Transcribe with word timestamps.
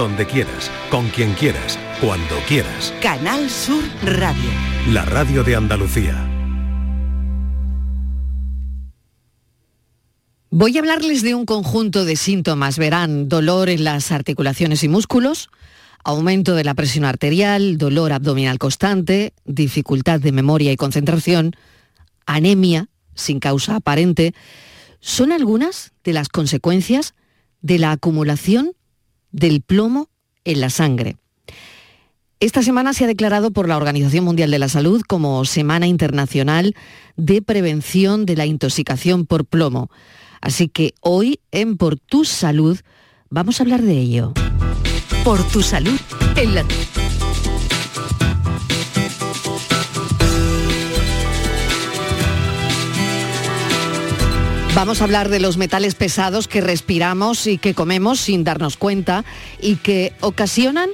donde 0.00 0.24
quieras, 0.24 0.70
con 0.90 1.10
quien 1.10 1.34
quieras, 1.34 1.78
cuando 2.00 2.34
quieras. 2.48 2.94
Canal 3.02 3.50
Sur 3.50 3.84
Radio. 4.02 4.50
La 4.94 5.04
radio 5.04 5.44
de 5.44 5.54
Andalucía. 5.54 6.26
Voy 10.48 10.74
a 10.74 10.80
hablarles 10.80 11.20
de 11.20 11.34
un 11.34 11.44
conjunto 11.44 12.06
de 12.06 12.16
síntomas. 12.16 12.78
Verán 12.78 13.28
dolor 13.28 13.68
en 13.68 13.84
las 13.84 14.10
articulaciones 14.10 14.82
y 14.84 14.88
músculos, 14.88 15.50
aumento 16.02 16.54
de 16.54 16.64
la 16.64 16.72
presión 16.72 17.04
arterial, 17.04 17.76
dolor 17.76 18.14
abdominal 18.14 18.58
constante, 18.58 19.34
dificultad 19.44 20.18
de 20.18 20.32
memoria 20.32 20.72
y 20.72 20.76
concentración, 20.76 21.52
anemia 22.24 22.88
sin 23.14 23.38
causa 23.38 23.76
aparente, 23.76 24.32
son 25.00 25.30
algunas 25.30 25.92
de 26.04 26.14
las 26.14 26.30
consecuencias 26.30 27.14
de 27.60 27.78
la 27.78 27.92
acumulación 27.92 28.72
del 29.32 29.62
plomo 29.62 30.08
en 30.44 30.60
la 30.60 30.70
sangre. 30.70 31.16
Esta 32.40 32.62
semana 32.62 32.94
se 32.94 33.04
ha 33.04 33.06
declarado 33.06 33.50
por 33.50 33.68
la 33.68 33.76
Organización 33.76 34.24
Mundial 34.24 34.50
de 34.50 34.58
la 34.58 34.70
Salud 34.70 35.02
como 35.06 35.44
Semana 35.44 35.86
Internacional 35.86 36.74
de 37.16 37.42
Prevención 37.42 38.24
de 38.24 38.36
la 38.36 38.46
Intoxicación 38.46 39.26
por 39.26 39.44
Plomo. 39.44 39.90
Así 40.40 40.68
que 40.68 40.94
hoy 41.00 41.40
en 41.50 41.76
Por 41.76 41.98
tu 41.98 42.24
Salud 42.24 42.78
vamos 43.28 43.60
a 43.60 43.64
hablar 43.64 43.82
de 43.82 43.98
ello. 43.98 44.32
Por 45.22 45.42
tu 45.48 45.60
salud 45.60 46.00
en 46.36 46.54
la 46.54 46.64
Vamos 54.80 55.02
a 55.02 55.04
hablar 55.04 55.28
de 55.28 55.40
los 55.40 55.58
metales 55.58 55.94
pesados 55.94 56.48
que 56.48 56.62
respiramos 56.62 57.46
y 57.46 57.58
que 57.58 57.74
comemos 57.74 58.18
sin 58.18 58.44
darnos 58.44 58.78
cuenta 58.78 59.26
y 59.60 59.76
que 59.76 60.14
ocasionan 60.22 60.88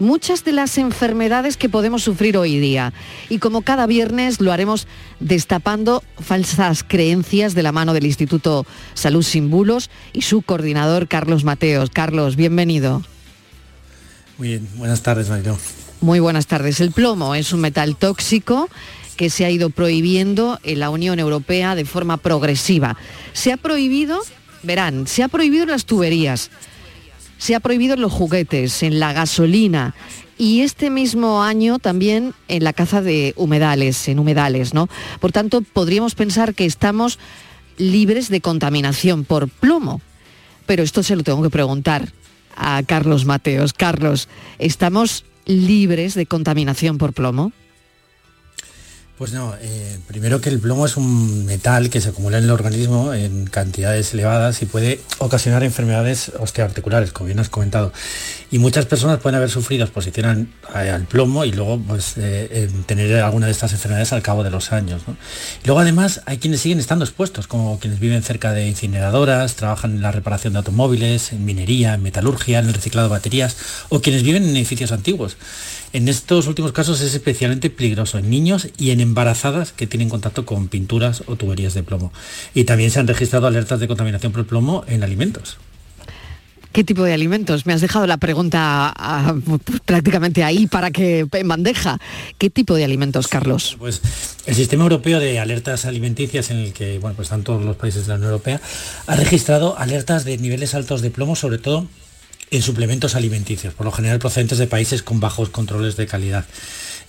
muchas 0.00 0.42
de 0.42 0.50
las 0.50 0.76
enfermedades 0.76 1.56
que 1.56 1.68
podemos 1.68 2.02
sufrir 2.02 2.36
hoy 2.36 2.58
día. 2.58 2.92
Y 3.28 3.38
como 3.38 3.62
cada 3.62 3.86
viernes 3.86 4.40
lo 4.40 4.50
haremos 4.50 4.88
destapando 5.20 6.02
falsas 6.18 6.82
creencias 6.82 7.54
de 7.54 7.62
la 7.62 7.70
mano 7.70 7.94
del 7.94 8.06
Instituto 8.06 8.66
Salud 8.94 9.22
Sin 9.22 9.50
Bulos 9.50 9.88
y 10.12 10.22
su 10.22 10.42
coordinador 10.42 11.06
Carlos 11.06 11.44
Mateos. 11.44 11.90
Carlos, 11.90 12.34
bienvenido. 12.34 13.04
Muy 14.36 14.48
bien, 14.48 14.68
buenas 14.74 15.04
tardes, 15.04 15.28
Mario. 15.28 15.56
Muy 16.00 16.18
buenas 16.18 16.48
tardes. 16.48 16.80
El 16.80 16.90
plomo 16.90 17.36
es 17.36 17.52
un 17.52 17.60
metal 17.60 17.94
tóxico 17.94 18.68
que 19.18 19.30
se 19.30 19.44
ha 19.44 19.50
ido 19.50 19.68
prohibiendo 19.68 20.60
en 20.62 20.78
la 20.78 20.90
Unión 20.90 21.18
Europea 21.18 21.74
de 21.74 21.84
forma 21.84 22.18
progresiva. 22.18 22.96
Se 23.32 23.52
ha 23.52 23.56
prohibido, 23.56 24.20
verán, 24.62 25.08
se 25.08 25.24
ha 25.24 25.28
prohibido 25.28 25.64
en 25.64 25.70
las 25.70 25.86
tuberías, 25.86 26.50
se 27.36 27.56
ha 27.56 27.60
prohibido 27.60 27.94
en 27.94 28.00
los 28.00 28.12
juguetes, 28.12 28.84
en 28.84 29.00
la 29.00 29.12
gasolina 29.12 29.96
y 30.38 30.60
este 30.60 30.88
mismo 30.88 31.42
año 31.42 31.80
también 31.80 32.32
en 32.46 32.62
la 32.62 32.72
caza 32.72 33.02
de 33.02 33.34
humedales, 33.36 34.06
en 34.06 34.20
humedales, 34.20 34.72
¿no? 34.72 34.88
Por 35.18 35.32
tanto, 35.32 35.62
podríamos 35.62 36.14
pensar 36.14 36.54
que 36.54 36.64
estamos 36.64 37.18
libres 37.76 38.28
de 38.28 38.40
contaminación 38.40 39.24
por 39.24 39.48
plomo. 39.48 40.00
Pero 40.64 40.84
esto 40.84 41.02
se 41.02 41.16
lo 41.16 41.24
tengo 41.24 41.42
que 41.42 41.50
preguntar 41.50 42.12
a 42.54 42.84
Carlos 42.84 43.24
Mateos. 43.24 43.72
Carlos, 43.72 44.28
¿estamos 44.60 45.24
libres 45.44 46.14
de 46.14 46.26
contaminación 46.26 46.98
por 46.98 47.12
plomo? 47.14 47.52
Pues 49.18 49.32
no, 49.32 49.52
eh, 49.60 49.98
primero 50.06 50.40
que 50.40 50.48
el 50.48 50.60
plomo 50.60 50.86
es 50.86 50.96
un 50.96 51.44
metal 51.44 51.90
que 51.90 52.00
se 52.00 52.10
acumula 52.10 52.38
en 52.38 52.44
el 52.44 52.52
organismo 52.52 53.12
en 53.12 53.46
cantidades 53.46 54.14
elevadas 54.14 54.62
y 54.62 54.66
puede 54.66 55.00
ocasionar 55.18 55.64
enfermedades 55.64 56.30
osteoarticulares, 56.38 57.10
como 57.10 57.26
bien 57.26 57.40
has 57.40 57.48
comentado. 57.48 57.92
Y 58.52 58.60
muchas 58.60 58.86
personas 58.86 59.18
pueden 59.18 59.34
haber 59.34 59.50
sufrido 59.50 59.82
exposición 59.82 60.52
al, 60.72 61.06
plomo 61.06 61.44
y 61.44 61.50
luego 61.50 61.80
pues, 61.80 62.14
eh, 62.16 62.70
tener 62.86 63.20
alguna 63.20 63.46
de 63.46 63.52
estas 63.52 63.72
enfermedades 63.72 64.12
al 64.12 64.22
cabo 64.22 64.44
de 64.44 64.52
los 64.52 64.70
años. 64.70 65.02
luego 65.64 65.80
además 65.80 66.20
hay 66.26 66.38
quienes 66.38 66.60
siguen 66.60 66.78
estando 66.78 67.04
expuestos, 67.04 67.48
como 67.48 67.80
quienes 67.80 67.98
viven 67.98 68.22
cerca 68.22 68.52
de 68.52 68.68
incineradoras, 68.68 69.56
trabajan 69.56 69.96
en 69.96 70.02
la 70.02 70.12
reparación 70.12 70.52
de 70.52 70.60
automóviles, 70.60 71.32
en 71.32 71.44
minería, 71.44 71.94
en 71.94 72.04
metalurgia, 72.04 72.60
en 72.60 72.68
el 72.68 72.74
reciclado 72.74 73.08
de 73.08 73.14
baterías, 73.14 73.56
o 73.88 74.00
quienes 74.00 74.22
viven 74.22 74.44
en 74.44 74.56
edificios 74.56 74.92
antiguos. 74.92 75.36
En 75.92 76.08
estos 76.08 76.46
últimos 76.46 76.72
casos 76.72 77.00
es 77.00 77.14
especialmente 77.14 77.70
peligroso 77.70 78.18
en 78.18 78.28
niños 78.28 78.68
y 78.76 78.90
en 78.90 79.00
embarazadas 79.00 79.72
que 79.72 79.86
tienen 79.86 80.10
contacto 80.10 80.44
con 80.44 80.68
pinturas 80.68 81.22
o 81.26 81.36
tuberías 81.36 81.74
de 81.74 81.82
plomo. 81.82 82.12
Y 82.54 82.64
también 82.64 82.90
se 82.90 83.00
han 83.00 83.08
registrado 83.08 83.46
alertas 83.46 83.80
de 83.80 83.88
contaminación 83.88 84.32
por 84.32 84.46
plomo 84.46 84.84
en 84.86 85.02
alimentos. 85.02 85.56
¿Qué 86.72 86.84
tipo 86.84 87.02
de 87.02 87.14
alimentos? 87.14 87.64
Me 87.64 87.72
has 87.72 87.80
dejado 87.80 88.06
la 88.06 88.18
pregunta 88.18 88.92
ah, 88.94 89.34
prácticamente 89.86 90.44
ahí 90.44 90.66
para 90.66 90.90
que 90.90 91.26
en 91.32 91.48
bandeja. 91.48 91.98
¿Qué 92.36 92.50
tipo 92.50 92.74
de 92.74 92.84
alimentos, 92.84 93.26
Carlos? 93.26 93.76
Pues 93.78 94.02
el 94.46 94.54
sistema 94.54 94.82
europeo 94.82 95.18
de 95.18 95.40
alertas 95.40 95.86
alimenticias 95.86 96.50
en 96.50 96.58
el 96.58 96.72
que 96.74 96.98
bueno, 96.98 97.16
pues 97.16 97.26
están 97.26 97.42
todos 97.42 97.64
los 97.64 97.76
países 97.76 98.02
de 98.02 98.08
la 98.10 98.14
Unión 98.16 98.30
Europea 98.32 98.60
ha 99.06 99.16
registrado 99.16 99.78
alertas 99.78 100.24
de 100.24 100.36
niveles 100.36 100.74
altos 100.74 101.00
de 101.00 101.10
plomo, 101.10 101.34
sobre 101.34 101.58
todo 101.58 101.86
en 102.50 102.62
suplementos 102.62 103.14
alimenticios, 103.14 103.74
por 103.74 103.86
lo 103.86 103.92
general 103.92 104.18
procedentes 104.18 104.58
de 104.58 104.66
países 104.66 105.02
con 105.02 105.20
bajos 105.20 105.50
controles 105.50 105.96
de 105.96 106.06
calidad. 106.06 106.46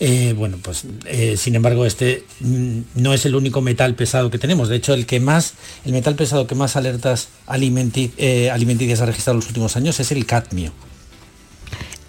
Eh, 0.02 0.34
bueno, 0.36 0.58
pues 0.62 0.86
eh, 1.06 1.36
sin 1.36 1.56
embargo 1.56 1.86
este 1.86 2.24
mm, 2.40 2.80
no 2.96 3.14
es 3.14 3.26
el 3.26 3.36
único 3.36 3.62
metal 3.62 3.96
pesado 3.96 4.30
que 4.30 4.38
tenemos. 4.38 4.70
De 4.70 4.78
hecho, 4.78 4.94
el 4.94 5.06
que 5.06 5.20
más, 5.20 5.54
el 5.86 5.92
metal 5.92 6.16
pesado 6.16 6.48
que 6.48 6.56
más 6.56 6.76
alertas 6.76 7.28
eh, 7.48 8.50
alimenticias 8.50 9.02
ha 9.02 9.06
registrado 9.06 9.36
en 9.36 9.40
los 9.40 9.48
últimos 9.48 9.76
años 9.76 10.00
es 10.00 10.12
el 10.12 10.26
cadmio. 10.26 10.72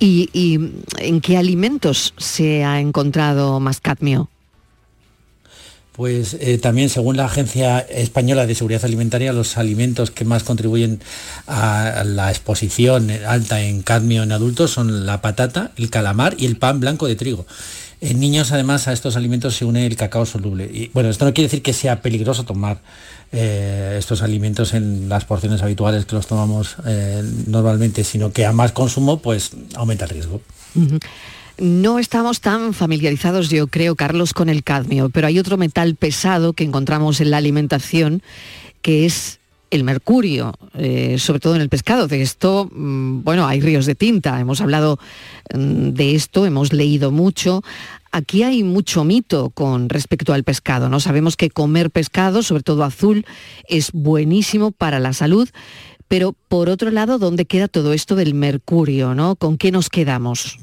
¿Y 0.02 0.58
en 0.98 1.20
qué 1.20 1.36
alimentos 1.36 2.14
se 2.16 2.64
ha 2.64 2.80
encontrado 2.80 3.60
más 3.60 3.80
cadmio? 3.80 4.30
Pues 5.92 6.34
eh, 6.40 6.58
también, 6.58 6.88
según 6.88 7.16
la 7.16 7.24
Agencia 7.24 7.80
Española 7.80 8.46
de 8.46 8.54
Seguridad 8.54 8.84
Alimentaria, 8.84 9.32
los 9.32 9.58
alimentos 9.58 10.10
que 10.10 10.24
más 10.24 10.44
contribuyen 10.44 11.00
a 11.46 12.04
la 12.04 12.30
exposición 12.30 13.10
alta 13.26 13.60
en 13.60 13.82
cadmio 13.82 14.22
en 14.22 14.32
adultos 14.32 14.70
son 14.70 15.04
la 15.04 15.20
patata, 15.20 15.72
el 15.76 15.90
calamar 15.90 16.36
y 16.38 16.46
el 16.46 16.56
pan 16.56 16.80
blanco 16.80 17.06
de 17.06 17.16
trigo. 17.16 17.44
En 18.00 18.18
niños, 18.18 18.50
además, 18.50 18.88
a 18.88 18.94
estos 18.94 19.16
alimentos 19.16 19.56
se 19.56 19.66
une 19.66 19.86
el 19.86 19.94
cacao 19.94 20.24
soluble. 20.24 20.64
Y 20.64 20.90
bueno, 20.94 21.10
esto 21.10 21.26
no 21.26 21.34
quiere 21.34 21.48
decir 21.48 21.62
que 21.62 21.74
sea 21.74 22.00
peligroso 22.00 22.44
tomar 22.44 22.80
eh, 23.30 23.96
estos 23.98 24.22
alimentos 24.22 24.72
en 24.72 25.08
las 25.08 25.26
porciones 25.26 25.60
habituales 25.62 26.06
que 26.06 26.14
los 26.14 26.26
tomamos 26.26 26.76
eh, 26.86 27.22
normalmente, 27.46 28.02
sino 28.04 28.32
que 28.32 28.46
a 28.46 28.52
más 28.52 28.72
consumo, 28.72 29.18
pues 29.18 29.50
aumenta 29.74 30.06
el 30.06 30.10
riesgo. 30.12 30.40
No 31.60 31.98
estamos 31.98 32.40
tan 32.40 32.72
familiarizados, 32.72 33.50
yo 33.50 33.66
creo, 33.66 33.94
Carlos, 33.94 34.32
con 34.32 34.48
el 34.48 34.64
cadmio, 34.64 35.10
pero 35.10 35.26
hay 35.26 35.38
otro 35.38 35.58
metal 35.58 35.94
pesado 35.94 36.54
que 36.54 36.64
encontramos 36.64 37.20
en 37.20 37.30
la 37.30 37.36
alimentación, 37.36 38.22
que 38.80 39.04
es 39.04 39.40
el 39.70 39.84
mercurio, 39.84 40.54
eh, 40.72 41.18
sobre 41.18 41.38
todo 41.38 41.56
en 41.56 41.60
el 41.60 41.68
pescado. 41.68 42.08
De 42.08 42.22
esto, 42.22 42.70
mm, 42.72 43.24
bueno, 43.24 43.46
hay 43.46 43.60
ríos 43.60 43.84
de 43.84 43.94
tinta, 43.94 44.40
hemos 44.40 44.62
hablado 44.62 44.98
mm, 45.54 45.90
de 45.90 46.14
esto, 46.14 46.46
hemos 46.46 46.72
leído 46.72 47.10
mucho. 47.10 47.62
Aquí 48.10 48.42
hay 48.42 48.62
mucho 48.62 49.04
mito 49.04 49.50
con 49.50 49.90
respecto 49.90 50.32
al 50.32 50.44
pescado, 50.44 50.88
¿no? 50.88 50.98
Sabemos 50.98 51.36
que 51.36 51.50
comer 51.50 51.90
pescado, 51.90 52.42
sobre 52.42 52.62
todo 52.62 52.84
azul, 52.84 53.26
es 53.68 53.92
buenísimo 53.92 54.70
para 54.70 54.98
la 54.98 55.12
salud, 55.12 55.46
pero 56.08 56.34
por 56.48 56.70
otro 56.70 56.90
lado, 56.90 57.18
¿dónde 57.18 57.44
queda 57.44 57.68
todo 57.68 57.92
esto 57.92 58.16
del 58.16 58.32
mercurio, 58.32 59.14
¿no? 59.14 59.36
¿Con 59.36 59.58
qué 59.58 59.70
nos 59.70 59.90
quedamos? 59.90 60.58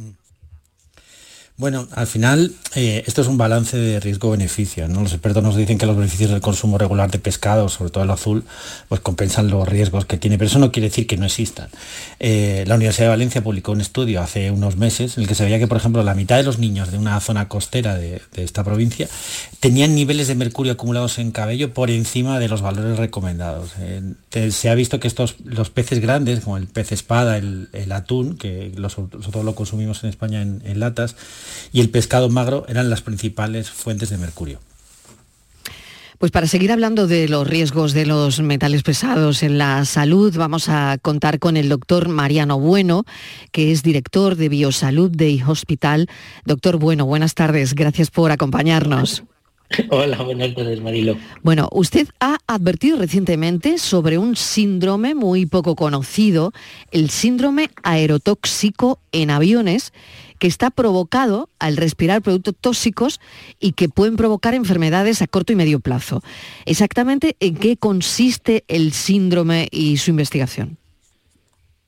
Bueno, 1.59 1.87
al 1.95 2.05
final 2.05 2.53
eh, 2.75 3.03
esto 3.07 3.21
es 3.21 3.27
un 3.27 3.39
balance 3.39 3.75
de 3.75 3.99
riesgo-beneficio. 3.99 4.87
¿no? 4.87 5.01
Los 5.01 5.13
expertos 5.13 5.41
nos 5.41 5.55
dicen 5.55 5.79
que 5.79 5.87
los 5.87 5.97
beneficios 5.97 6.29
del 6.29 6.39
consumo 6.39 6.77
regular 6.77 7.09
de 7.09 7.17
pescado, 7.17 7.67
sobre 7.67 7.89
todo 7.89 8.03
el 8.03 8.11
azul, 8.11 8.43
pues 8.87 9.01
compensan 9.01 9.49
los 9.49 9.67
riesgos 9.67 10.05
que 10.05 10.17
tiene, 10.17 10.37
pero 10.37 10.49
eso 10.49 10.59
no 10.59 10.71
quiere 10.71 10.89
decir 10.89 11.07
que 11.07 11.17
no 11.17 11.25
existan. 11.25 11.67
Eh, 12.19 12.63
la 12.67 12.75
Universidad 12.75 13.05
de 13.05 13.09
Valencia 13.09 13.43
publicó 13.43 13.71
un 13.71 13.81
estudio 13.81 14.21
hace 14.21 14.51
unos 14.51 14.77
meses 14.77 15.17
en 15.17 15.23
el 15.23 15.27
que 15.27 15.33
se 15.33 15.45
veía 15.45 15.57
que, 15.57 15.65
por 15.65 15.77
ejemplo, 15.77 16.03
la 16.03 16.13
mitad 16.13 16.37
de 16.37 16.43
los 16.43 16.59
niños 16.59 16.91
de 16.91 16.99
una 16.99 17.19
zona 17.21 17.47
costera 17.47 17.95
de, 17.95 18.21
esta 18.35 18.63
provincia 18.63 19.09
tenían 19.59 19.95
niveles 19.95 20.27
de 20.27 20.35
mercurio 20.35 20.73
acumulados 20.73 21.17
en 21.17 21.31
cabello 21.31 21.73
por 21.73 21.89
encima 21.89 22.37
de 22.37 22.49
los 22.49 22.61
valores 22.61 22.99
recomendados. 22.99 23.71
Se 24.51 24.69
ha 24.69 24.75
visto 24.75 24.99
que 24.99 25.07
estos, 25.07 25.37
los 25.43 25.71
peces 25.71 26.01
grandes, 26.01 26.41
como 26.41 26.57
el 26.57 26.67
pez 26.67 26.91
espada, 26.91 27.37
el, 27.37 27.91
atún, 27.91 28.37
que 28.37 28.71
nosotros 28.77 29.43
lo 29.43 29.55
consumimos 29.55 30.03
en 30.03 30.11
España 30.11 30.43
en 30.43 30.79
latas, 30.79 31.15
y 31.71 31.81
el 31.81 31.89
pescado 31.89 32.29
magro 32.29 32.65
eran 32.67 32.89
las 32.89 33.01
principales 33.01 33.69
fuentes 33.69 34.09
de 34.09 34.17
mercurio. 34.17 34.59
Pues 36.17 36.31
para 36.31 36.47
seguir 36.47 36.71
hablando 36.71 37.05
de 37.05 37.27
los 37.27 37.47
riesgos 37.47 37.93
de 37.93 38.07
los 38.07 38.39
metales 38.39 38.81
pesados 38.81 39.43
en 39.43 39.59
la 39.59 39.85
salud, 39.85 40.35
vamos 40.35 40.67
a 40.67 40.97
contar 40.99 41.37
con 41.37 41.57
el 41.57 41.69
doctor 41.69 42.09
Mariano 42.09 42.59
Bueno, 42.59 43.05
que 43.51 43.71
es 43.71 43.83
director 43.83 44.35
de 44.35 44.49
Biosalud 44.49 45.11
de 45.11 45.43
Hospital. 45.45 46.09
Doctor 46.43 46.77
Bueno, 46.77 47.05
buenas 47.05 47.35
tardes, 47.35 47.75
gracias 47.75 48.09
por 48.09 48.31
acompañarnos. 48.31 49.23
Hola, 49.89 50.17
buenas 50.23 50.55
tardes, 50.55 50.81
Marilo. 50.81 51.17
Bueno, 51.43 51.67
usted 51.71 52.07
ha 52.19 52.37
advertido 52.47 52.97
recientemente 52.97 53.77
sobre 53.77 54.17
un 54.17 54.35
síndrome 54.35 55.13
muy 55.13 55.45
poco 55.45 55.75
conocido, 55.75 56.51
el 56.91 57.09
síndrome 57.09 57.69
aerotóxico 57.83 58.99
en 59.11 59.29
aviones, 59.29 59.93
que 60.37 60.47
está 60.47 60.69
provocado 60.69 61.49
al 61.59 61.77
respirar 61.77 62.21
productos 62.21 62.55
tóxicos 62.59 63.19
y 63.59 63.73
que 63.73 63.89
pueden 63.89 64.15
provocar 64.15 64.53
enfermedades 64.53 65.21
a 65.21 65.27
corto 65.27 65.53
y 65.53 65.55
medio 65.55 65.79
plazo. 65.79 66.23
Exactamente, 66.65 67.35
¿en 67.39 67.55
qué 67.55 67.77
consiste 67.77 68.63
el 68.67 68.93
síndrome 68.93 69.67
y 69.71 69.97
su 69.97 70.11
investigación? 70.11 70.77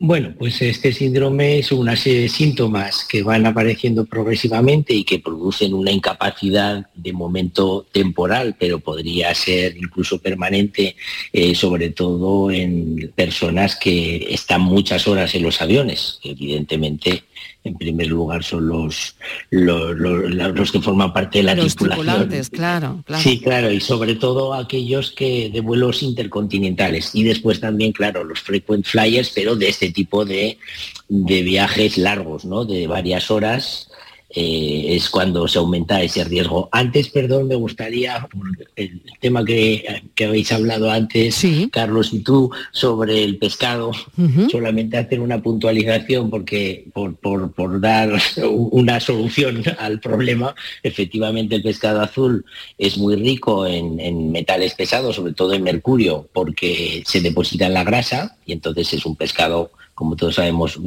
Bueno, 0.01 0.33
pues 0.39 0.61
este 0.61 0.93
síndrome 0.93 1.59
es 1.59 1.73
una 1.73 1.97
serie 1.97 2.21
de 2.21 2.29
síntomas 2.29 3.03
que 3.03 3.21
van 3.21 3.45
apareciendo 3.45 4.05
progresivamente 4.05 4.93
y 4.93 5.03
que 5.03 5.19
producen 5.19 5.73
una 5.73 5.91
incapacidad 5.91 6.87
de 6.95 7.11
momento 7.11 7.85
temporal, 7.91 8.55
pero 8.57 8.79
podría 8.79 9.35
ser 9.35 9.75
incluso 9.75 10.19
permanente, 10.19 10.95
eh, 11.33 11.53
sobre 11.53 11.89
todo 11.89 12.49
en 12.49 13.11
personas 13.13 13.75
que 13.75 14.27
están 14.29 14.61
muchas 14.61 15.05
horas 15.05 15.35
en 15.35 15.43
los 15.43 15.61
aviones. 15.61 16.21
Evidentemente, 16.23 17.25
en 17.63 17.75
primer 17.75 18.07
lugar 18.07 18.43
son 18.43 18.67
los, 18.67 19.15
los, 19.49 20.71
que 20.71 20.81
forman 20.81 21.11
parte 21.13 21.39
de 21.39 21.43
la 21.43 21.55
los 21.55 21.75
tripulación. 21.75 22.29
claro, 22.51 23.03
claro. 23.05 23.21
Sí, 23.21 23.39
claro, 23.39 23.71
y 23.71 23.79
sobre 23.79 24.15
todo 24.15 24.53
aquellos 24.53 25.11
que 25.11 25.49
de 25.49 25.61
vuelos 25.61 26.01
intercontinentales. 26.03 27.11
Y 27.13 27.23
después 27.23 27.59
también, 27.59 27.91
claro, 27.91 28.23
los 28.23 28.39
frequent 28.39 28.85
flyers, 28.85 29.31
pero 29.35 29.55
de 29.55 29.69
este 29.69 29.91
tipo 29.91 30.25
de, 30.25 30.57
de 31.09 31.41
viajes 31.41 31.97
largos, 31.97 32.45
¿no? 32.45 32.65
De 32.65 32.87
varias 32.87 33.29
horas 33.29 33.88
eh, 34.31 34.95
es 34.95 35.09
cuando 35.09 35.47
se 35.47 35.57
aumenta 35.57 36.03
ese 36.03 36.23
riesgo. 36.23 36.69
Antes, 36.71 37.09
perdón, 37.09 37.47
me 37.47 37.55
gustaría, 37.55 38.27
el 38.75 39.01
tema 39.19 39.43
que, 39.43 40.03
habéis 40.23 40.51
hablado 40.51 40.91
antes, 40.91 41.43
Carlos 41.71 42.13
y 42.13 42.19
tú, 42.19 42.51
sobre 42.71 43.23
el 43.23 43.37
pescado, 43.37 43.91
solamente 44.51 44.97
hacer 44.97 45.19
una 45.19 45.41
puntualización 45.41 46.29
porque 46.29 46.85
por, 46.93 47.81
dar 47.81 48.19
una 48.49 48.99
solución 48.99 49.63
al 49.79 49.99
problema, 49.99 50.53
efectivamente 50.83 51.55
el 51.55 51.63
pescado 51.63 52.01
azul 52.01 52.45
es 52.77 52.97
muy 52.99 53.15
rico 53.15 53.65
en, 53.65 53.99
en 53.99 54.31
metales 54.31 54.75
pesados, 54.75 55.15
sobre 55.15 55.33
todo 55.33 55.53
en 55.53 55.63
mercurio, 55.63 56.29
porque 56.33 57.01
se 57.05 57.21
deposita 57.21 57.65
en 57.65 57.73
la 57.73 57.83
grasa 57.83 58.37
y 58.45 58.53
entonces 58.53 58.93
es 58.93 59.05
un 59.05 59.15
pescado 59.15 59.71
como 59.99 60.15
todos 60.15 60.35
sabemos, 60.35 60.79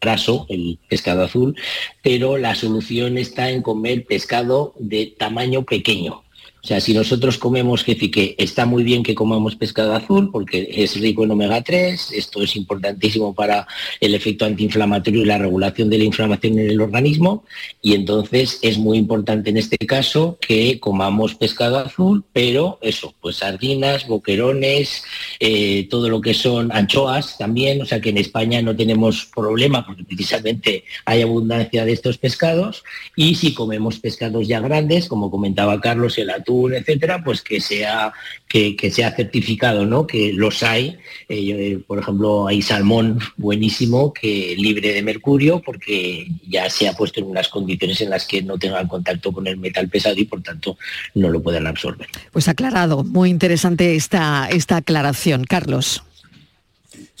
graso, 0.00 0.46
el 0.48 0.78
pescado 0.88 1.24
azul, 1.24 1.56
pero 2.02 2.38
la 2.38 2.54
solución 2.54 3.18
está 3.18 3.50
en 3.50 3.62
comer 3.62 4.04
pescado 4.04 4.74
de 4.78 5.12
tamaño 5.18 5.64
pequeño. 5.64 6.22
O 6.62 6.66
sea, 6.66 6.80
si 6.80 6.92
nosotros 6.92 7.38
comemos 7.38 7.84
que 7.84 8.34
está 8.38 8.66
muy 8.66 8.82
bien 8.82 9.02
que 9.02 9.14
comamos 9.14 9.56
pescado 9.56 9.94
azul 9.94 10.30
porque 10.30 10.68
es 10.70 10.98
rico 11.00 11.24
en 11.24 11.30
omega 11.30 11.62
3, 11.62 12.12
esto 12.12 12.42
es 12.42 12.56
importantísimo 12.56 13.34
para 13.34 13.66
el 14.00 14.14
efecto 14.14 14.44
antiinflamatorio 14.44 15.22
y 15.22 15.26
la 15.26 15.38
regulación 15.38 15.90
de 15.90 15.98
la 15.98 16.04
inflamación 16.04 16.58
en 16.58 16.70
el 16.70 16.80
organismo, 16.80 17.44
y 17.82 17.94
entonces 17.94 18.58
es 18.62 18.78
muy 18.78 18.98
importante 18.98 19.50
en 19.50 19.56
este 19.56 19.76
caso 19.78 20.38
que 20.40 20.80
comamos 20.80 21.34
pescado 21.34 21.78
azul, 21.78 22.24
pero 22.32 22.78
eso, 22.82 23.14
pues 23.20 23.36
sardinas, 23.36 24.06
boquerones, 24.06 25.04
eh, 25.40 25.86
todo 25.90 26.08
lo 26.08 26.20
que 26.20 26.34
son 26.34 26.70
anchoas 26.72 27.38
también, 27.38 27.82
o 27.82 27.86
sea 27.86 28.00
que 28.00 28.10
en 28.10 28.18
España 28.18 28.62
no 28.62 28.76
tenemos 28.76 29.26
problema 29.26 29.84
porque 29.84 30.04
precisamente 30.04 30.84
hay 31.04 31.22
abundancia 31.22 31.84
de 31.84 31.92
estos 31.92 32.18
pescados, 32.18 32.82
y 33.16 33.34
si 33.34 33.54
comemos 33.54 33.98
pescados 33.98 34.48
ya 34.48 34.60
grandes, 34.60 35.08
como 35.08 35.30
comentaba 35.30 35.80
Carlos, 35.80 36.18
el 36.18 36.30
atún, 36.30 36.49
etcétera, 36.72 37.22
pues 37.24 37.42
que 37.42 37.60
sea, 37.60 38.12
que, 38.48 38.90
sea 38.90 39.12
certificado, 39.12 39.86
¿no? 39.86 40.06
Que 40.06 40.32
los 40.32 40.62
hay. 40.62 40.98
Eh, 41.28 41.78
por 41.86 41.98
ejemplo, 41.98 42.46
hay 42.46 42.62
salmón 42.62 43.18
buenísimo 43.36 44.12
que 44.12 44.54
libre 44.58 44.92
de 44.92 45.02
mercurio 45.02 45.62
porque 45.64 46.26
ya 46.48 46.68
se 46.68 46.88
ha 46.88 46.94
puesto 46.94 47.20
en 47.20 47.26
unas 47.26 47.48
condiciones 47.48 48.00
en 48.00 48.10
las 48.10 48.26
que 48.26 48.42
no 48.42 48.58
tengan 48.58 48.88
contacto 48.88 49.32
con 49.32 49.46
el 49.46 49.56
metal 49.56 49.88
pesado 49.88 50.16
y 50.18 50.24
por 50.24 50.42
tanto 50.42 50.76
no 51.14 51.28
lo 51.28 51.42
puedan 51.42 51.66
absorber. 51.66 52.08
Pues 52.32 52.48
aclarado, 52.48 53.04
muy 53.04 53.30
interesante 53.30 53.94
esta, 53.94 54.48
esta 54.50 54.78
aclaración. 54.78 55.44
Carlos. 55.44 56.02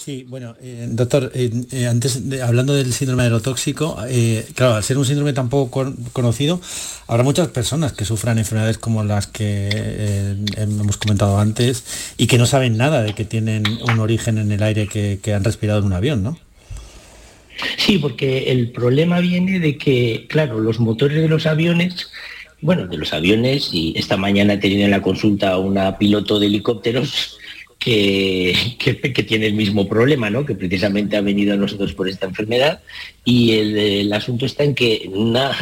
Sí, 0.02 0.24
bueno, 0.26 0.54
eh, 0.62 0.88
doctor, 0.90 1.30
eh, 1.34 1.50
eh, 1.72 1.86
antes 1.86 2.22
hablando 2.42 2.72
del 2.72 2.94
síndrome 2.94 3.24
aerotóxico, 3.24 3.98
claro, 4.54 4.76
al 4.76 4.82
ser 4.82 4.96
un 4.96 5.04
síndrome 5.04 5.34
tan 5.34 5.50
poco 5.50 5.92
conocido, 6.14 6.58
habrá 7.06 7.22
muchas 7.22 7.48
personas 7.48 7.92
que 7.92 8.06
sufran 8.06 8.38
enfermedades 8.38 8.78
como 8.78 9.04
las 9.04 9.26
que 9.26 10.38
hemos 10.56 10.96
comentado 10.96 11.38
antes 11.38 12.14
y 12.16 12.28
que 12.28 12.38
no 12.38 12.46
saben 12.46 12.78
nada 12.78 13.02
de 13.02 13.14
que 13.14 13.26
tienen 13.26 13.62
un 13.92 13.98
origen 13.98 14.38
en 14.38 14.50
el 14.50 14.62
aire 14.62 14.88
que, 14.88 15.34
han 15.34 15.44
respirado 15.44 15.80
en 15.80 15.84
un 15.84 15.92
avión, 15.92 16.22
¿no? 16.22 16.38
Sí, 17.76 17.98
porque 17.98 18.50
el 18.52 18.70
problema 18.70 19.20
viene 19.20 19.60
de 19.60 19.76
que, 19.76 20.24
claro, 20.30 20.60
los 20.60 20.80
motores 20.80 21.20
de 21.20 21.28
los 21.28 21.44
aviones 21.44 22.08
bueno, 22.62 22.86
de 22.86 22.98
los 22.98 23.12
aviones 23.12 23.70
y 23.72 23.94
esta 23.96 24.16
mañana 24.18 24.54
he 24.54 24.58
tenido 24.58 24.84
en 24.84 24.90
la 24.90 25.00
consulta 25.00 25.52
a 25.52 25.58
una 25.58 25.96
piloto 25.96 26.38
de 26.38 26.46
helicópteros 26.46 27.38
que, 27.80 29.24
tiene 29.26 29.46
el 29.46 29.54
mismo 29.54 29.88
problema, 29.88 30.28
¿no? 30.28 30.44
que 30.44 30.54
precisamente 30.54 31.16
ha 31.16 31.22
venido 31.22 31.54
a 31.54 31.56
nosotros 31.56 31.94
por 31.94 32.08
esta 32.08 32.26
enfermedad. 32.26 32.82
Y 33.24 33.52
el, 33.52 34.12
asunto 34.12 34.44
está 34.44 34.64
en 34.64 34.74
que 34.74 35.10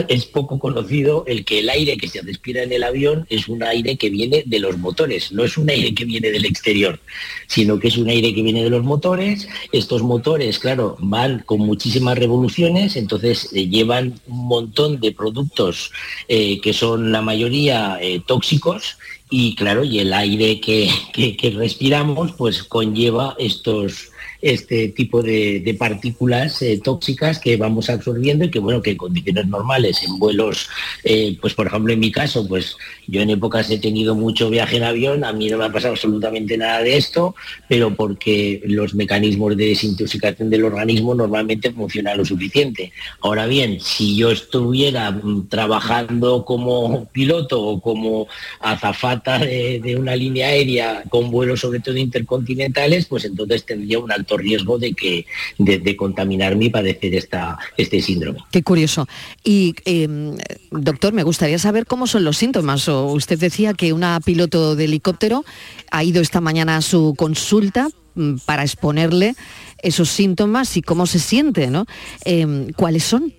es 0.09 0.26
poco 0.26 0.59
conocido 0.59 1.25
el 1.26 1.44
que 1.44 1.61
el 1.61 1.70
aire 1.70 1.97
que 1.97 2.09
se 2.09 2.23
respira 2.23 2.62
en 2.62 2.73
el 2.73 2.82
avión 2.82 3.26
es 3.31 3.49
un 3.49 3.62
aire 3.62 3.97
que 3.97 4.11
viene 4.11 4.43
de 4.47 4.59
los 4.59 4.79
motores, 4.79 5.32
no 5.32 5.44
es 5.44 5.56
un 5.59 5.70
aire 5.70 5.94
que 5.94 6.05
viene 6.05 6.31
del 6.31 6.44
exterior, 6.44 6.99
sino 7.47 7.79
que 7.79 7.88
es 7.88 7.97
un 7.97 8.09
aire 8.09 8.35
que 8.35 8.43
viene 8.43 8.64
de 8.64 8.71
los 8.71 8.85
motores. 8.85 9.49
Estos 9.71 10.03
motores, 10.03 10.59
claro, 10.59 10.97
van 10.99 11.41
con 11.47 11.61
muchísimas 11.61 12.19
revoluciones, 12.19 12.97
entonces 12.97 13.50
eh, 13.53 13.69
llevan 13.69 14.21
un 14.26 14.47
montón 14.47 15.00
de 15.00 15.12
productos 15.12 15.93
eh, 16.26 16.61
que 16.61 16.73
son 16.73 17.12
la 17.12 17.23
mayoría 17.23 17.99
eh, 18.00 18.21
tóxicos 18.26 18.99
y 19.30 19.54
claro, 19.54 19.84
y 19.84 19.98
el 19.98 20.12
aire 20.12 20.60
que, 20.60 20.90
que 21.12 21.50
respiramos 21.50 22.32
pues 22.32 22.62
conlleva 22.62 23.34
estos, 23.38 24.10
este 24.40 24.88
tipo 24.88 25.23
de, 25.23 25.76
partículas 25.79 26.62
eh, 26.62 26.81
tóxicas 26.82 27.38
que 27.38 27.56
vamos 27.56 27.90
absorbiendo 27.90 28.44
y 28.44 28.50
que 28.50 28.58
bueno, 28.58 28.82
que 28.82 28.93
en 28.93 28.96
condiciones 28.96 29.46
normales, 29.46 30.02
en 30.02 30.19
vuelos, 30.19 30.69
eh, 31.05 31.37
pues 31.40 31.55
por 31.55 31.67
ejemplo 31.67 31.93
en 31.93 32.00
mi 32.00 32.11
caso, 32.11 32.46
pues 32.46 32.76
yo 33.06 33.20
en 33.20 33.31
épocas 33.31 33.70
he 33.70 33.79
tenido 33.79 34.14
mucho 34.14 34.50
viaje 34.50 34.76
en 34.76 34.85
avión, 34.85 35.25
a 35.25 35.32
mí 35.32 35.49
no 35.49 35.58
me 35.58 35.64
ha 35.64 35.73
pasado 35.73 35.94
absolutamente 35.94 36.56
nada 36.56 36.81
de 36.82 36.96
esto, 36.96 37.35
pero 37.69 37.94
porque 37.94 38.62
los 38.64 38.94
mecanismos 38.94 39.56
de 39.56 39.69
desintoxicación 39.69 40.50
del 40.50 40.64
organismo 40.64 41.14
normalmente 41.14 41.73
funcionan 41.73 42.19
lo 42.19 42.25
suficiente. 42.25 42.93
Ahora 43.20 43.46
bien, 43.46 43.81
si 43.81 44.17
yo 44.17 44.31
estuviera 44.31 45.11
mm, 45.11 45.49
trabajando 45.49 46.45
como 46.45 47.07
piloto 47.07 47.62
o 47.62 47.80
como 47.80 48.28
azafata 48.61 49.38
de, 49.38 49.80
de 49.80 49.97
una 49.97 50.14
línea 50.16 50.49
aérea 50.49 51.02
con 51.09 51.30
vuelos 51.30 51.61
sobre 51.61 51.80
todo 51.80 51.97
intercontinentales, 51.97 53.07
pues 53.07 53.25
entonces 53.25 53.64
tendría 53.64 53.99
una 53.99 54.14
riesgo 54.37 54.78
de 54.78 54.92
que 54.92 55.26
de, 55.58 55.97
contaminarme 55.97 56.66
y 56.66 56.70
padecer 56.70 57.14
esta, 57.14 57.58
este 57.76 58.00
síndrome. 58.00 58.40
Qué 58.50 58.62
curioso. 58.62 59.06
Y 59.42 59.75
em, 59.85 60.37
doctor, 60.70 61.12
me 61.12 61.23
gustaría 61.23 61.58
saber 61.58 61.87
cómo 61.87 62.06
son 62.06 62.25
los 62.25 62.37
síntomas. 62.37 62.88
O 62.88 63.06
usted 63.06 63.38
decía 63.38 63.75
que 63.75 63.92
una 63.92 64.20
piloto 64.20 64.76
de 64.76 64.85
helicóptero 64.85 65.44
ha 65.90 66.04
ido 66.04 66.20
esta 66.20 66.40
mañana 66.40 66.76
a 66.76 66.82
su 66.82 67.14
consulta 67.16 67.88
mm, 68.14 68.37
para 68.44 68.62
exponerle 68.62 69.35
esos 69.82 70.08
síntomas 70.08 70.76
y 70.76 70.82
cómo 70.82 71.06
se 71.06 71.18
siente, 71.18 71.68
¿no? 71.68 71.87
Em, 72.25 72.73
¿Cuáles 72.73 73.04
son? 73.04 73.32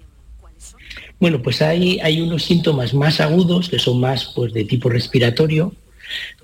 Bueno, 1.20 1.42
pues 1.42 1.62
hay, 1.62 2.00
hay 2.00 2.22
unos 2.22 2.46
síntomas 2.46 2.94
más 2.94 3.20
agudos 3.20 3.70
que 3.70 3.78
son 3.78 4.00
más 4.00 4.32
pues, 4.34 4.54
de 4.54 4.64
tipo 4.64 4.90
respiratorio, 4.90 5.74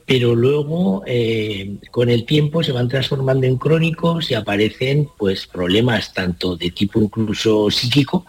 pero 0.05 0.35
luego 0.35 1.03
eh, 1.07 1.77
con 1.91 2.09
el 2.09 2.25
tiempo 2.25 2.63
se 2.63 2.71
van 2.71 2.87
transformando 2.87 3.47
en 3.47 3.57
crónicos 3.57 4.29
y 4.29 4.35
aparecen 4.35 5.09
pues 5.17 5.47
problemas 5.47 6.13
tanto 6.13 6.55
de 6.55 6.71
tipo 6.71 7.01
incluso 7.01 7.71
psíquico 7.71 8.25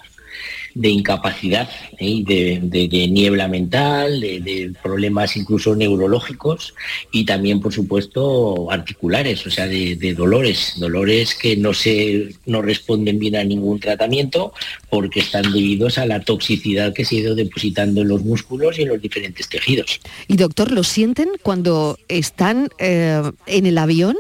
de 0.77 0.91
incapacidad, 0.91 1.71
¿eh? 1.99 2.23
de, 2.23 3.09
niebla 3.09 3.49
mental, 3.49 4.21
de, 4.21 4.73
problemas 4.83 5.35
incluso 5.37 5.75
neurológicos 5.75 6.75
y 7.11 7.25
también, 7.25 7.61
por 7.61 7.73
supuesto, 7.73 8.71
articulares, 8.71 9.47
o 9.47 9.51
sea, 9.51 9.67
de, 9.67 10.15
dolores, 10.15 10.75
dolores 10.77 11.35
que 11.35 11.57
no, 11.57 11.73
se, 11.73 12.35
no 12.45 12.61
responden 12.61 13.19
bien 13.19 13.37
a 13.37 13.45
ningún 13.45 13.81
tratamiento 13.81 14.53
porque 14.91 15.21
están 15.21 15.51
debidos 15.51 15.97
a 15.97 16.05
la 16.05 16.21
toxicidad 16.21 16.93
que 16.93 17.07
se 17.07 17.17
ha 17.17 17.21
ido 17.21 17.35
depositando 17.35 18.03
en 18.03 18.09
los 18.09 18.23
músculos 18.23 18.79
y 18.79 18.83
en 18.83 18.89
los 18.89 19.01
diferentes 19.01 19.49
tejidos. 19.49 20.01
Y 20.29 20.37
doctor, 20.37 20.73
¿lo 20.73 20.85
sienten 20.85 21.31
cuando 21.43 21.99
están 22.09 22.69
eh, 22.79 23.23
en 23.47 23.65
el 23.65 23.79
avión? 23.79 24.17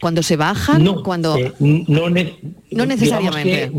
Cuando 0.00 0.22
se 0.22 0.36
bajan, 0.36 0.82
no, 0.82 1.02
cuando 1.02 1.36
eh, 1.36 1.52
no, 1.58 2.08
no, 2.08 2.86
necesariamente. 2.86 3.70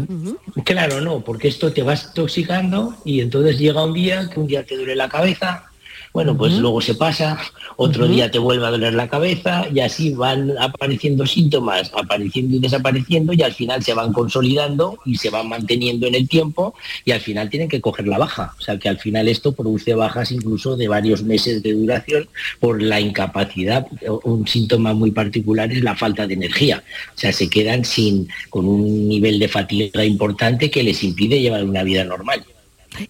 Claro, 0.63 1.01
no, 1.01 1.21
porque 1.21 1.47
esto 1.47 1.73
te 1.73 1.81
vas 1.81 2.13
toxicando 2.13 2.95
y 3.03 3.21
entonces 3.21 3.57
llega 3.57 3.83
un 3.83 3.93
día 3.93 4.29
que 4.29 4.39
un 4.39 4.47
día 4.47 4.63
te 4.63 4.77
duele 4.77 4.95
la 4.95 5.09
cabeza, 5.09 5.70
Bueno, 6.13 6.37
pues 6.37 6.53
luego 6.57 6.81
se 6.81 6.95
pasa, 6.95 7.39
otro 7.77 8.05
día 8.05 8.29
te 8.29 8.37
vuelve 8.37 8.65
a 8.65 8.71
doler 8.71 8.93
la 8.93 9.07
cabeza 9.07 9.65
y 9.73 9.79
así 9.79 10.13
van 10.13 10.53
apareciendo 10.59 11.25
síntomas, 11.25 11.89
apareciendo 11.95 12.57
y 12.57 12.59
desapareciendo 12.59 13.31
y 13.31 13.41
al 13.41 13.53
final 13.53 13.81
se 13.81 13.93
van 13.93 14.11
consolidando 14.11 14.99
y 15.05 15.15
se 15.15 15.29
van 15.29 15.47
manteniendo 15.47 16.07
en 16.07 16.15
el 16.15 16.27
tiempo 16.27 16.73
y 17.05 17.11
al 17.11 17.21
final 17.21 17.49
tienen 17.49 17.69
que 17.69 17.79
coger 17.79 18.09
la 18.09 18.17
baja. 18.17 18.53
O 18.59 18.61
sea 18.61 18.77
que 18.77 18.89
al 18.89 18.99
final 18.99 19.29
esto 19.29 19.53
produce 19.53 19.93
bajas 19.93 20.33
incluso 20.33 20.75
de 20.75 20.89
varios 20.89 21.23
meses 21.23 21.63
de 21.63 21.73
duración 21.73 22.27
por 22.59 22.81
la 22.81 22.99
incapacidad. 22.99 23.87
Un 24.23 24.45
síntoma 24.45 24.93
muy 24.93 25.11
particular 25.11 25.71
es 25.71 25.81
la 25.81 25.95
falta 25.95 26.27
de 26.27 26.33
energía. 26.33 26.83
O 27.15 27.17
sea, 27.17 27.31
se 27.31 27.49
quedan 27.49 27.85
sin, 27.85 28.27
con 28.49 28.67
un 28.67 29.07
nivel 29.07 29.39
de 29.39 29.47
fatiga 29.47 30.03
importante 30.03 30.69
que 30.69 30.83
les 30.83 31.03
impide 31.03 31.39
llevar 31.39 31.63
una 31.63 31.83
vida 31.83 32.03
normal. 32.03 32.43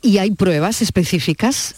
¿Y 0.03 0.19
hay 0.19 0.29
pruebas 0.31 0.83
específicas 0.83 1.75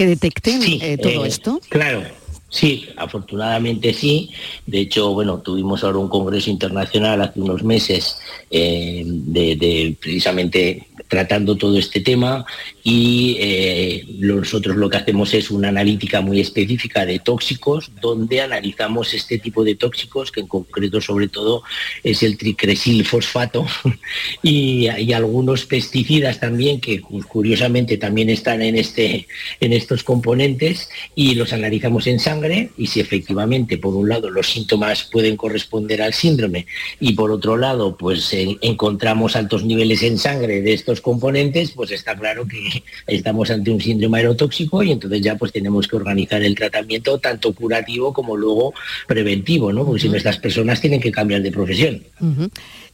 que 0.00 0.06
detecten 0.06 0.62
eh, 0.64 0.96
todo 0.96 1.26
eh, 1.26 1.28
esto? 1.28 1.60
Claro, 1.68 2.02
Sí, 2.50 2.88
afortunadamente 2.96 3.94
sí. 3.94 4.30
De 4.66 4.80
hecho, 4.80 5.14
bueno, 5.14 5.38
tuvimos 5.38 5.84
ahora 5.84 5.98
un 5.98 6.08
congreso 6.08 6.50
internacional 6.50 7.22
hace 7.22 7.40
unos 7.40 7.62
meses 7.62 8.18
eh, 8.50 9.04
de, 9.06 9.96
precisamente 10.00 10.88
tratando 11.06 11.56
todo 11.56 11.78
este 11.78 12.00
tema 12.00 12.44
y 12.82 13.36
eh, 13.40 14.04
nosotros 14.18 14.76
lo 14.76 14.88
que 14.88 14.96
hacemos 14.96 15.34
es 15.34 15.50
una 15.50 15.68
analítica 15.68 16.20
muy 16.20 16.40
específica 16.40 17.04
de 17.04 17.18
tóxicos 17.18 17.90
donde 18.00 18.40
analizamos 18.40 19.12
este 19.14 19.38
tipo 19.38 19.64
de 19.64 19.74
tóxicos 19.74 20.30
que 20.30 20.40
en 20.40 20.46
concreto 20.46 21.00
sobre 21.00 21.28
todo 21.28 21.62
es 22.04 22.22
el 22.22 22.38
tricresil 22.38 23.04
fosfato 23.04 23.66
y, 24.42 24.88
algunos 25.10 25.66
pesticidas 25.66 26.38
también 26.38 26.80
que 26.80 27.00
curiosamente 27.00 27.96
también 27.96 28.30
están 28.30 28.62
en, 28.62 28.76
este, 28.76 29.26
en 29.58 29.72
estos 29.72 30.04
componentes 30.04 30.88
y 31.16 31.34
los 31.34 31.52
analizamos 31.52 32.06
en 32.06 32.20
sangre 32.20 32.39
y 32.76 32.86
si 32.86 33.00
efectivamente 33.00 33.78
por 33.78 33.94
un 33.94 34.08
lado 34.08 34.30
los 34.30 34.48
síntomas 34.50 35.04
pueden 35.04 35.36
corresponder 35.36 36.02
al 36.02 36.14
síndrome 36.14 36.66
y 36.98 37.12
por 37.12 37.30
otro 37.30 37.56
lado 37.56 37.96
pues 37.96 38.32
eh, 38.32 38.56
encontramos 38.62 39.36
altos 39.36 39.64
niveles 39.64 40.02
en 40.02 40.18
sangre 40.18 40.62
de 40.62 40.72
estos 40.72 41.00
componentes, 41.00 41.72
pues 41.72 41.90
está 41.90 42.16
claro 42.16 42.46
que 42.46 42.82
estamos 43.06 43.50
ante 43.50 43.70
un 43.70 43.80
síndrome 43.80 44.18
aerotóxico 44.18 44.82
y 44.82 44.92
entonces 44.92 45.20
ya 45.20 45.36
pues 45.36 45.52
tenemos 45.52 45.86
que 45.86 45.96
organizar 45.96 46.42
el 46.42 46.54
tratamiento 46.54 47.18
tanto 47.18 47.52
curativo 47.52 48.12
como 48.12 48.36
luego 48.36 48.72
preventivo, 49.06 49.72
¿no? 49.72 49.84
Porque 49.84 50.02
si 50.02 50.08
no 50.08 50.16
estas 50.16 50.38
personas 50.38 50.80
tienen 50.80 51.00
que 51.00 51.12
cambiar 51.12 51.42
de 51.42 51.52
profesión. 51.52 52.02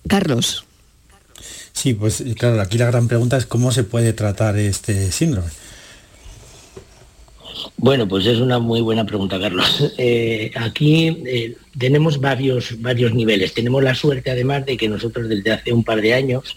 Carlos. 0.08 0.64
Sí, 1.72 1.92
pues 1.92 2.24
claro, 2.38 2.60
aquí 2.60 2.78
la 2.78 2.86
gran 2.86 3.06
pregunta 3.06 3.36
es 3.36 3.44
cómo 3.44 3.70
se 3.70 3.84
puede 3.84 4.12
tratar 4.12 4.56
este 4.56 5.12
síndrome. 5.12 5.48
Bueno, 7.76 8.08
pues 8.08 8.26
es 8.26 8.38
una 8.38 8.58
muy 8.58 8.80
buena 8.80 9.04
pregunta, 9.04 9.38
Carlos. 9.38 9.92
Eh, 9.98 10.50
aquí 10.54 11.08
eh, 11.26 11.56
tenemos 11.78 12.20
varios, 12.20 12.80
varios 12.80 13.14
niveles. 13.14 13.54
Tenemos 13.54 13.82
la 13.82 13.94
suerte, 13.94 14.30
además, 14.30 14.66
de 14.66 14.76
que 14.76 14.88
nosotros 14.88 15.28
desde 15.28 15.52
hace 15.52 15.72
un 15.72 15.84
par 15.84 16.00
de 16.00 16.14
años 16.14 16.56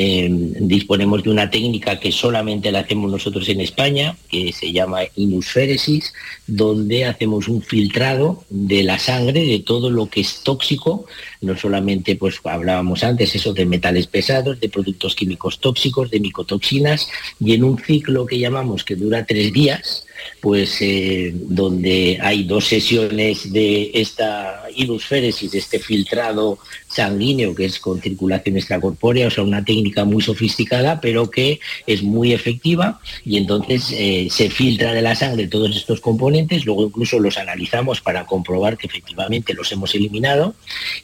Em, 0.00 0.52
disponemos 0.68 1.24
de 1.24 1.30
una 1.30 1.50
técnica 1.50 1.98
que 1.98 2.12
solamente 2.12 2.70
la 2.70 2.78
hacemos 2.80 3.10
nosotros 3.10 3.48
en 3.48 3.60
España, 3.60 4.16
que 4.30 4.52
se 4.52 4.70
llama 4.70 5.00
inusféresis, 5.16 6.12
donde 6.46 7.04
hacemos 7.04 7.48
un 7.48 7.62
filtrado 7.62 8.44
de 8.48 8.84
la 8.84 9.00
sangre 9.00 9.44
de 9.44 9.58
todo 9.58 9.90
lo 9.90 10.08
que 10.08 10.20
es 10.20 10.42
tóxico, 10.44 11.06
no 11.40 11.56
solamente 11.56 12.16
pues 12.16 12.40
hablábamos 12.44 13.04
antes 13.04 13.34
eso 13.34 13.52
de 13.52 13.66
metales 13.66 14.06
pesados, 14.06 14.60
de 14.60 14.68
productos 14.68 15.14
químicos 15.14 15.60
tóxicos, 15.60 16.10
de 16.10 16.20
micotoxinas, 16.20 17.08
y 17.40 17.54
en 17.54 17.64
un 17.64 17.78
ciclo 17.78 18.26
que 18.26 18.38
llamamos 18.38 18.84
que 18.84 18.96
dura 18.96 19.26
tres 19.26 19.52
días, 19.52 20.04
pues 20.40 20.78
eh, 20.80 21.32
donde 21.34 22.18
hay 22.20 22.44
dos 22.44 22.66
sesiones 22.66 23.52
de 23.52 23.90
esta 23.94 24.64
inusféresis, 24.74 25.52
de 25.52 25.58
este 25.58 25.78
filtrado 25.78 26.58
sanguíneo 26.88 27.54
que 27.54 27.66
es 27.66 27.78
con 27.78 28.00
circulación 28.00 28.56
extracorpórea, 28.56 29.28
o 29.28 29.30
sea, 29.30 29.44
una 29.44 29.64
técnica 29.64 30.04
muy 30.04 30.22
sofisticada, 30.22 31.00
pero 31.00 31.30
que 31.30 31.60
es 31.86 32.02
muy 32.02 32.32
efectiva 32.32 33.00
y 33.24 33.36
entonces 33.36 33.92
eh, 33.92 34.28
se 34.30 34.50
filtra 34.50 34.92
de 34.92 35.02
la 35.02 35.14
sangre 35.14 35.48
todos 35.48 35.76
estos 35.76 36.00
componentes, 36.00 36.64
luego 36.64 36.86
incluso 36.86 37.18
los 37.18 37.36
analizamos 37.36 38.00
para 38.00 38.24
comprobar 38.24 38.78
que 38.78 38.86
efectivamente 38.86 39.54
los 39.54 39.70
hemos 39.72 39.94
eliminado 39.94 40.54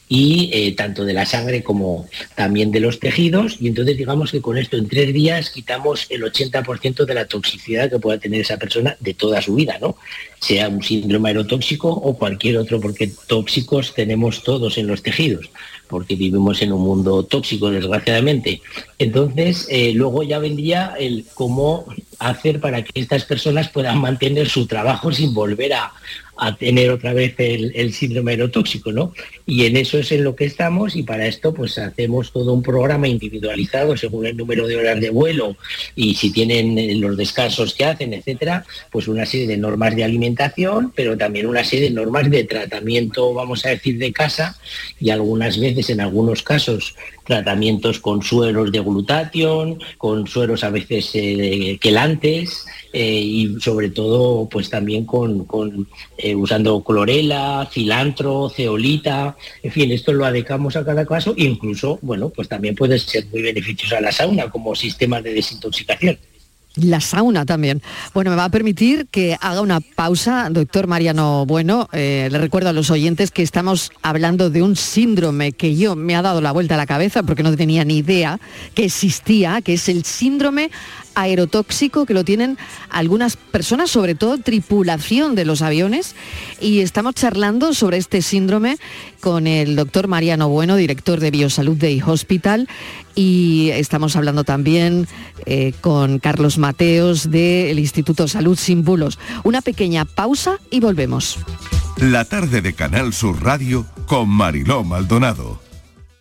y 0.09 0.24
eh, 0.53 0.73
tanto 0.73 1.05
de 1.05 1.13
la 1.13 1.27
sangre 1.27 1.63
como 1.63 2.07
también 2.35 2.71
de 2.71 2.81
los 2.81 3.01
tejidos 3.01 3.57
y 3.61 3.69
entonces 3.69 3.97
digamos 3.97 4.31
que 4.31 4.41
con 4.41 4.57
esto 4.59 4.77
en 4.77 4.89
tres 4.89 5.13
días 5.13 5.51
quitamos 5.51 6.07
el 6.11 6.23
80% 6.23 7.05
de 7.05 7.15
la 7.15 7.27
toxicidad 7.27 7.91
que 7.91 7.99
pueda 7.99 8.19
tener 8.19 8.41
esa 8.41 8.57
persona 8.57 8.97
de 9.01 9.15
toda 9.15 9.43
su 9.43 9.55
vida, 9.55 9.79
¿no? 9.81 9.97
Sea 10.41 10.69
un 10.69 10.83
síndrome 10.83 11.31
aerotóxico 11.31 11.89
o 11.89 12.17
cualquier 12.17 12.59
otro, 12.59 12.81
porque 12.81 13.11
tóxicos 13.27 13.95
tenemos 13.95 14.43
todos 14.43 14.79
en 14.79 14.87
los 14.87 15.03
tejidos 15.03 15.51
porque 15.89 16.17
vivimos 16.17 16.61
en 16.63 16.73
un 16.73 16.81
mundo 16.81 17.23
tóxico, 17.25 17.71
desgraciadamente. 17.71 18.61
Entonces, 18.99 19.67
eh, 19.71 19.93
luego 19.95 20.23
ya 20.23 20.39
vendría 20.39 20.95
el 20.99 21.25
cómo 21.35 21.87
hacer 22.19 22.59
para 22.59 22.83
que 22.83 23.01
estas 23.01 23.25
personas 23.25 23.69
puedan 23.69 23.99
mantener 23.99 24.49
su 24.49 24.67
trabajo 24.67 25.13
sin 25.13 25.35
volver 25.35 25.75
a, 25.75 25.93
a 26.37 26.57
tener 26.57 26.91
otra 26.91 27.13
vez 27.13 27.35
el, 27.39 27.93
síndrome 27.93 28.33
aerotóxico, 28.33 28.93
¿no? 28.93 29.13
Y 29.47 29.67
en 29.67 29.77
eso 29.77 29.99
es 29.99 30.11
en 30.13 30.25
lo 30.25 30.35
que 30.35 30.47
estamos 30.47 30.97
y 30.97 31.03
para 31.03 31.27
esto 31.27 31.55
pues 31.55 31.79
hacemos 31.79 32.33
todo 32.33 32.53
un 32.53 32.63
programa 32.63 33.07
individualizado 33.07 33.97
según 33.97 34.27
el 34.27 34.37
número 34.37 34.67
de 34.67 34.77
horas 34.77 35.01
de 35.01 35.11
vuelo 35.11 35.57
y 35.95 36.15
si 36.15 36.33
tienen 36.33 36.77
eh, 36.79 36.95
los 36.97 37.17
descansos 37.17 37.75
que 37.75 37.85
hacen, 37.85 38.13
etcétera, 38.15 38.65
pues 38.91 39.07
una 39.07 39.27
serie 39.27 39.47
de 39.47 39.57
normas 39.57 39.95
de 39.95 40.05
alimentación, 40.05 40.93
pero 40.95 41.17
también 41.17 41.47
una 41.47 41.65
serie 41.65 41.89
de 41.89 41.95
normas 41.95 42.31
de 42.31 42.45
tratamiento, 42.45 43.33
vamos 43.33 43.65
a 43.67 43.71
decir, 43.71 43.99
de 43.99 44.13
casa 44.13 44.59
y 44.99 45.11
algunas 45.11 45.59
veces, 45.59 45.91
en 45.91 46.01
algunos 46.01 46.43
casos, 46.43 46.97
tratamientos 47.25 48.01
con 48.01 48.23
sueros 48.23 48.71
de 48.73 48.81
glutatión, 48.81 49.79
con 49.99 50.27
sueros 50.27 50.65
a 50.65 50.71
veces 50.71 51.11
eh, 51.15 51.79
quelantes 51.81 52.67
eh, 52.97 53.21
y 53.21 53.61
sobre 53.61 53.91
todo 53.91 54.49
pues 54.49 54.71
también 54.71 55.05
con, 55.05 55.45
eh, 56.17 56.33
usando 56.37 56.81
clorela, 56.85 57.69
cilantro, 57.73 58.49
ceolita, 58.49 59.37
en 59.65 59.73
fin, 59.73 59.91
esto 59.91 60.13
lo 60.13 60.25
adecuamos 60.25 60.77
a 60.77 60.85
cada 60.85 61.05
caso, 61.05 61.35
incluso, 61.37 61.99
bueno, 62.03 62.31
pues 62.31 62.49
también 62.49 62.77
puede 62.77 63.01
ser 63.01 63.27
muy 63.33 63.43
beneficiosa 63.43 64.01
la 64.01 64.13
sauna 64.13 64.49
como 64.49 64.77
sistema 64.77 65.21
de 65.21 65.35
desintoxicación. 65.35 66.17
La 66.77 67.01
sauna 67.01 67.47
también. 67.47 67.83
Bueno, 68.15 68.31
me 68.31 68.37
va 68.37 68.47
a 68.47 68.49
permitir 68.49 69.07
que 69.09 69.37
haga 69.41 69.61
una 69.61 69.79
pausa, 69.79 70.49
doctor 70.51 70.89
Mariano 70.89 71.47
Bueno. 71.47 71.89
Eh, 71.93 72.29
le 72.33 72.39
recuerdo 72.39 72.71
a 72.71 72.73
los 72.73 72.91
oyentes 72.91 73.31
que 73.31 73.45
estamos 73.45 73.93
hablando 74.03 74.51
de 74.51 74.61
un 74.61 74.75
síndrome 74.75 75.53
que 75.53 75.77
yo 75.77 75.95
me 75.95 76.17
ha 76.17 76.23
dado 76.23 76.41
la 76.41 76.51
vuelta 76.51 76.75
a 76.75 76.77
la 76.77 76.87
cabeza 76.87 77.23
porque 77.23 77.45
no 77.45 77.57
tenía 77.57 77.85
ni 77.85 77.99
idea 77.99 78.41
que 78.75 78.87
existía, 78.87 79.63
que 79.63 79.75
es 79.75 79.89
el 79.89 80.05
síndrome 80.05 80.73
aerotóxico 81.15 82.07
que 82.07 82.15
lo 82.15 82.25
tienen 82.25 82.59
algunas 82.91 83.37
personas, 83.37 83.91
sobre 83.91 84.15
todo 84.15 84.39
tripulación 84.39 85.35
de 85.35 85.45
los 85.45 85.63
aviones. 85.63 86.15
Y 86.61 86.81
estamos 86.81 87.15
charlando 87.15 87.75
sobre 87.75 87.99
este 87.99 88.23
síndrome 88.23 88.77
con 89.21 89.47
el 89.47 89.77
doctor 89.77 90.09
Mariano 90.09 90.49
Bueno, 90.49 90.77
director 90.77 91.21
de 91.21 91.31
Biosalud 91.31 91.77
de 91.77 92.03
Hospital. 92.05 92.69
Y 93.15 93.71
estamos 93.73 94.17
hablando 94.17 94.45
también 94.45 95.07
eh, 95.47 95.73
con 95.81 96.19
Carlos 96.19 96.59
Mateos 96.59 97.31
del 97.31 97.79
Instituto 97.79 98.29
Salud 98.29 98.59
Sin 98.59 98.85
Bulos. 98.85 99.19
Una 99.45 99.63
pequeña 99.63 100.05
pausa 100.05 100.59
y 100.71 100.81
volvemos. 100.81 101.39
La 101.97 102.25
tarde 102.25 102.61
de 102.61 102.75
Canal 102.75 103.13
Sur 103.13 103.43
Radio 103.43 103.87
con 104.07 104.29
Mariló 104.29 104.83
Maldonado. 104.83 105.64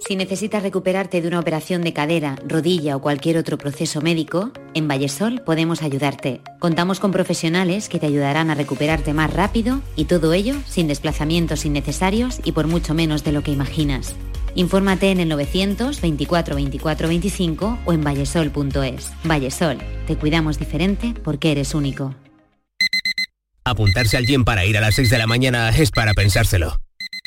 Si 0.00 0.14
necesitas 0.14 0.62
recuperarte 0.62 1.20
de 1.20 1.28
una 1.28 1.40
operación 1.40 1.82
de 1.82 1.92
cadera, 1.92 2.36
rodilla 2.46 2.96
o 2.96 3.00
cualquier 3.00 3.38
otro 3.38 3.58
proceso 3.58 4.00
médico, 4.00 4.52
en 4.74 4.88
Vallesol 4.88 5.40
podemos 5.40 5.82
ayudarte. 5.82 6.42
Contamos 6.60 7.00
con 7.00 7.12
profesionales 7.12 7.88
que 7.88 7.98
te 7.98 8.06
ayudarán 8.06 8.50
a 8.50 8.54
recuperarte 8.54 9.14
más 9.14 9.32
rápido 9.32 9.80
y 9.96 10.04
todo 10.04 10.32
ello 10.32 10.54
sin 10.66 10.86
desplazamientos 10.86 11.64
innecesarios 11.64 12.40
y 12.44 12.52
por 12.52 12.66
mucho 12.66 12.94
menos 12.94 13.24
de 13.24 13.32
lo 13.32 13.42
que 13.42 13.52
imaginas. 13.52 14.14
Infórmate 14.54 15.10
en 15.10 15.20
el 15.20 15.28
900 15.28 16.00
24 16.00 16.54
24 16.54 17.08
25 17.08 17.78
o 17.84 17.92
en 17.92 18.04
vallesol.es. 18.04 19.12
Vallesol, 19.24 19.78
te 20.06 20.16
cuidamos 20.16 20.58
diferente 20.58 21.14
porque 21.24 21.52
eres 21.52 21.74
único. 21.74 22.14
Apuntarse 23.64 24.16
al 24.16 24.26
gym 24.26 24.44
para 24.44 24.64
ir 24.64 24.78
a 24.78 24.80
las 24.80 24.94
6 24.94 25.10
de 25.10 25.18
la 25.18 25.26
mañana 25.26 25.70
es 25.70 25.90
para 25.90 26.14
pensárselo. 26.14 26.85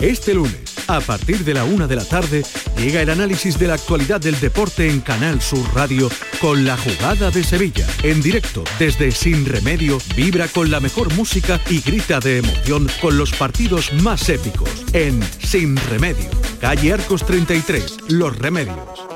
Este 0.00 0.32
lunes, 0.32 0.62
a 0.88 0.98
partir 1.00 1.44
de 1.44 1.52
la 1.52 1.64
una 1.64 1.86
de 1.86 1.94
la 1.94 2.06
tarde, 2.06 2.42
llega 2.78 3.02
el 3.02 3.10
análisis 3.10 3.58
de 3.58 3.66
la 3.66 3.74
actualidad 3.74 4.18
del 4.18 4.40
deporte 4.40 4.88
en 4.88 5.02
Canal 5.02 5.42
Sur 5.42 5.62
Radio 5.74 6.10
con 6.40 6.64
la 6.64 6.78
jugada 6.78 7.30
de 7.30 7.44
Sevilla. 7.44 7.86
En 8.02 8.22
directo, 8.22 8.64
desde 8.78 9.12
Sin 9.12 9.44
Remedio, 9.44 9.98
vibra 10.16 10.48
con 10.48 10.70
la 10.70 10.80
mejor 10.80 11.14
música 11.14 11.60
y 11.68 11.82
grita 11.82 12.18
de 12.18 12.38
emoción 12.38 12.88
con 13.02 13.18
los 13.18 13.32
partidos 13.32 13.92
más 13.92 14.26
épicos. 14.30 14.70
En 14.94 15.22
Sin 15.38 15.76
Remedio, 15.76 16.30
calle 16.62 16.94
Arcos 16.94 17.26
33, 17.26 17.98
Los 18.08 18.38
Remedios. 18.38 19.10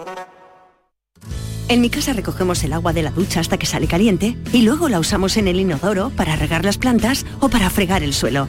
En 1.68 1.80
mi 1.80 1.88
casa 1.88 2.12
recogemos 2.12 2.62
el 2.62 2.74
agua 2.74 2.92
de 2.92 3.02
la 3.02 3.10
ducha 3.10 3.40
hasta 3.40 3.56
que 3.56 3.64
sale 3.64 3.86
caliente 3.86 4.36
y 4.52 4.62
luego 4.62 4.90
la 4.90 5.00
usamos 5.00 5.38
en 5.38 5.48
el 5.48 5.58
inodoro 5.58 6.10
para 6.10 6.36
regar 6.36 6.62
las 6.62 6.76
plantas 6.76 7.24
o 7.40 7.48
para 7.48 7.70
fregar 7.70 8.02
el 8.02 8.12
suelo. 8.12 8.48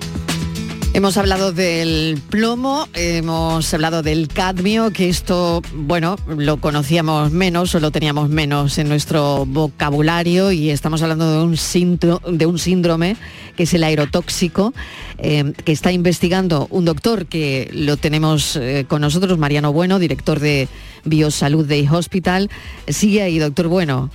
Hemos 0.93 1.15
hablado 1.15 1.53
del 1.53 2.21
plomo, 2.29 2.85
hemos 2.93 3.73
hablado 3.73 4.03
del 4.03 4.27
cadmio, 4.27 4.91
que 4.91 5.07
esto, 5.07 5.61
bueno, 5.73 6.17
lo 6.27 6.57
conocíamos 6.57 7.31
menos 7.31 7.73
o 7.73 7.79
lo 7.79 7.91
teníamos 7.91 8.27
menos 8.27 8.77
en 8.77 8.89
nuestro 8.89 9.45
vocabulario 9.45 10.51
y 10.51 10.69
estamos 10.69 11.01
hablando 11.01 11.31
de 11.31 11.43
un, 11.45 12.37
de 12.37 12.45
un 12.45 12.59
síndrome 12.59 13.15
que 13.55 13.63
es 13.63 13.73
el 13.73 13.85
aerotóxico, 13.85 14.73
eh, 15.17 15.53
que 15.63 15.71
está 15.71 15.93
investigando 15.93 16.67
un 16.69 16.83
doctor 16.83 17.25
que 17.25 17.69
lo 17.73 17.95
tenemos 17.95 18.57
eh, 18.57 18.85
con 18.85 18.99
nosotros, 18.99 19.37
Mariano 19.37 19.71
Bueno, 19.71 19.97
director 19.97 20.41
de 20.41 20.67
Biosalud 21.05 21.65
de 21.65 21.87
Hospital. 21.89 22.49
Sigue 22.89 23.21
ahí, 23.21 23.39
doctor 23.39 23.69
Bueno. 23.69 24.09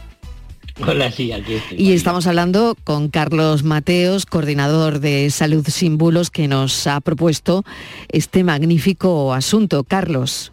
Hola, 0.85 1.11
sí, 1.11 1.33
aquí 1.33 1.55
estoy. 1.55 1.81
Y 1.81 1.93
estamos 1.93 2.27
hablando 2.27 2.77
con 2.85 3.09
Carlos 3.09 3.63
Mateos, 3.63 4.27
coordinador 4.27 5.01
de 5.01 5.31
Salud 5.31 5.67
Sin 5.69 5.97
Bulos, 5.97 6.31
que 6.31 6.49
nos 6.49 6.87
ha 6.87 7.01
propuesto 7.01 7.65
este 8.09 8.45
magnífico 8.45 9.33
asunto. 9.33 9.85
Carlos. 9.85 10.53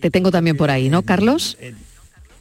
Te 0.00 0.10
tengo 0.10 0.30
también 0.30 0.56
por 0.56 0.70
ahí, 0.70 0.88
¿no, 0.88 1.02
Carlos? 1.02 1.56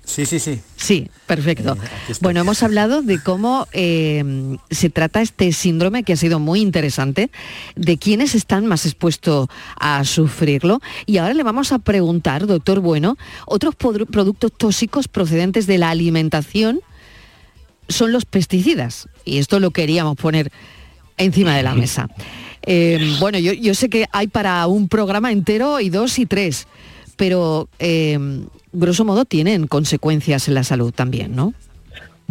Sí, 0.10 0.25
sí, 0.25 0.39
sí. 0.39 0.60
Sí, 0.75 1.07
perfecto. 1.27 1.77
bueno, 2.22 2.42
hemos 2.42 2.64
hablado 2.64 3.03
de 3.03 3.22
cómo 3.22 3.68
eh, 3.74 4.57
se 4.72 4.90
trata 4.90 5.22
este 5.22 5.51
síndrome 5.51 6.01
que 6.01 6.14
ha 6.14 6.18
sido 6.18 6.40
muy 6.40 6.62
interesante, 6.62 7.29
de 7.75 7.98
quiénes 8.00 8.33
están 8.33 8.66
más 8.66 8.88
expuestos 8.88 9.50
a 9.79 10.03
sufrirlo. 10.05 10.81
Y 11.05 11.18
ahora 11.18 11.36
le 11.36 11.44
vamos 11.44 11.72
a 11.72 11.77
preguntar, 11.77 12.48
doctor 12.48 12.79
Bueno, 12.79 13.18
otros 13.46 13.75
productos 13.75 14.51
tóxicos 14.57 15.07
procedentes 15.07 15.68
de 15.68 15.77
la 15.77 15.92
alimentación 15.92 16.81
son 17.88 18.12
los 18.12 18.25
pesticidas. 18.25 19.10
Y 19.25 19.38
esto 19.38 19.60
lo 19.60 19.70
queríamos 19.70 20.18
poner 20.18 20.51
encima 21.18 21.55
de 21.55 21.62
la 21.62 21.75
mesa. 21.75 22.10
Eh, 22.64 23.16
bueno, 23.20 23.38
yo, 23.38 23.53
yo, 23.53 23.75
sé 23.75 23.90
que 23.90 24.07
hay 24.12 24.27
para 24.27 24.66
un 24.66 24.90
programa 24.90 25.31
entero 25.31 25.79
y 25.79 25.92
dos 25.92 26.18
y 26.18 26.25
tres, 26.25 26.68
pero 27.16 27.70
eh, 27.77 28.18
grosso 28.72 29.05
modo 29.05 29.25
tienen 29.25 29.68
consecuencias 29.68 30.48
en 30.48 30.55
la 30.55 30.64
salud 30.64 30.92
también, 30.94 31.36
¿no? 31.36 31.53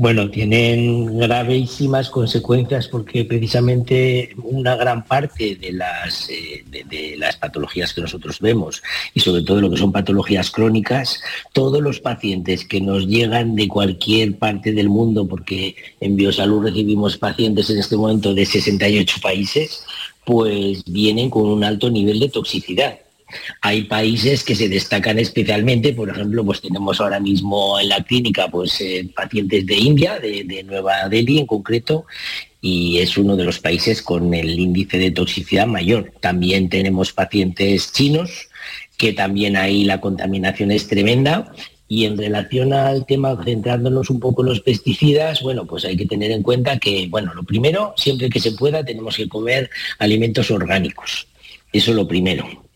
Bueno, 0.01 0.31
tienen 0.31 1.18
gravísimas 1.18 2.09
consecuencias 2.09 2.87
porque 2.87 3.24
precisamente 3.24 4.33
una 4.44 4.77
gran 4.77 5.05
parte 5.05 5.57
de 5.57 5.72
las, 5.72 6.31
eh, 6.31 6.64
de, 6.70 7.16
las 7.18 7.37
patologías 7.37 7.92
que 7.92 8.03
nosotros 8.03 8.38
vemos 8.38 8.81
y 9.12 9.18
sobre 9.18 9.42
todo 9.42 9.61
lo 9.61 9.68
que 9.68 9.77
son 9.77 9.90
patologías 9.90 10.53
crónicas, 10.53 11.20
todos 11.53 11.83
los 11.83 11.98
pacientes 11.98 12.64
que 12.64 12.81
nos 12.81 13.09
llegan 13.09 13.57
de 13.57 13.66
cualquier 13.66 14.38
parte 14.38 14.70
del 14.70 14.88
mundo, 14.88 15.27
porque 15.27 15.74
en 15.98 16.14
Biosalud 16.14 16.62
recibimos 16.62 17.16
pacientes 17.16 17.68
en 17.68 17.79
este 17.79 17.96
momento 17.96 18.35
de 18.35 18.46
68 18.46 19.16
países, 19.20 19.83
pues 20.24 20.85
vienen 20.85 21.29
con 21.29 21.46
un 21.46 21.64
alto 21.64 21.90
nivel 21.90 22.20
de 22.20 22.29
toxicidad 22.29 23.01
hay 23.60 23.82
países 23.84 24.44
que 24.44 24.54
se 24.54 24.68
destacan 24.68 25.18
especialmente, 25.18 25.92
por 25.92 26.08
ejemplo, 26.08 26.44
pues 26.44 26.60
tenemos 26.60 27.00
ahora 27.00 27.20
mismo 27.20 27.78
en 27.78 27.88
la 27.88 28.02
clínica 28.02 28.48
pues, 28.48 28.80
eh, 28.80 29.08
pacientes 29.14 29.66
de 29.66 29.76
India, 29.76 30.18
de, 30.18 30.64
Nueva 30.64 31.08
Delhi 31.08 31.38
en 31.38 31.46
concreto, 31.46 32.06
y 32.60 32.98
es 32.98 33.16
uno 33.16 33.36
de 33.36 33.44
los 33.44 33.60
países 33.60 34.02
con 34.02 34.34
el 34.34 34.58
índice 34.58 34.98
de 34.98 35.10
toxicidad 35.10 35.66
mayor. 35.66 36.12
También 36.20 36.68
tenemos 36.68 37.12
pacientes 37.12 37.92
chinos, 37.92 38.48
que 38.96 39.12
también 39.12 39.56
ahí 39.56 39.84
la 39.84 40.00
contaminación 40.00 40.70
es 40.70 40.88
tremenda. 40.88 41.52
Y 41.90 42.04
en 42.04 42.18
relación 42.18 42.74
al 42.74 43.06
tema, 43.06 43.38
centrándonos 43.42 44.10
un 44.10 44.20
poco 44.20 44.42
en 44.42 44.50
los 44.50 44.60
pesticidas, 44.60 45.40
bueno, 45.40 45.66
pues 45.66 45.86
hay 45.86 45.96
que 45.96 46.04
tener 46.04 46.30
en 46.32 46.42
cuenta 46.42 46.78
que, 46.78 47.06
bueno, 47.08 47.32
lo 47.32 47.44
primero, 47.44 47.94
siempre 47.96 48.28
que 48.28 48.40
se 48.40 48.52
pueda, 48.52 48.84
tenemos 48.84 49.16
que 49.16 49.28
comer 49.28 49.70
alimentos 49.98 50.50
orgánicos. 50.50 51.28
Eso 51.72 51.90
es 51.92 51.96
lo 51.96 52.06
primero. 52.06 52.67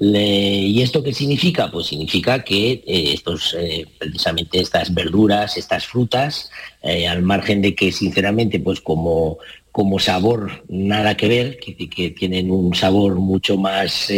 ¿Y 0.00 0.80
esto 0.82 1.02
qué 1.02 1.12
significa? 1.12 1.70
Pues 1.70 1.88
significa 1.88 2.44
que 2.44 2.84
eh, 2.86 3.12
estos, 3.14 3.56
eh, 3.58 3.86
precisamente 3.98 4.60
estas 4.60 4.94
verduras, 4.94 5.56
estas 5.56 5.86
frutas, 5.86 6.50
eh, 6.82 7.08
al 7.08 7.22
margen 7.22 7.62
de 7.62 7.74
que 7.74 7.90
sinceramente, 7.90 8.60
pues 8.60 8.80
como, 8.80 9.38
como 9.72 9.98
sabor 9.98 10.62
nada 10.68 11.16
que 11.16 11.28
ver, 11.28 11.58
que, 11.58 12.10
tienen 12.10 12.50
un 12.50 12.74
sabor 12.74 13.16
mucho 13.16 13.56
más, 13.56 14.12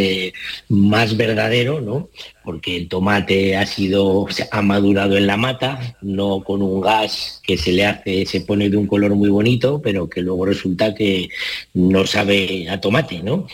más 0.68 1.16
verdadero, 1.16 1.80
¿no? 1.80 2.10
Porque 2.44 2.76
el 2.76 2.88
tomate 2.88 3.56
ha 3.56 3.64
sido, 3.64 4.26
ha 4.50 4.62
madurado 4.62 5.16
en 5.16 5.26
la 5.26 5.36
mata, 5.36 5.96
no 6.02 6.42
con 6.44 6.62
un 6.62 6.80
gas 6.80 7.40
que 7.42 7.56
se 7.56 7.72
le 7.72 7.86
hace, 7.86 8.26
se 8.26 8.42
pone 8.42 8.68
de 8.68 8.76
un 8.76 8.86
color 8.86 9.14
muy 9.14 9.30
bonito, 9.30 9.80
pero 9.82 10.08
que 10.08 10.20
luego 10.20 10.46
resulta 10.46 10.94
que 10.94 11.30
no 11.74 12.06
sabe 12.06 12.68
a 12.68 12.80
tomate, 12.80 13.22
¿no? 13.22 13.46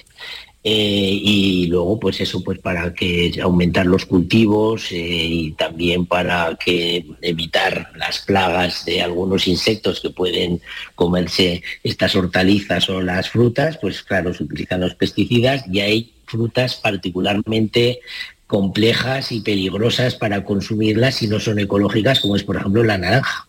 Eh, 0.69 1.21
y 1.23 1.69
luego 1.69 2.01
pues 2.01 2.21
eso 2.21 2.43
pues 2.43 2.59
para 2.59 2.93
que 2.93 3.39
aumentar 3.41 3.87
los 3.87 4.05
cultivos 4.05 4.91
eh, 4.91 4.97
y 4.99 5.53
también 5.53 6.07
para 6.07 6.57
que 6.57 7.07
evitar 7.23 7.93
las 7.95 8.19
plagas 8.23 8.85
de 8.85 9.01
algunos 9.01 9.47
insectos 9.47 10.01
que 10.01 10.11
pueden 10.11 10.61
comerse 10.97 11.63
estas 11.85 12.17
hortalizas 12.17 12.91
o 12.91 13.01
las 13.01 13.31
frutas 13.31 13.79
pues 13.81 14.03
claro 14.03 14.35
se 14.35 14.43
utilizan 14.43 14.81
los 14.81 14.97
pesticidas 14.97 15.65
y 15.71 15.79
hay 15.79 16.13
frutas 16.25 16.75
particularmente 16.75 18.01
complejas 18.49 19.31
y 19.31 19.43
peligrosas 19.43 20.17
para 20.17 20.43
consumirlas 20.43 21.15
si 21.15 21.29
no 21.29 21.39
son 21.39 21.61
ecológicas 21.61 22.19
como 22.19 22.35
es 22.35 22.43
por 22.43 22.57
ejemplo 22.57 22.83
la 22.83 22.99
naranja. 22.99 23.47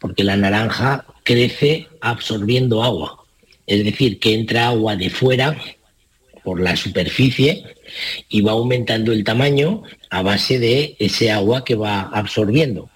Porque 0.00 0.24
la 0.24 0.36
naranja 0.38 1.04
crece 1.24 1.88
absorbiendo 2.00 2.82
agua. 2.84 3.24
Es 3.66 3.84
decir 3.84 4.18
que 4.18 4.32
entra 4.32 4.68
agua 4.68 4.96
de 4.96 5.10
fuera 5.10 5.58
por 6.48 6.62
la 6.62 6.76
superficie 6.76 7.62
y 8.30 8.40
va 8.40 8.52
aumentando 8.52 9.12
el 9.12 9.22
tamaño 9.22 9.82
a 10.08 10.22
base 10.22 10.58
de 10.58 10.96
ese 10.98 11.30
agua 11.30 11.62
que 11.62 11.74
va 11.74 12.08
absorbiendo. 12.08 12.88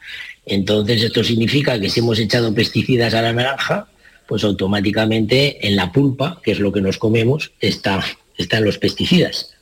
Entonces 0.46 1.02
esto 1.02 1.22
significa 1.22 1.78
que 1.78 1.90
si 1.90 2.00
hemos 2.00 2.18
echado 2.18 2.54
pesticidas 2.54 3.12
a 3.12 3.20
la 3.20 3.34
naranja, 3.34 3.88
pues 4.26 4.42
automáticamente 4.42 5.66
en 5.66 5.76
la 5.76 5.92
pulpa, 5.92 6.40
que 6.42 6.52
es 6.52 6.60
lo 6.60 6.72
que 6.72 6.80
nos 6.80 6.96
comemos, 6.96 7.52
está, 7.60 8.02
están 8.38 8.64
los 8.64 8.78
pesticidas. 8.78 9.52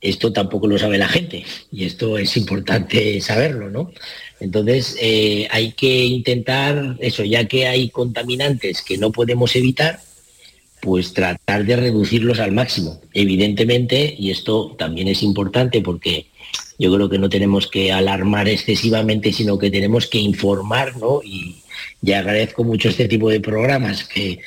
Esto 0.00 0.32
tampoco 0.32 0.66
lo 0.66 0.76
sabe 0.76 0.98
la 0.98 1.06
gente 1.06 1.44
y 1.70 1.84
esto 1.84 2.18
es 2.18 2.36
importante 2.36 3.20
saberlo, 3.20 3.70
¿no? 3.70 3.92
Entonces 4.40 4.96
eh, 5.00 5.46
hay 5.52 5.74
que 5.74 6.06
intentar 6.06 6.96
eso, 6.98 7.22
ya 7.22 7.44
que 7.44 7.68
hay 7.68 7.88
contaminantes 7.88 8.82
que 8.82 8.98
no 8.98 9.12
podemos 9.12 9.54
evitar, 9.54 10.00
pues 10.86 11.12
tratar 11.12 11.64
de 11.64 11.74
reducirlos 11.74 12.38
al 12.38 12.52
máximo. 12.52 13.00
Evidentemente, 13.12 14.14
y 14.16 14.30
esto 14.30 14.76
también 14.78 15.08
es 15.08 15.24
importante 15.24 15.80
porque 15.80 16.26
yo 16.78 16.94
creo 16.94 17.08
que 17.08 17.18
no 17.18 17.28
tenemos 17.28 17.66
que 17.66 17.90
alarmar 17.90 18.48
excesivamente, 18.48 19.32
sino 19.32 19.58
que 19.58 19.68
tenemos 19.68 20.06
que 20.06 20.18
informar, 20.18 20.96
¿no? 20.96 21.22
Y, 21.24 21.56
agradezco 22.14 22.62
mucho 22.62 22.88
este 22.88 23.08
tipo 23.08 23.28
de 23.30 23.40
programas 23.40 24.04
que, 24.04 24.38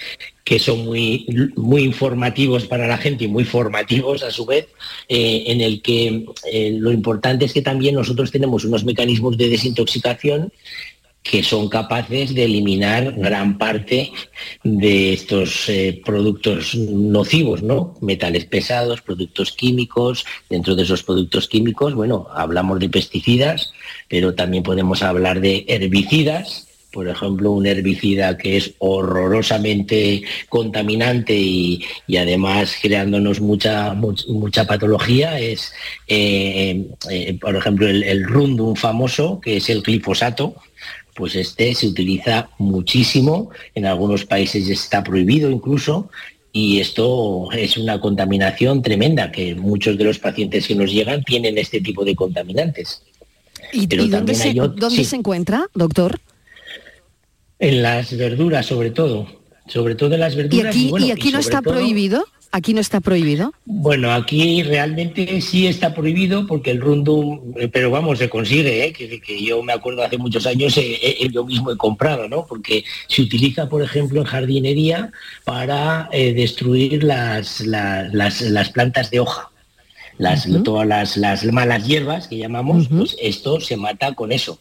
que 0.45 0.60
son 0.60 0.86
muy, 0.86 1.25
muy 1.58 1.84
informativos 1.84 2.65
para 2.65 2.88
la 2.88 2.97
gente 2.97 3.25
y 3.25 3.28
muy 3.28 3.43
formativos 3.43 4.23
a 4.23 4.32
su 4.32 4.45
vez, 4.45 4.67
eh, 5.10 5.43
en 5.47 5.60
el 5.60 5.82
que 5.82 6.25
eh, 6.54 6.78
lo 6.80 6.93
importante 6.93 7.43
es 7.43 7.52
que 7.52 7.62
también 7.62 7.95
nosotros 7.95 8.32
tenemos 8.32 8.63
unos 8.63 8.86
mecanismos 8.86 9.38
de 9.38 9.49
desintoxicación 9.49 10.54
que 11.23 11.43
son 11.43 11.69
capaces 11.69 12.34
de 12.34 12.45
eliminar 12.45 13.13
gran 13.13 13.58
parte 13.58 14.12
de 14.63 15.13
estos 15.13 15.67
eh, 15.67 16.01
productos 16.03 16.75
nocivos, 16.75 17.62
¿no? 17.62 17.95
Metales 18.01 18.45
pesados, 18.45 19.01
productos 19.01 19.51
químicos. 19.51 20.25
Dentro 20.49 20.75
de 20.75 20.84
esos 20.84 21.03
productos 21.03 21.47
químicos, 21.47 21.93
bueno, 21.93 22.27
hablamos 22.34 22.79
de 22.79 22.89
pesticidas, 22.89 23.73
pero 24.08 24.34
también 24.34 24.63
podemos 24.63 25.03
hablar 25.03 25.41
de 25.41 25.65
herbicidas. 25.67 26.67
Por 26.91 27.08
ejemplo, 27.08 27.51
un 27.51 27.67
herbicida 27.67 28.36
que 28.36 28.58
es 28.58 28.71
horrorosamente 28.79 30.23
contaminante 30.47 31.38
y, 31.38 31.86
además 32.17 32.75
creándonos 32.82 33.41
mucha, 33.41 33.93
mucha, 33.93 34.65
patología 34.65 35.39
es, 35.39 35.71
eh, 36.08 36.88
eh, 37.12 37.38
por 37.39 37.55
ejemplo, 37.55 37.88
el, 37.88 38.01
el 38.01 38.23
rundum 38.23 38.75
famoso, 38.75 39.39
que 39.39 39.58
es 39.58 39.69
el 39.69 39.84
glifosato, 39.84 40.55
pues 41.19 41.36
este 41.36 41.75
se 41.75 41.86
utiliza 41.86 42.49
muchísimo, 42.60 43.49
en 43.75 43.86
algunos 43.86 44.23
países 44.23 44.69
está 44.69 45.03
prohibido 45.03 45.49
incluso, 45.49 46.10
y 46.53 46.79
esto 46.79 47.51
es 47.51 47.75
una 47.75 47.99
contaminación 47.99 48.82
tremenda, 48.82 49.29
que 49.29 49.53
muchos 49.53 49.97
de 49.97 50.05
los 50.05 50.17
pacientes 50.17 50.65
que 50.65 50.75
nos 50.75 50.89
llegan 50.89 51.21
tienen 51.25 51.58
este 51.58 51.82
tipo 51.82 52.05
de 52.05 52.15
contaminantes. 52.15 53.03
¿Y, 53.73 53.86
dónde, 53.86 54.34
se, 54.34 55.15
encuentra, 55.17 55.67
doctor? 55.73 56.21
En 57.60 57.82
las 57.84 58.15
verduras, 58.15 58.65
sobre 58.65 58.91
todo. 58.91 59.27
Sobre 59.67 59.95
todo 59.95 60.13
en 60.13 60.21
las 60.21 60.38
verduras. 60.38 60.73
¿Y 60.73 61.12
aquí, 61.12 61.32
no 61.34 61.39
está 61.39 61.62
prohibido? 61.62 62.25
¿Aquí 62.51 62.73
no 62.73 62.81
está 62.81 62.99
prohibido? 62.99 63.53
Bueno, 63.65 64.12
aquí 64.12 64.63
realmente 64.63 65.39
sí 65.39 65.67
está 65.67 65.93
prohibido 65.93 66.47
porque 66.47 66.71
el 66.71 66.81
rundum, 66.81 67.53
eh, 67.57 67.67
pero 67.67 67.91
vamos, 67.91 68.17
se 68.17 68.27
consigue, 68.27 68.85
¿eh? 68.85 68.93
que, 68.93 69.43
yo 69.43 69.62
me 69.62 69.71
acuerdo 69.71 70.03
hace 70.03 70.17
muchos 70.17 70.47
años 70.47 70.75
eh, 70.77 71.29
yo 71.31 71.45
mismo 71.45 71.71
he 71.71 71.77
comprado, 71.77 72.27
¿no? 72.27 72.47
Porque 72.47 72.83
se 73.07 73.21
utiliza, 73.21 73.69
por 73.69 73.83
ejemplo, 73.83 74.19
en 74.19 74.25
jardinería 74.25 75.12
para 75.43 76.09
destruir 76.12 77.03
las, 77.03 77.62
las, 77.62 78.69
plantas 78.73 79.12
de 79.12 79.19
hoja. 79.19 79.51
Las, 80.17 80.47
Todas 80.63 81.17
las, 81.17 81.45
malas 81.45 81.88
hierbas 81.88 82.27
que 82.27 82.38
llamamos, 82.38 82.88
pues 82.89 83.15
esto 83.21 83.62
se 83.62 83.77
mata 83.77 84.15
con 84.15 84.31
eso. 84.31 84.59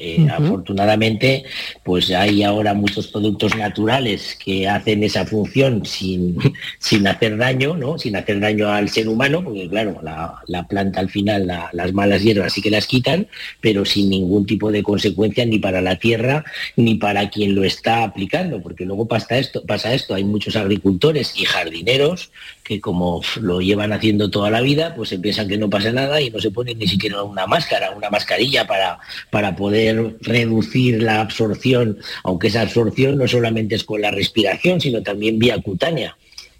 Eh, 0.00 0.28
afortunadamente, 0.30 1.42
pues 1.82 2.12
hay 2.12 2.44
ahora 2.44 2.72
muchos 2.72 3.08
productos 3.08 3.56
naturales 3.56 4.38
que 4.42 4.68
hacen 4.68 5.02
esa 5.02 5.26
función 5.26 5.84
sin, 5.84 6.36
sin 6.78 7.04
hacer 7.08 7.36
daño, 7.36 7.76
¿no? 7.76 7.98
Sin 7.98 8.14
hacer 8.14 8.38
daño 8.38 8.68
al 8.68 8.88
ser 8.90 9.08
humano, 9.08 9.42
porque 9.42 9.68
claro, 9.68 10.00
la, 10.02 10.68
planta 10.68 11.00
al 11.00 11.10
final, 11.10 11.50
las 11.72 11.92
malas 11.92 12.22
hierbas 12.22 12.52
sí 12.52 12.62
que 12.62 12.70
las 12.70 12.86
quitan, 12.86 13.26
pero 13.60 13.84
sin 13.84 14.08
ningún 14.08 14.46
tipo 14.46 14.70
de 14.70 14.84
consecuencia 14.84 15.44
ni 15.44 15.58
para 15.58 15.80
la 15.80 15.96
tierra 15.96 16.44
ni 16.76 16.94
para 16.94 17.28
quien 17.28 17.56
lo 17.56 17.64
está 17.64 18.04
aplicando, 18.04 18.62
porque 18.62 18.84
luego 18.84 19.08
pasa 19.08 19.36
esto, 19.36 19.64
pasa 19.64 19.94
esto, 19.94 20.14
hay 20.14 20.22
muchos 20.22 20.54
agricultores 20.54 21.32
y 21.34 21.44
jardineros 21.44 22.30
que 22.68 22.82
como 22.82 23.22
lo 23.40 23.62
llevan 23.62 23.94
haciendo 23.94 24.30
toda 24.30 24.50
la 24.50 24.60
vida, 24.60 24.94
pues 24.94 25.10
empiezan 25.12 25.48
que 25.48 25.56
no 25.56 25.70
pasa 25.70 25.90
nada 25.90 26.20
y 26.20 26.28
no 26.28 26.38
se 26.38 26.50
ponen 26.50 26.78
ni 26.78 26.86
siquiera 26.86 27.22
una 27.22 27.46
máscara, 27.46 27.92
una 27.92 28.10
mascarilla 28.10 28.66
para, 28.66 28.98
para 29.30 29.56
poder 29.56 30.16
reducir 30.20 31.02
la 31.02 31.22
absorción, 31.22 31.96
aunque 32.24 32.48
esa 32.48 32.60
absorción 32.60 33.16
no 33.16 33.26
solamente 33.26 33.74
es 33.74 33.84
con 33.84 34.02
la 34.02 34.10
respiración, 34.10 34.82
sino 34.82 35.02
también 35.02 35.38
vía 35.38 35.58
cutánea. 35.62 36.18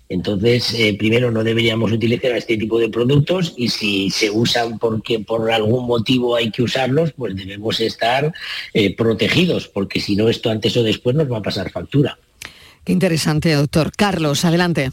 Entonces, 0.09 0.73
eh, 0.73 0.97
primero 0.99 1.31
no 1.31 1.45
deberíamos 1.45 1.93
utilizar 1.93 2.33
este 2.33 2.57
tipo 2.57 2.79
de 2.79 2.89
productos 2.89 3.53
y 3.59 3.69
si 3.69 4.09
se 4.09 4.31
usan 4.31 4.79
porque 4.79 5.19
por 5.19 5.51
algún 5.53 5.87
motivo 5.87 6.37
hay 6.37 6.51
que 6.51 6.63
usarlos, 6.63 7.13
pues 7.13 7.37
debemos 7.37 7.81
estar 7.81 8.33
eh, 8.73 8.97
protegidos, 8.97 9.69
porque 9.69 10.01
si 10.01 10.17
no, 10.17 10.31
esto 10.31 10.49
antes 10.49 10.75
o 10.79 10.83
después 10.83 11.15
nos 11.15 11.31
va 11.31 11.37
a 11.37 11.43
pasar 11.43 11.71
factura. 11.71 12.19
Qué 12.83 12.95
interesante, 12.95 13.53
doctor. 13.53 13.93
Carlos, 13.95 14.47
adelante. 14.47 14.91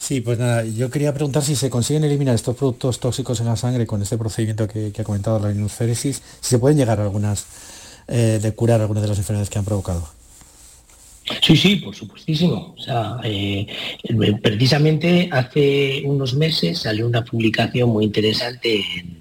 Sí, 0.00 0.22
pues 0.22 0.38
nada, 0.38 0.64
yo 0.64 0.90
quería 0.90 1.12
preguntar 1.12 1.42
si 1.42 1.54
se 1.54 1.68
consiguen 1.68 2.04
eliminar 2.04 2.34
estos 2.34 2.56
productos 2.56 2.98
tóxicos 2.98 3.38
en 3.40 3.46
la 3.46 3.56
sangre 3.56 3.86
con 3.86 4.00
este 4.00 4.16
procedimiento 4.16 4.66
que, 4.66 4.92
ha 4.98 5.04
comentado 5.04 5.38
la 5.38 5.52
inusféresis, 5.52 6.22
si 6.40 6.48
se 6.48 6.58
pueden 6.58 6.78
llegar 6.78 6.98
a 6.98 7.02
algunas, 7.04 7.46
eh, 8.08 8.40
de 8.42 8.52
curar 8.52 8.80
algunas 8.80 9.02
de 9.02 9.10
las 9.10 9.18
enfermedades 9.18 9.50
que 9.50 9.58
han 9.58 9.64
provocado. 9.66 10.08
Sí, 11.42 11.54
sí, 11.54 11.76
por 11.76 11.94
supuestísimo. 11.94 12.74
O 12.76 12.82
sea, 12.82 13.18
eh, 13.22 13.66
precisamente 14.42 15.28
hace 15.30 16.02
unos 16.06 16.34
meses 16.34 16.78
salió 16.78 17.06
una 17.06 17.22
publicación 17.22 17.90
muy 17.90 18.06
interesante 18.06 18.82
en, 18.96 19.20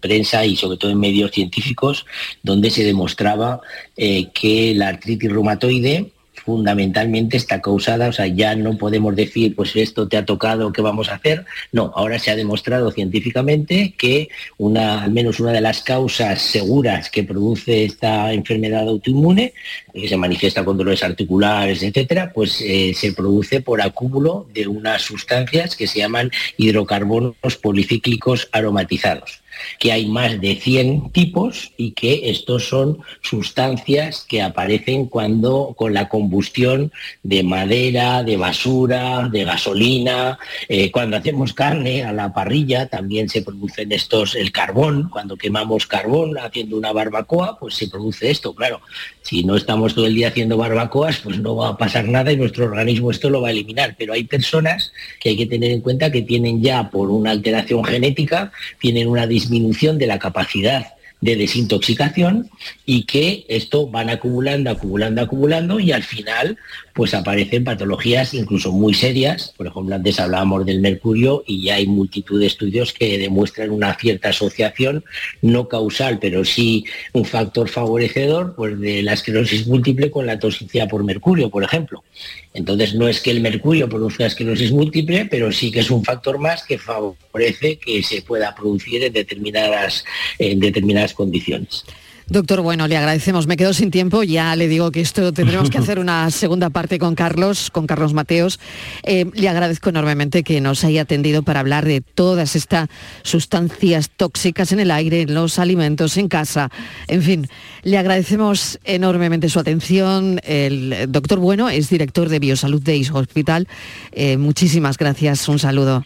prensa 0.00 0.46
y 0.46 0.56
sobre 0.56 0.78
todo 0.78 0.90
en 0.90 0.98
medios 0.98 1.30
científicos 1.30 2.06
donde 2.42 2.70
se 2.70 2.84
demostraba 2.84 3.60
eh, 3.98 4.30
que 4.32 4.72
la 4.74 4.88
artritis 4.88 5.30
reumatoide 5.30 6.10
fundamentalmente 6.34 7.36
está 7.36 7.60
causada, 7.60 8.08
o 8.08 8.12
sea, 8.12 8.26
ya 8.26 8.54
no 8.54 8.76
podemos 8.78 9.14
decir, 9.14 9.54
pues 9.54 9.76
esto 9.76 10.08
te 10.08 10.16
ha 10.16 10.24
tocado, 10.24 10.72
¿qué 10.72 10.82
vamos 10.82 11.08
a 11.08 11.16
hacer? 11.16 11.44
No, 11.72 11.92
ahora 11.94 12.18
se 12.18 12.30
ha 12.30 12.36
demostrado 12.36 12.90
científicamente 12.90 13.94
que 13.96 14.28
una, 14.58 15.02
al 15.02 15.10
menos 15.10 15.40
una 15.40 15.52
de 15.52 15.60
las 15.60 15.82
causas 15.82 16.40
seguras 16.40 17.10
que 17.10 17.24
produce 17.24 17.84
esta 17.84 18.32
enfermedad 18.32 18.88
autoinmune, 18.88 19.52
que 19.92 20.08
se 20.08 20.16
manifiesta 20.16 20.64
con 20.64 20.78
dolores 20.78 21.02
articulares, 21.02 21.82
etcétera, 21.82 22.32
pues 22.32 22.60
eh, 22.60 22.92
se 22.94 23.12
produce 23.12 23.60
por 23.60 23.82
acúmulo 23.82 24.46
de 24.54 24.66
unas 24.66 25.02
sustancias 25.02 25.76
que 25.76 25.86
se 25.86 25.98
llaman 25.98 26.30
hidrocarbonos 26.56 27.56
policíclicos 27.60 28.48
aromatizados 28.52 29.39
que 29.78 29.92
hay 29.92 30.06
más 30.06 30.40
de 30.40 30.56
100 30.56 31.10
tipos 31.10 31.72
y 31.76 31.92
que 31.92 32.30
estos 32.30 32.68
son 32.68 32.98
sustancias 33.22 34.24
que 34.28 34.42
aparecen 34.42 35.06
cuando 35.06 35.74
con 35.76 35.94
la 35.94 36.08
combustión 36.08 36.92
de 37.22 37.42
madera, 37.42 38.22
de 38.22 38.36
basura, 38.36 39.28
de 39.30 39.44
gasolina, 39.44 40.38
eh, 40.68 40.90
cuando 40.90 41.16
hacemos 41.16 41.52
carne 41.52 42.04
a 42.04 42.12
la 42.12 42.32
parrilla 42.32 42.86
también 42.86 43.28
se 43.28 43.42
producen 43.42 43.92
estos, 43.92 44.34
el 44.34 44.52
carbón, 44.52 45.08
cuando 45.10 45.36
quemamos 45.36 45.86
carbón 45.86 46.38
haciendo 46.38 46.76
una 46.76 46.92
barbacoa, 46.92 47.58
pues 47.58 47.74
se 47.74 47.88
produce 47.88 48.30
esto, 48.30 48.54
claro. 48.54 48.80
Si 49.22 49.44
no 49.44 49.56
estamos 49.56 49.94
todo 49.94 50.06
el 50.06 50.14
día 50.14 50.28
haciendo 50.28 50.56
barbacoas, 50.56 51.18
pues 51.18 51.38
no 51.38 51.56
va 51.56 51.68
a 51.68 51.76
pasar 51.76 52.08
nada 52.08 52.32
y 52.32 52.36
nuestro 52.36 52.64
organismo 52.64 53.10
esto 53.10 53.30
lo 53.30 53.42
va 53.42 53.48
a 53.48 53.50
eliminar. 53.50 53.94
Pero 53.98 54.12
hay 54.12 54.24
personas 54.24 54.92
que 55.20 55.30
hay 55.30 55.36
que 55.36 55.46
tener 55.46 55.70
en 55.70 55.80
cuenta 55.80 56.10
que 56.10 56.22
tienen 56.22 56.62
ya 56.62 56.90
por 56.90 57.10
una 57.10 57.30
alteración 57.30 57.84
genética, 57.84 58.52
tienen 58.78 59.08
una 59.08 59.26
disminución 59.50 59.98
de 59.98 60.06
la 60.06 60.18
capacidad 60.18 60.94
de 61.20 61.36
desintoxicación 61.36 62.50
y 62.86 63.04
que 63.04 63.44
esto 63.48 63.88
van 63.88 64.08
acumulando, 64.08 64.70
acumulando, 64.70 65.20
acumulando 65.20 65.78
y 65.78 65.92
al 65.92 66.02
final 66.02 66.56
pues 67.00 67.14
aparecen 67.14 67.64
patologías 67.64 68.34
incluso 68.34 68.72
muy 68.72 68.92
serias. 68.92 69.54
Por 69.56 69.68
ejemplo, 69.68 69.94
antes 69.94 70.20
hablábamos 70.20 70.66
del 70.66 70.82
mercurio 70.82 71.42
y 71.46 71.62
ya 71.62 71.76
hay 71.76 71.86
multitud 71.86 72.38
de 72.38 72.44
estudios 72.44 72.92
que 72.92 73.16
demuestran 73.16 73.70
una 73.70 73.94
cierta 73.94 74.28
asociación, 74.28 75.02
no 75.40 75.66
causal, 75.66 76.18
pero 76.18 76.44
sí 76.44 76.84
un 77.14 77.24
factor 77.24 77.70
favorecedor 77.70 78.54
pues, 78.54 78.78
de 78.78 79.02
la 79.02 79.14
esclerosis 79.14 79.66
múltiple 79.66 80.10
con 80.10 80.26
la 80.26 80.38
toxicidad 80.38 80.90
por 80.90 81.02
mercurio, 81.02 81.48
por 81.48 81.64
ejemplo. 81.64 82.04
Entonces 82.52 82.94
no 82.94 83.08
es 83.08 83.20
que 83.20 83.30
el 83.30 83.40
mercurio 83.40 83.88
produzca 83.88 84.26
esclerosis 84.26 84.70
múltiple, 84.70 85.24
pero 85.24 85.50
sí 85.52 85.72
que 85.72 85.80
es 85.80 85.90
un 85.90 86.04
factor 86.04 86.38
más 86.38 86.64
que 86.64 86.76
favorece 86.76 87.78
que 87.78 88.02
se 88.02 88.20
pueda 88.20 88.54
producir 88.54 89.04
en 89.04 89.14
determinadas, 89.14 90.04
en 90.38 90.60
determinadas 90.60 91.14
condiciones. 91.14 91.82
Doctor, 92.30 92.60
bueno, 92.60 92.86
le 92.86 92.96
agradecemos. 92.96 93.48
Me 93.48 93.56
quedo 93.56 93.74
sin 93.74 93.90
tiempo. 93.90 94.22
Ya 94.22 94.54
le 94.54 94.68
digo 94.68 94.92
que 94.92 95.00
esto 95.00 95.32
tendremos 95.32 95.68
que 95.68 95.78
hacer 95.78 95.98
una 95.98 96.30
segunda 96.30 96.70
parte 96.70 97.00
con 97.00 97.16
Carlos, 97.16 97.72
con 97.72 97.88
Carlos 97.88 98.14
Mateos. 98.14 98.60
Eh, 99.02 99.26
le 99.34 99.48
agradezco 99.48 99.88
enormemente 99.88 100.44
que 100.44 100.60
nos 100.60 100.84
haya 100.84 101.02
atendido 101.02 101.42
para 101.42 101.58
hablar 101.58 101.84
de 101.84 102.02
todas 102.02 102.54
estas 102.54 102.88
sustancias 103.24 104.10
tóxicas 104.16 104.70
en 104.70 104.78
el 104.78 104.92
aire, 104.92 105.22
en 105.22 105.34
los 105.34 105.58
alimentos, 105.58 106.16
en 106.18 106.28
casa. 106.28 106.70
En 107.08 107.22
fin, 107.22 107.48
le 107.82 107.98
agradecemos 107.98 108.78
enormemente 108.84 109.48
su 109.48 109.58
atención. 109.58 110.40
El 110.44 111.06
doctor 111.08 111.40
Bueno 111.40 111.68
es 111.68 111.90
director 111.90 112.28
de 112.28 112.38
Biosalud 112.38 112.80
de 112.80 112.96
Is 112.96 113.10
Hospital. 113.10 113.66
Eh, 114.12 114.36
muchísimas 114.36 114.98
gracias. 114.98 115.48
Un 115.48 115.58
saludo. 115.58 116.04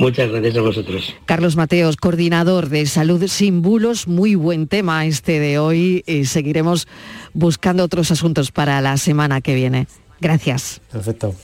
Muchas 0.00 0.30
gracias 0.30 0.56
a 0.56 0.60
vosotros. 0.62 1.14
Carlos 1.26 1.56
Mateos, 1.56 1.96
coordinador 1.96 2.70
de 2.70 2.86
Salud 2.86 3.26
Sin 3.28 3.60
Bulos, 3.60 4.08
muy 4.08 4.34
buen 4.34 4.66
tema 4.66 5.04
este 5.04 5.38
de 5.38 5.58
hoy 5.58 6.02
y 6.06 6.24
seguiremos 6.24 6.88
buscando 7.34 7.84
otros 7.84 8.10
asuntos 8.10 8.50
para 8.50 8.80
la 8.80 8.96
semana 8.96 9.42
que 9.42 9.54
viene. 9.54 9.86
Gracias. 10.18 10.80
Perfecto. 10.90 11.34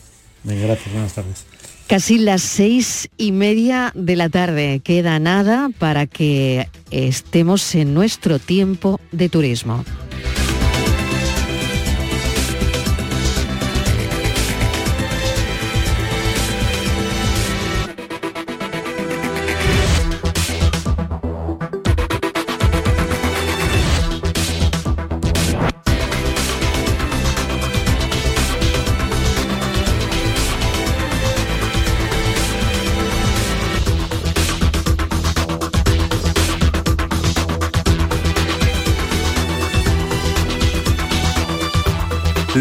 gracias, 0.42 0.90
buenas 0.90 1.12
tardes. 1.12 1.44
Casi 1.86 2.18
las 2.18 2.40
seis 2.40 3.10
y 3.18 3.30
media 3.30 3.92
de 3.94 4.16
la 4.16 4.30
tarde. 4.30 4.80
Queda 4.82 5.18
nada 5.18 5.70
para 5.78 6.06
que 6.06 6.66
estemos 6.90 7.74
en 7.74 7.92
nuestro 7.92 8.38
tiempo 8.38 8.98
de 9.12 9.28
turismo. 9.28 9.84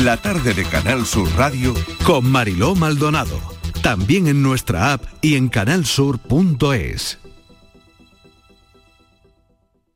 La 0.06 0.18
tarde 0.18 0.54
de 0.54 0.64
Canal 0.66 1.04
Sur 1.04 1.28
Radio 1.36 1.74
con 2.04 2.30
Mariló 2.30 2.76
Maldonado. 2.76 3.40
También 3.82 4.28
en 4.28 4.44
nuestra 4.44 4.94
app 4.94 5.02
y 5.20 5.34
en 5.34 5.50
canalsur.es. 5.50 7.18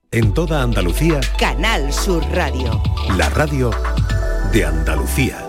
En 0.10 0.34
toda 0.34 0.64
Andalucía, 0.64 1.22
Canal 1.38 1.94
Sur 1.94 2.24
Radio. 2.32 2.82
la 3.16 3.30
radio 3.30 3.70
de 4.52 4.66
Andalucía. 4.66 5.49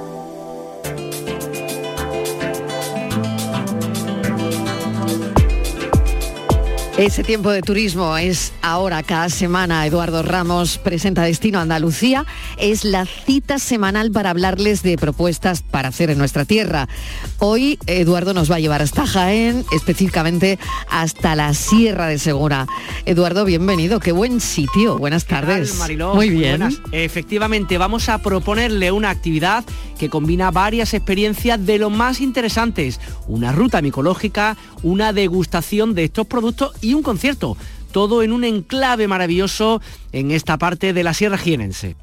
Ese 7.01 7.25
tiempo 7.25 7.51
de 7.51 7.63
turismo 7.63 8.19
es 8.19 8.53
ahora, 8.61 9.03
cada 9.03 9.31
semana. 9.31 9.87
Eduardo 9.87 10.23
Ramos 10.23 10.77
presenta 10.77 11.23
Destino 11.23 11.59
Andalucía. 11.59 12.27
Es 12.59 12.85
la 12.85 13.07
cita 13.07 13.59
semanal 13.59 14.13
para 14.13 14.29
hablarles 14.29 14.83
de 14.83 14.99
propuestas 14.99 15.63
para 15.63 15.89
hacer 15.89 16.11
en 16.11 16.19
nuestra 16.19 16.45
tierra. 16.45 16.91
Hoy 17.39 17.79
Eduardo 17.87 18.35
nos 18.35 18.51
va 18.51 18.57
a 18.57 18.61
llevar 18.61 18.83
hasta 18.83 19.07
Jaén, 19.07 19.65
específicamente 19.73 20.59
hasta 20.91 21.35
la 21.35 21.55
Sierra 21.55 22.07
de 22.07 22.19
Segura. 22.19 22.67
Eduardo, 23.07 23.47
bienvenido. 23.47 23.99
Qué 23.99 24.13
buen 24.13 24.39
sitio. 24.39 24.99
Buenas 24.99 25.25
tardes. 25.25 25.79
Mariló? 25.79 26.15
Muy 26.15 26.29
bien. 26.29 26.59
buenas. 26.59 26.83
Efectivamente, 26.93 27.79
vamos 27.79 28.11
a 28.11 28.19
proponerle 28.19 28.93
una 28.93 29.09
actividad 29.09 29.65
que 29.99 30.11
combina 30.11 30.51
varias 30.51 30.93
experiencias 30.93 31.65
de 31.65 31.79
lo 31.79 31.89
más 31.89 32.21
interesantes. 32.21 33.01
Una 33.27 33.53
ruta 33.53 33.81
micológica, 33.81 34.59
una 34.83 35.15
degustación 35.15 35.95
de 35.95 36.05
estos 36.05 36.27
productos 36.27 36.73
y 36.83 36.90
un 36.95 37.03
concierto. 37.03 37.57
Todo 37.93 38.23
en 38.23 38.33
un 38.33 38.45
enclave 38.45 39.09
maravilloso 39.09 39.81
en 40.13 40.31
esta 40.31 40.59
parte 40.59 40.93
de 40.93 41.03
la 41.03 41.15
Sierra 41.15 41.39
Jienense. 41.39 41.97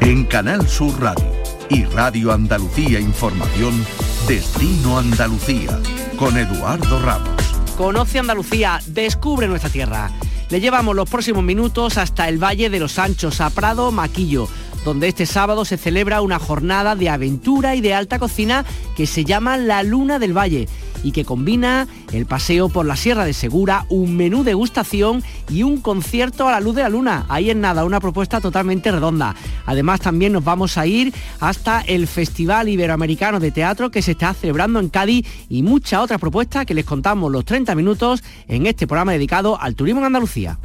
En 0.00 0.24
Canal 0.24 0.66
Sur 0.66 1.00
Radio 1.00 1.30
y 1.70 1.84
Radio 1.84 2.32
Andalucía 2.32 2.98
Información, 2.98 3.84
Destino 4.26 4.98
Andalucía, 4.98 5.78
con 6.18 6.36
Eduardo 6.38 6.98
Ramos. 7.00 7.42
Conoce 7.76 8.18
Andalucía, 8.18 8.80
descubre 8.86 9.46
nuestra 9.48 9.70
tierra. 9.70 10.10
Le 10.50 10.60
llevamos 10.60 10.96
los 10.96 11.10
próximos 11.10 11.44
minutos 11.44 11.98
hasta 11.98 12.28
el 12.28 12.42
Valle 12.42 12.70
de 12.70 12.80
los 12.80 12.98
Anchos, 12.98 13.40
a 13.42 13.50
Prado 13.50 13.92
Maquillo, 13.92 14.48
donde 14.84 15.08
este 15.08 15.26
sábado 15.26 15.64
se 15.64 15.76
celebra 15.76 16.20
una 16.20 16.38
jornada 16.38 16.96
de 16.96 17.08
aventura 17.08 17.74
y 17.74 17.80
de 17.80 17.94
alta 17.94 18.18
cocina 18.18 18.64
que 18.96 19.06
se 19.06 19.24
llama 19.24 19.56
La 19.56 19.82
Luna 19.82 20.18
del 20.18 20.36
Valle 20.36 20.68
y 21.02 21.12
que 21.12 21.24
combina 21.24 21.86
el 22.12 22.26
paseo 22.26 22.68
por 22.68 22.86
la 22.86 22.96
Sierra 22.96 23.24
de 23.24 23.32
Segura, 23.32 23.86
un 23.88 24.16
menú 24.16 24.44
degustación 24.44 25.22
y 25.48 25.62
un 25.62 25.80
concierto 25.80 26.48
a 26.48 26.52
la 26.52 26.60
luz 26.60 26.74
de 26.74 26.82
la 26.82 26.88
luna. 26.88 27.26
Ahí 27.28 27.50
en 27.50 27.60
nada, 27.60 27.84
una 27.84 28.00
propuesta 28.00 28.40
totalmente 28.40 28.90
redonda. 28.90 29.34
Además 29.66 30.00
también 30.00 30.32
nos 30.32 30.44
vamos 30.44 30.78
a 30.78 30.86
ir 30.86 31.12
hasta 31.40 31.80
el 31.82 32.06
Festival 32.06 32.68
Iberoamericano 32.68 33.40
de 33.40 33.50
Teatro 33.50 33.90
que 33.90 34.02
se 34.02 34.12
está 34.12 34.34
celebrando 34.34 34.80
en 34.80 34.88
Cádiz 34.88 35.26
y 35.48 35.62
muchas 35.62 36.00
otras 36.00 36.20
propuestas 36.20 36.66
que 36.66 36.74
les 36.74 36.84
contamos 36.84 37.30
los 37.30 37.44
30 37.44 37.74
minutos 37.74 38.22
en 38.46 38.66
este 38.66 38.86
programa 38.86 39.12
dedicado 39.12 39.60
al 39.60 39.74
turismo 39.74 40.00
en 40.00 40.06
Andalucía. 40.06 40.58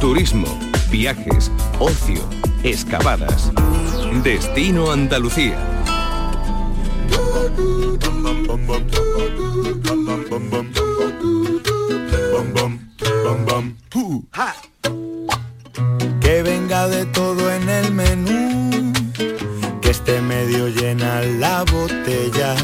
Turismo, 0.00 0.46
viajes, 0.90 1.50
ocio, 1.78 2.22
excavadas. 2.62 3.52
Destino 4.22 4.90
Andalucía. 4.90 5.76
Que 16.20 16.42
venga 16.42 16.88
de 16.88 17.06
todo 17.06 17.52
en 17.52 17.68
el 17.68 17.92
menú, 17.92 18.65
esté 20.06 20.22
medio 20.22 20.68
llena 20.68 21.20
la 21.22 21.64
botella. 21.64 22.54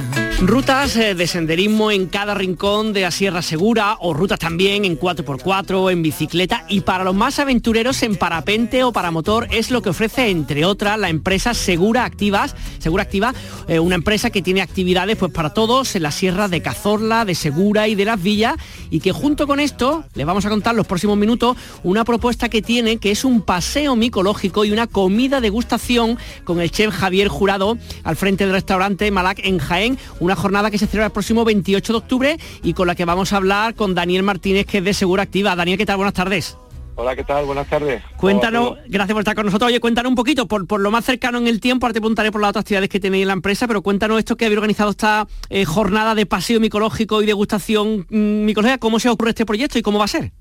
Rutas 0.45 0.97
eh, 0.97 1.15
de 1.15 1.29
senderismo 1.29 1.93
en 1.93 2.07
cada 2.07 2.35
rincón 2.35 2.93
de 2.93 3.03
la 3.03 3.13
Sierra 3.13 3.43
Segura 3.43 3.97
o 4.01 4.13
rutas 4.13 4.41
también 4.41 4.85
en 4.85 4.99
4x4, 4.99 5.93
en 5.93 6.03
bicicleta. 6.03 6.65
Y 6.69 6.81
para 6.81 7.05
los 7.05 7.15
más 7.15 7.39
aventureros 7.39 8.03
en 8.03 8.17
parapente 8.17 8.83
o 8.83 8.93
paramotor 8.93 9.47
es 9.53 9.71
lo 9.71 9.83
que 9.83 9.91
ofrece 9.91 10.31
entre 10.31 10.65
otras 10.65 10.99
la 10.99 11.11
empresa 11.11 11.55
Segura 11.55 12.05
Activas, 12.05 12.57
Segura 12.81 13.05
Activa, 13.05 13.35
eh, 13.69 13.79
una 13.79 13.95
empresa 13.95 14.31
que 14.31 14.43
tiene 14.43 14.63
actividades 14.63 15.17
pues 15.17 15.33
para 15.33 15.55
todos 15.55 15.95
en 15.95 16.03
la 16.03 16.11
Sierra 16.11 16.49
de 16.49 16.61
Cazorla, 16.61 17.25
de 17.25 17.37
Segura 17.37 17.87
y 17.87 17.95
de 17.95 18.05
Las 18.05 18.21
Villas. 18.21 18.57
Y 18.91 18.99
que 18.99 19.13
junto 19.13 19.47
con 19.47 19.61
esto 19.61 20.05
les 20.15 20.27
vamos 20.27 20.45
a 20.45 20.51
contar 20.51 20.75
los 20.75 20.89
próximos 20.89 21.17
minutos 21.17 21.57
una 21.85 22.05
propuesta 22.05 22.49
que 22.49 22.63
tiene 22.63 22.97
que 22.97 23.13
es 23.13 23.25
un 23.25 23.43
paseo 23.43 23.95
micológico 23.95 24.65
y 24.65 24.73
una 24.73 24.89
comida 24.89 25.41
degustación 25.41 26.19
con 26.43 26.61
el 26.61 26.73
chef 26.73 26.93
Javier 26.93 27.29
Jurado 27.33 27.77
al 28.05 28.17
frente 28.17 28.45
del 28.45 28.53
restaurante 28.53 29.11
Malac 29.11 29.41
en 29.43 29.59
Jaén, 29.59 29.99
una 30.21 30.37
jornada 30.37 30.71
que 30.71 30.79
se 30.79 30.87
celebra 30.87 31.07
el 31.07 31.13
próximo 31.13 31.45
28 31.45 31.93
de 31.93 31.99
octubre 31.99 32.37
y 32.63 32.75
con 32.75 32.87
la 32.87 32.95
que 32.95 33.05
vamos 33.05 33.33
a 33.33 33.39
hablar 33.39 33.75
con 33.75 33.95
Daniel 33.95 34.23
Martínez, 34.23 34.67
que 34.67 34.79
es 34.79 34.85
de 34.85 34.95
Segura 34.95 35.25
Activa. 35.25 35.57
Daniel, 35.57 35.79
¿qué 35.79 35.87
tal? 35.87 35.97
Buenas 35.97 36.15
tardes. 36.15 36.57
Hola, 36.95 37.17
¿qué 37.17 37.25
tal? 37.25 37.47
Buenas 37.47 37.69
tardes. 37.69 38.03
Cuéntanos, 38.19 38.77
gracias 38.87 39.15
por 39.15 39.23
estar 39.23 39.35
con 39.35 39.47
nosotros. 39.47 39.69
Oye, 39.69 39.81
cuéntanos 39.81 40.11
un 40.11 40.17
poquito, 40.17 40.47
por, 40.47 40.67
por 40.67 40.81
lo 40.81 40.91
más 40.91 41.05
cercano 41.05 41.39
en 41.39 41.47
el 41.47 41.59
tiempo, 41.59 41.87
ahora 41.87 41.95
te 41.95 42.01
preguntaré 42.01 42.31
por 42.31 42.41
las 42.41 42.51
otras 42.51 42.63
actividades 42.63 42.91
que 42.91 43.01
tenéis 43.01 43.23
en 43.23 43.29
la 43.29 43.35
empresa, 43.35 43.67
pero 43.67 43.83
cuéntanos 43.83 44.19
esto 44.19 44.37
que 44.37 44.45
habéis 44.45 44.59
organizado 44.59 44.91
esta 44.91 45.27
eh, 45.49 45.65
jornada 45.65 46.15
de 46.15 46.27
paseo 46.27 46.61
micológico 46.61 47.23
y 47.23 47.27
degustación 47.27 48.07
mm, 48.11 48.45
micológica, 48.45 48.79
¿cómo 48.79 49.01
se 49.01 49.09
ocurre 49.09 49.31
este 49.31 49.47
proyecto 49.47 49.79
y 49.79 49.83
cómo 49.83 49.99
va 49.99 50.05
a 50.05 50.09
ser? 50.09 50.33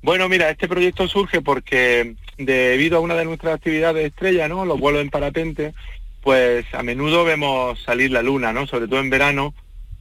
Bueno, 0.00 0.28
mira, 0.28 0.48
este 0.50 0.68
proyecto 0.68 1.08
surge 1.08 1.40
porque 1.40 2.14
debido 2.36 2.98
a 2.98 3.00
una 3.00 3.14
de 3.14 3.24
nuestras 3.24 3.56
actividades 3.56 4.06
estrella, 4.06 4.46
¿no? 4.46 4.64
Los 4.64 4.78
vuelos 4.78 5.02
en 5.02 5.10
parapente, 5.10 5.74
pues 6.22 6.66
a 6.72 6.82
menudo 6.82 7.24
vemos 7.24 7.80
salir 7.82 8.10
la 8.10 8.22
luna, 8.22 8.52
¿no? 8.52 8.66
Sobre 8.66 8.88
todo 8.88 9.00
en 9.00 9.10
verano, 9.10 9.54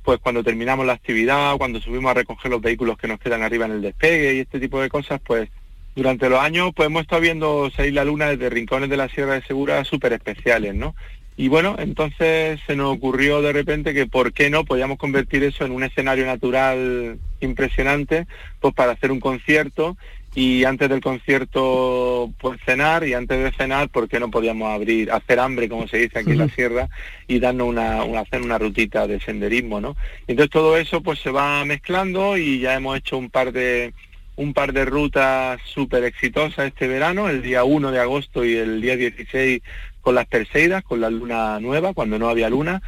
pues 0.03 0.19
cuando 0.19 0.43
terminamos 0.43 0.85
la 0.85 0.93
actividad, 0.93 1.57
cuando 1.57 1.81
subimos 1.81 2.11
a 2.11 2.15
recoger 2.15 2.51
los 2.51 2.61
vehículos 2.61 2.97
que 2.97 3.07
nos 3.07 3.19
quedan 3.19 3.43
arriba 3.43 3.65
en 3.65 3.73
el 3.73 3.81
despegue 3.81 4.35
y 4.35 4.39
este 4.39 4.59
tipo 4.59 4.81
de 4.81 4.89
cosas, 4.89 5.19
pues 5.25 5.49
durante 5.95 6.29
los 6.29 6.39
años 6.39 6.71
pues 6.75 6.87
hemos 6.87 7.01
estado 7.01 7.21
viendo 7.21 7.69
salir 7.71 7.93
la 7.93 8.05
luna 8.05 8.27
desde 8.27 8.49
rincones 8.49 8.89
de 8.89 8.97
la 8.97 9.09
Sierra 9.09 9.33
de 9.33 9.41
Segura 9.41 9.83
súper 9.83 10.13
especiales, 10.13 10.75
¿no? 10.75 10.95
Y 11.39 11.49
bueno, 11.49 11.75
entonces 11.77 12.59
se 12.65 12.75
nos 12.75 12.95
ocurrió 12.95 13.43
de 13.43 13.53
repente 13.53 13.93
que 13.93 14.07
por 14.07 14.33
qué 14.33 14.49
no 14.49 14.65
podíamos 14.65 14.97
convertir 14.97 15.43
eso 15.43 15.65
en 15.65 15.71
un 15.71 15.83
escenario 15.83 16.25
natural 16.25 17.19
impresionante, 17.41 18.25
pues 18.59 18.73
para 18.73 18.93
hacer 18.93 19.11
un 19.11 19.19
concierto 19.19 19.97
y 20.39 20.65
antes 20.65 20.87
del 20.87 21.01
concierto 21.01 22.31
pues 22.37 22.59
cenar 22.63 23.07
y 23.07 23.15
antes 23.15 23.43
de 23.43 23.51
cenar 23.53 23.89
porque 23.89 24.19
no 24.19 24.29
podíamos 24.29 24.69
abrir 24.69 25.11
hacer 25.11 25.39
hambre 25.39 25.67
como 25.67 25.87
se 25.87 25.97
dice 25.97 26.19
aquí 26.19 26.29
en 26.29 26.37
la 26.37 26.49
sierra 26.49 26.89
y 27.27 27.39
darnos 27.39 27.67
una, 27.67 28.03
una 28.03 28.19
hacer 28.19 28.43
una 28.43 28.59
rutita 28.59 29.07
de 29.07 29.19
senderismo 29.19 29.81
no 29.81 29.97
entonces 30.27 30.51
todo 30.51 30.77
eso 30.77 31.01
pues 31.01 31.17
se 31.21 31.31
va 31.31 31.65
mezclando 31.65 32.37
y 32.37 32.59
ya 32.59 32.75
hemos 32.75 32.99
hecho 32.99 33.17
un 33.17 33.31
par 33.31 33.51
de 33.51 33.95
un 34.35 34.53
par 34.53 34.73
de 34.73 34.85
rutas 34.85 35.59
súper 35.73 36.03
exitosas 36.03 36.67
este 36.67 36.87
verano 36.87 37.29
el 37.29 37.41
día 37.41 37.63
1 37.63 37.91
de 37.91 37.99
agosto 37.99 38.45
y 38.45 38.57
el 38.57 38.79
día 38.79 38.95
16 38.95 39.63
con 40.01 40.13
las 40.13 40.27
Perseidas 40.27 40.83
con 40.83 41.01
la 41.01 41.09
luna 41.09 41.59
nueva 41.59 41.93
cuando 41.93 42.17
no 42.17 42.29
había 42.29 42.49
luna. 42.49 42.81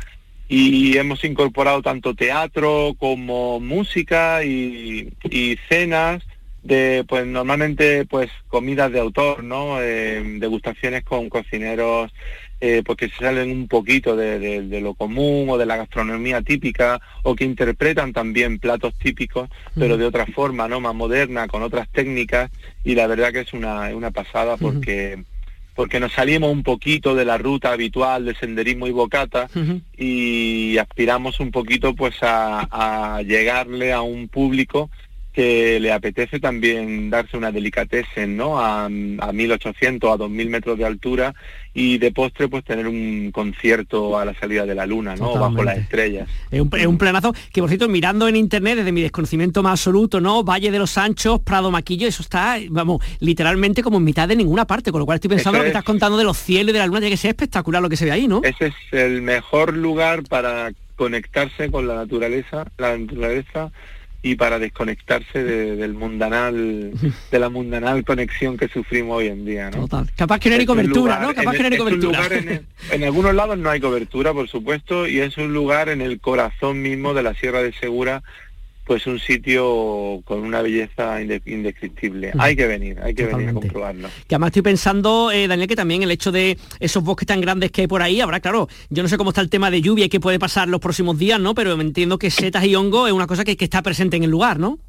Y 0.47 0.97
hemos 0.97 1.23
incorporado 1.25 1.81
tanto 1.81 2.15
teatro 2.15 2.95
como 2.97 3.59
música 3.59 4.43
y, 4.43 5.12
y 5.29 5.57
cenas 5.67 6.23
de 6.63 7.06
pues 7.08 7.26
normalmente 7.26 8.06
pues 8.06 8.30
comidas 8.48 8.91
de 8.91 9.00
autor 9.00 9.43
no 9.43 9.82
eh, 9.82 10.22
degustaciones 10.39 11.04
con 11.04 11.30
cocineros 11.30 12.12
eh, 12.62 12.84
pues 12.86 12.98
que 12.98 13.08
se 13.10 13.15
salen 13.24 13.52
un 13.52 13.67
poquito 13.69 14.17
de, 14.17 14.38
de- 14.39 14.62
de 14.63 14.82
lo 14.82 14.93
común 14.93 15.50
o 15.50 15.58
de 15.58 15.65
la 15.65 15.78
gastronomía 15.78 16.41
típica 16.41 17.00
o 17.24 17.34
que 17.36 17.45
interpretan 17.45 18.12
también 18.12 18.60
platos 18.60 18.93
típicos 18.98 19.50
pero 19.76 19.95
de 19.98 20.06
otra 20.06 20.26
forma 20.26 20.67
no 20.67 20.80
más 20.82 20.93
moderna 20.93 21.48
con 21.48 21.63
otras 21.63 21.88
técnicas 21.89 22.52
y 22.84 22.95
la 22.95 23.08
verdad 23.08 23.32
que 23.32 23.39
es 23.41 23.54
una, 23.54 23.95
una 23.95 24.12
pasada 24.12 24.58
porque 24.58 25.24
porque 25.76 26.02
nos 26.02 26.12
salimos 26.12 26.52
un 26.52 26.63
poquito 26.63 27.15
de 27.15 27.24
la 27.24 27.38
ruta 27.38 27.72
habitual 27.72 28.26
de 28.26 28.36
senderismo 28.36 28.86
y 28.88 28.91
bocata 28.91 29.48
y 29.98 30.78
aspiramos 30.78 31.39
un 31.39 31.52
poquito 31.52 31.95
pues 31.95 32.15
a, 32.22 32.67
a 33.17 33.22
llegarle 33.22 33.93
a 33.93 34.02
un 34.02 34.28
público 34.28 34.89
que 35.39 35.80
le 35.80 35.93
apetece 35.93 36.41
también 36.41 37.10
darse 37.10 37.38
una 37.38 37.49
delicatessen, 37.49 38.36
¿no? 38.36 38.60
A, 38.60 38.88
a 38.88 38.89
1800, 39.32 40.12
a 40.12 40.17
2000 40.17 40.49
metros 40.49 40.78
de 40.78 40.84
altura 40.84 41.34
y 41.73 41.97
de 41.97 42.12
postre 42.12 42.49
pues 42.49 42.65
tener 42.65 42.89
un 42.89 43.32
concierto 43.32 44.17
a 44.17 44.25
la 44.25 44.34
salida 44.34 44.65
de 44.65 44.75
la 44.75 44.86
luna, 44.86 45.15
¿no? 45.15 45.39
Bajo 45.39 45.63
las 45.63 45.78
estrellas. 45.78 46.28
Es 46.52 46.60
un, 46.60 46.69
es 46.78 46.86
un 46.86 46.97
planazo 46.97 47.34
que, 47.54 47.62
por 47.62 47.69
cierto, 47.69 47.88
mirando 47.88 48.28
en 48.28 48.36
internet, 48.36 48.80
desde 48.80 48.91
mi 48.91 49.02
desconocimiento 49.02 49.63
más 49.63 49.80
absoluto, 49.80 50.19
¿no? 50.19 50.43
Valle 50.43 50.71
de 50.71 50.78
los 50.78 50.89
Sanchos, 50.91 51.39
Prado 51.39 51.71
Maquillo, 51.71 52.06
eso 52.06 52.21
está, 52.21 52.58
vamos, 52.69 53.02
literalmente 53.21 53.82
como 53.82 53.95
en 53.95 54.04
mitad 54.04 54.28
de 54.28 54.36
ninguna 54.36 54.67
parte, 54.67 54.91
con 54.91 54.99
lo 54.99 55.06
cual 55.06 55.15
estoy 55.15 55.30
pensando 55.30 55.56
Eso 55.56 55.60
lo 55.60 55.63
que 55.63 55.69
es. 55.69 55.73
estás 55.73 55.86
contando 55.86 56.17
de 56.17 56.25
los 56.25 56.38
cielos 56.38 56.71
y 56.71 56.73
de 56.73 56.80
la 56.80 56.88
luna, 56.88 56.99
tiene 56.99 57.12
que 57.12 57.17
ser 57.17 57.30
espectacular 57.30 57.82
lo 57.82 57.88
que 57.88 57.95
se 57.95 58.04
ve 58.04 58.12
ahí, 58.12 58.28
¿no? 58.28 58.41
Ese 58.43 58.65
es 58.65 58.73
el 58.91 59.21
mejor 59.21 59.73
lugar 59.78 60.23
para 60.23 60.73
conectarse 60.97 61.71
con 61.71 61.88
la 61.88 61.95
naturaleza, 61.95 62.65
la 62.78 62.97
naturaleza 62.97 63.71
y 64.21 64.36
para 64.36 64.60
desconectarse 64.60 65.43
de- 65.43 65.75
del 65.77 65.93
mundanal, 65.93 66.91
de 67.32 67.39
la 67.39 67.49
mundanal 67.49 68.03
conexión 68.03 68.58
que 68.58 68.67
sufrimos 68.67 69.17
hoy 69.17 69.27
en 69.27 69.45
día, 69.45 69.69
¿no? 69.71 69.84
Capaz 70.15 70.39
que 70.39 70.49
no 70.49 70.55
hay 70.55 70.65
cobertura, 70.65 71.15
lugar- 71.15 71.21
¿no? 71.21 71.34
Capaz 71.34 71.51
en- 71.51 71.58
que 71.58 71.63
no 71.63 71.67
hay 71.67 71.73
es 71.73 71.79
un 71.79 71.86
cobertura. 71.86 72.17
lugar 72.23 72.34
en, 72.34 72.49
el- 72.49 72.65
en 72.91 73.03
algunos 73.05 73.34
lados 73.36 73.58
no 73.58 73.69
hay 73.69 73.79
cobertura, 73.79 74.34
por 74.34 74.49
supuesto, 74.49 75.08
y 75.08 75.19
es 75.19 75.38
un 75.38 75.53
lugar 75.53 75.88
en 75.89 76.01
el 76.01 76.19
corazón 76.19 76.82
mismo 76.82 77.13
de 77.13 77.23
la 77.23 77.34
Sierra 77.34 77.62
de 77.63 77.71
Segura, 77.73 78.21
pues 78.89 79.06
un 79.06 79.19
sitio 79.19 80.19
con 80.25 80.39
una 80.39 80.63
belleza 80.63 81.21
inde- 81.21 81.43
indescriptible. 81.45 82.32
Hay 82.39 82.56
que 82.56 82.65
venir, 82.65 82.97
hay 83.04 83.13
que 83.13 83.28
venir 83.28 83.49
a 83.49 83.54
comprobarlo. 83.54 84.10
Que 84.28 84.34
además 84.34 84.47
estoy 84.47 84.63
pensando, 84.63 85.32
eh, 85.32 85.47
Daniel, 85.47 85.67
que 85.67 85.75
también 85.75 86.02
el 86.02 86.10
hecho 86.10 86.32
de 86.32 86.58
esos 86.80 87.04
bosques 87.04 87.28
tan 87.28 87.39
grandes 87.39 87.69
que 87.69 87.82
hay 87.82 87.88
por 87.88 88.02
ahí, 88.02 88.19
habrá, 88.19 88.39
claro, 88.39 88.67
yo 88.89 89.04
no 89.04 89.08
sé 89.08 89.15
cómo 89.19 89.30
está 89.30 89.41
el 89.41 89.49
tema 89.52 89.69
de 89.69 89.84
lluvia 89.84 90.06
y 90.06 90.10
qué 90.10 90.19
puede 90.19 90.39
pasar 90.39 90.67
los 90.69 90.82
próximos 90.82 91.19
días, 91.19 91.39
¿no? 91.39 91.54
Pero 91.54 91.80
entiendo 91.80 92.17
que 92.17 92.32
setas 92.32 92.65
y 92.65 92.73
hongo 92.73 93.06
es 93.06 93.13
una 93.13 93.28
cosa 93.28 93.43
que, 93.45 93.56
que 93.56 93.65
está 93.65 93.84
presente 93.84 94.17
en 94.17 94.23
el 94.23 94.32
lugar, 94.32 94.58
¿no? 94.58 94.80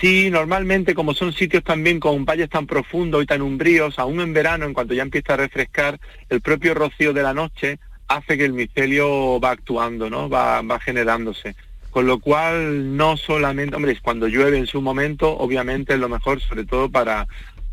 Sí, 0.00 0.30
normalmente 0.30 0.94
como 0.94 1.12
son 1.12 1.32
sitios 1.32 1.64
también 1.64 1.98
con 1.98 2.24
valles 2.24 2.50
tan 2.50 2.68
profundos 2.68 3.20
y 3.24 3.26
tan 3.26 3.42
umbríos, 3.42 3.98
aún 3.98 4.20
en 4.20 4.32
verano, 4.32 4.64
en 4.64 4.74
cuanto 4.74 4.94
ya 4.94 5.02
empieza 5.02 5.34
a 5.34 5.38
refrescar, 5.38 5.98
el 6.28 6.40
propio 6.40 6.72
rocío 6.74 7.12
de 7.12 7.24
la 7.24 7.34
noche 7.34 7.80
hace 8.06 8.38
que 8.38 8.44
el 8.44 8.52
micelio 8.52 9.40
va 9.40 9.50
actuando, 9.50 10.08
¿no? 10.08 10.28
Va, 10.28 10.62
va 10.62 10.78
generándose. 10.78 11.56
Con 11.90 12.06
lo 12.06 12.20
cual, 12.20 12.96
no 12.96 13.16
solamente, 13.16 13.74
hombre, 13.74 13.98
cuando 14.00 14.28
llueve 14.28 14.58
en 14.58 14.66
su 14.66 14.80
momento, 14.80 15.36
obviamente 15.36 15.94
es 15.94 16.00
lo 16.00 16.08
mejor, 16.08 16.40
sobre 16.40 16.64
todo 16.64 16.88
para, 16.88 17.26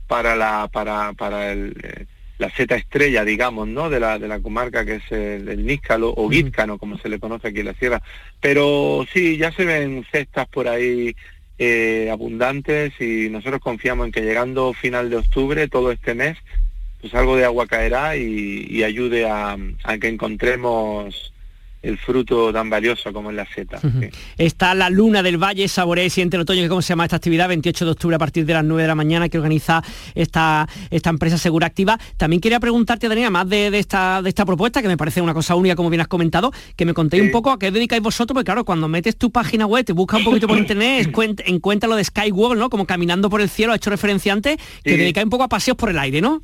para 0.07 0.35
la, 0.35 0.67
para, 0.71 1.13
para 1.13 1.51
el, 1.51 1.75
eh, 1.83 2.05
la 2.39 2.49
seta 2.49 2.75
estrella, 2.75 3.23
digamos, 3.23 3.67
¿no? 3.67 3.89
De 3.89 3.99
la, 3.99 4.19
de 4.19 4.27
la 4.27 4.39
comarca 4.39 4.85
que 4.85 4.95
es 4.95 5.11
el, 5.11 5.47
el 5.49 5.65
níscalo 5.65 6.13
o 6.15 6.29
guízcano, 6.29 6.77
como 6.77 6.97
se 6.97 7.09
le 7.09 7.19
conoce 7.19 7.49
aquí 7.49 7.59
en 7.59 7.67
la 7.67 7.73
sierra. 7.73 8.01
Pero 8.41 9.05
sí, 9.11 9.37
ya 9.37 9.51
se 9.51 9.65
ven 9.65 10.05
cestas 10.11 10.47
por 10.47 10.67
ahí 10.67 11.15
eh, 11.59 12.09
abundantes 12.11 12.93
y 12.99 13.29
nosotros 13.29 13.61
confiamos 13.61 14.07
en 14.07 14.11
que 14.11 14.21
llegando 14.21 14.73
final 14.73 15.09
de 15.09 15.17
octubre, 15.17 15.67
todo 15.67 15.91
este 15.91 16.13
mes, 16.13 16.37
pues 17.01 17.13
algo 17.13 17.35
de 17.35 17.45
agua 17.45 17.67
caerá 17.67 18.15
y, 18.15 18.67
y 18.69 18.83
ayude 18.83 19.29
a, 19.29 19.57
a 19.83 19.97
que 19.97 20.07
encontremos 20.07 21.33
el 21.81 21.97
fruto 21.97 22.51
tan 22.51 22.69
valioso 22.69 23.13
como 23.13 23.29
es 23.29 23.35
la 23.35 23.45
seta. 23.53 23.79
sí. 23.79 24.09
Está 24.37 24.73
la 24.73 24.89
Luna 24.89 25.21
del 25.23 25.37
Valle, 25.41 25.67
Saboré, 25.67 26.09
Siente 26.09 26.35
el 26.37 26.41
Otoño, 26.41 26.61
que 26.61 26.69
cómo 26.69 26.81
se 26.81 26.89
llama 26.89 27.05
esta 27.05 27.15
actividad, 27.17 27.47
28 27.47 27.85
de 27.85 27.91
octubre 27.91 28.15
a 28.15 28.19
partir 28.19 28.45
de 28.45 28.53
las 28.53 28.63
9 28.63 28.81
de 28.81 28.87
la 28.87 28.95
mañana, 28.95 29.29
que 29.29 29.37
organiza 29.37 29.83
esta, 30.15 30.67
esta 30.89 31.09
empresa 31.09 31.37
Segura 31.37 31.67
Activa. 31.67 31.97
También 32.17 32.41
quería 32.41 32.59
preguntarte, 32.59 33.07
Daniel, 33.07 33.31
más 33.31 33.47
de, 33.47 33.71
de 33.71 33.79
esta, 33.79 34.21
de 34.21 34.29
esta 34.29 34.45
propuesta, 34.45 34.81
que 34.81 34.87
me 34.87 34.97
parece 34.97 35.21
una 35.21 35.33
cosa 35.33 35.55
única, 35.55 35.75
como 35.75 35.89
bien 35.89 36.01
has 36.01 36.07
comentado, 36.07 36.51
que 36.75 36.85
me 36.85 36.93
contéis 36.93 37.23
un 37.23 37.31
poco 37.31 37.51
a 37.51 37.59
qué 37.59 37.71
dedicáis 37.71 38.01
vosotros, 38.01 38.33
porque 38.33 38.45
claro, 38.45 38.65
cuando 38.65 38.87
metes 38.87 39.15
tu 39.17 39.31
página 39.31 39.65
web, 39.65 39.85
te 39.85 39.93
buscas 39.93 40.19
un 40.19 40.25
poquito 40.25 40.47
por 40.47 40.57
internet, 40.57 41.09
encuentras 41.45 41.89
lo 41.89 41.95
de 41.95 42.03
Skywalk, 42.03 42.57
¿no? 42.57 42.69
Como 42.69 42.85
caminando 42.85 43.29
por 43.29 43.41
el 43.41 43.49
cielo, 43.49 43.73
ha 43.73 43.75
hecho 43.75 43.89
referencia 43.89 44.33
antes, 44.33 44.57
que 44.83 44.91
Sí. 44.91 44.97
dedicáis 44.97 45.23
un 45.25 45.29
poco 45.29 45.43
a 45.43 45.47
paseos 45.47 45.77
por 45.77 45.89
el 45.89 45.99
aire, 45.99 46.21
¿no? 46.21 46.41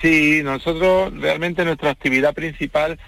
Sí, 0.00 0.40
nosotros 0.42 1.12
realmente 1.20 1.64
nuestra 1.64 1.90
actividad 1.90 2.34
principal 2.34 2.98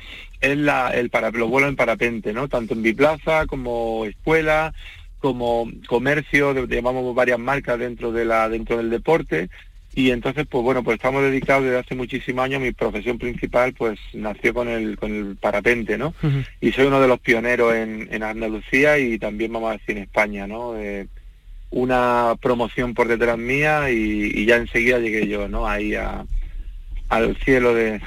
es 0.52 0.58
la, 0.58 0.90
el 0.90 1.10
para, 1.10 1.30
los 1.30 1.48
vuelos 1.48 1.70
en 1.70 1.76
parapente, 1.76 2.32
¿no? 2.32 2.48
Tanto 2.48 2.74
en 2.74 2.82
biplaza 2.82 3.46
como 3.46 4.04
escuela, 4.04 4.72
como 5.18 5.70
comercio, 5.86 6.66
llamamos 6.66 7.14
varias 7.14 7.38
marcas 7.38 7.78
dentro 7.78 8.12
de 8.12 8.24
la 8.24 8.48
dentro 8.48 8.76
del 8.76 8.90
deporte. 8.90 9.48
Y 9.96 10.10
entonces 10.10 10.44
pues 10.50 10.64
bueno 10.64 10.82
pues 10.82 10.96
estamos 10.96 11.22
dedicados 11.22 11.64
desde 11.64 11.78
hace 11.78 11.94
muchísimos 11.94 12.44
años. 12.44 12.60
Mi 12.60 12.72
profesión 12.72 13.16
principal 13.16 13.72
pues 13.74 13.98
nació 14.12 14.52
con 14.52 14.68
el 14.68 14.96
con 14.96 15.14
el 15.14 15.36
parapente 15.36 15.96
no 15.96 16.12
y 16.60 16.72
soy 16.72 16.86
uno 16.86 17.00
de 17.00 17.08
los 17.08 17.20
pioneros 17.20 17.74
en, 17.74 18.08
en 18.10 18.22
Andalucía 18.24 18.98
y 18.98 19.18
también 19.18 19.52
vamos 19.52 19.70
a 19.70 19.78
decir 19.78 19.96
en 19.96 20.02
España 20.02 20.46
no 20.46 20.76
Eh, 20.76 21.06
una 21.70 22.34
promoción 22.40 22.94
por 22.94 23.08
detrás 23.08 23.36
mía 23.36 23.90
y, 23.90 24.30
y 24.32 24.46
ya 24.46 24.56
enseguida 24.56 24.98
llegué 24.98 25.26
yo 25.26 25.48
no 25.48 25.66
ahí 25.66 25.94
a 25.94 26.24
al 27.08 27.36
cielo 27.36 27.74
de, 27.74 28.00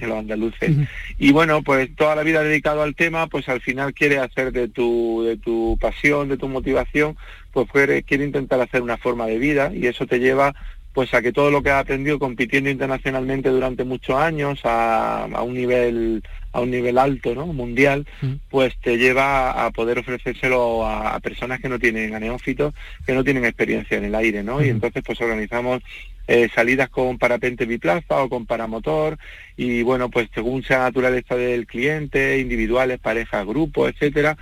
los 0.00 0.18
andaluces 0.18 0.72
y 1.18 1.32
bueno 1.32 1.62
pues 1.62 1.94
toda 1.94 2.16
la 2.16 2.22
vida 2.22 2.42
dedicado 2.42 2.82
al 2.82 2.94
tema 2.94 3.26
pues 3.26 3.48
al 3.48 3.60
final 3.60 3.92
quiere 3.92 4.18
hacer 4.18 4.52
de 4.52 4.68
tu 4.68 5.22
de 5.24 5.36
tu 5.36 5.76
pasión 5.80 6.28
de 6.28 6.36
tu 6.36 6.48
motivación 6.48 7.16
pues 7.52 7.68
quiere, 7.70 8.02
quiere 8.02 8.24
intentar 8.24 8.60
hacer 8.60 8.82
una 8.82 8.96
forma 8.96 9.26
de 9.26 9.38
vida 9.38 9.72
y 9.74 9.86
eso 9.86 10.06
te 10.06 10.20
lleva 10.20 10.54
pues 10.92 11.14
a 11.14 11.22
que 11.22 11.32
todo 11.32 11.50
lo 11.50 11.62
que 11.62 11.70
has 11.70 11.82
aprendido 11.82 12.18
compitiendo 12.18 12.68
internacionalmente 12.68 13.48
durante 13.48 13.84
muchos 13.84 14.16
años 14.16 14.60
a, 14.64 15.24
a 15.24 15.42
un 15.42 15.54
nivel 15.54 16.22
a 16.52 16.60
un 16.60 16.70
nivel 16.70 16.98
alto 16.98 17.34
no 17.34 17.46
mundial 17.46 18.06
pues 18.48 18.76
te 18.80 18.98
lleva 18.98 19.64
a 19.64 19.70
poder 19.70 19.98
ofrecérselo 19.98 20.84
a, 20.84 21.14
a 21.14 21.20
personas 21.20 21.60
que 21.60 21.68
no 21.68 21.78
tienen 21.78 22.14
a 22.14 22.20
neófitos 22.20 22.74
que 23.06 23.14
no 23.14 23.22
tienen 23.22 23.44
experiencia 23.44 23.98
en 23.98 24.04
el 24.06 24.14
aire 24.14 24.42
no 24.42 24.64
y 24.64 24.68
entonces 24.68 25.02
pues 25.06 25.20
organizamos 25.20 25.80
eh, 26.26 26.48
salidas 26.54 26.88
con 26.90 27.18
parapente 27.18 27.66
biplaza 27.66 28.22
o 28.22 28.28
con 28.28 28.46
paramotor 28.46 29.18
y 29.56 29.82
bueno 29.82 30.10
pues 30.10 30.28
según 30.34 30.62
sea 30.62 30.78
la 30.78 30.84
naturaleza 30.84 31.34
del 31.34 31.66
cliente 31.66 32.38
individuales 32.38 32.98
parejas 33.00 33.44
grupos 33.46 33.90
etcétera 33.90 34.36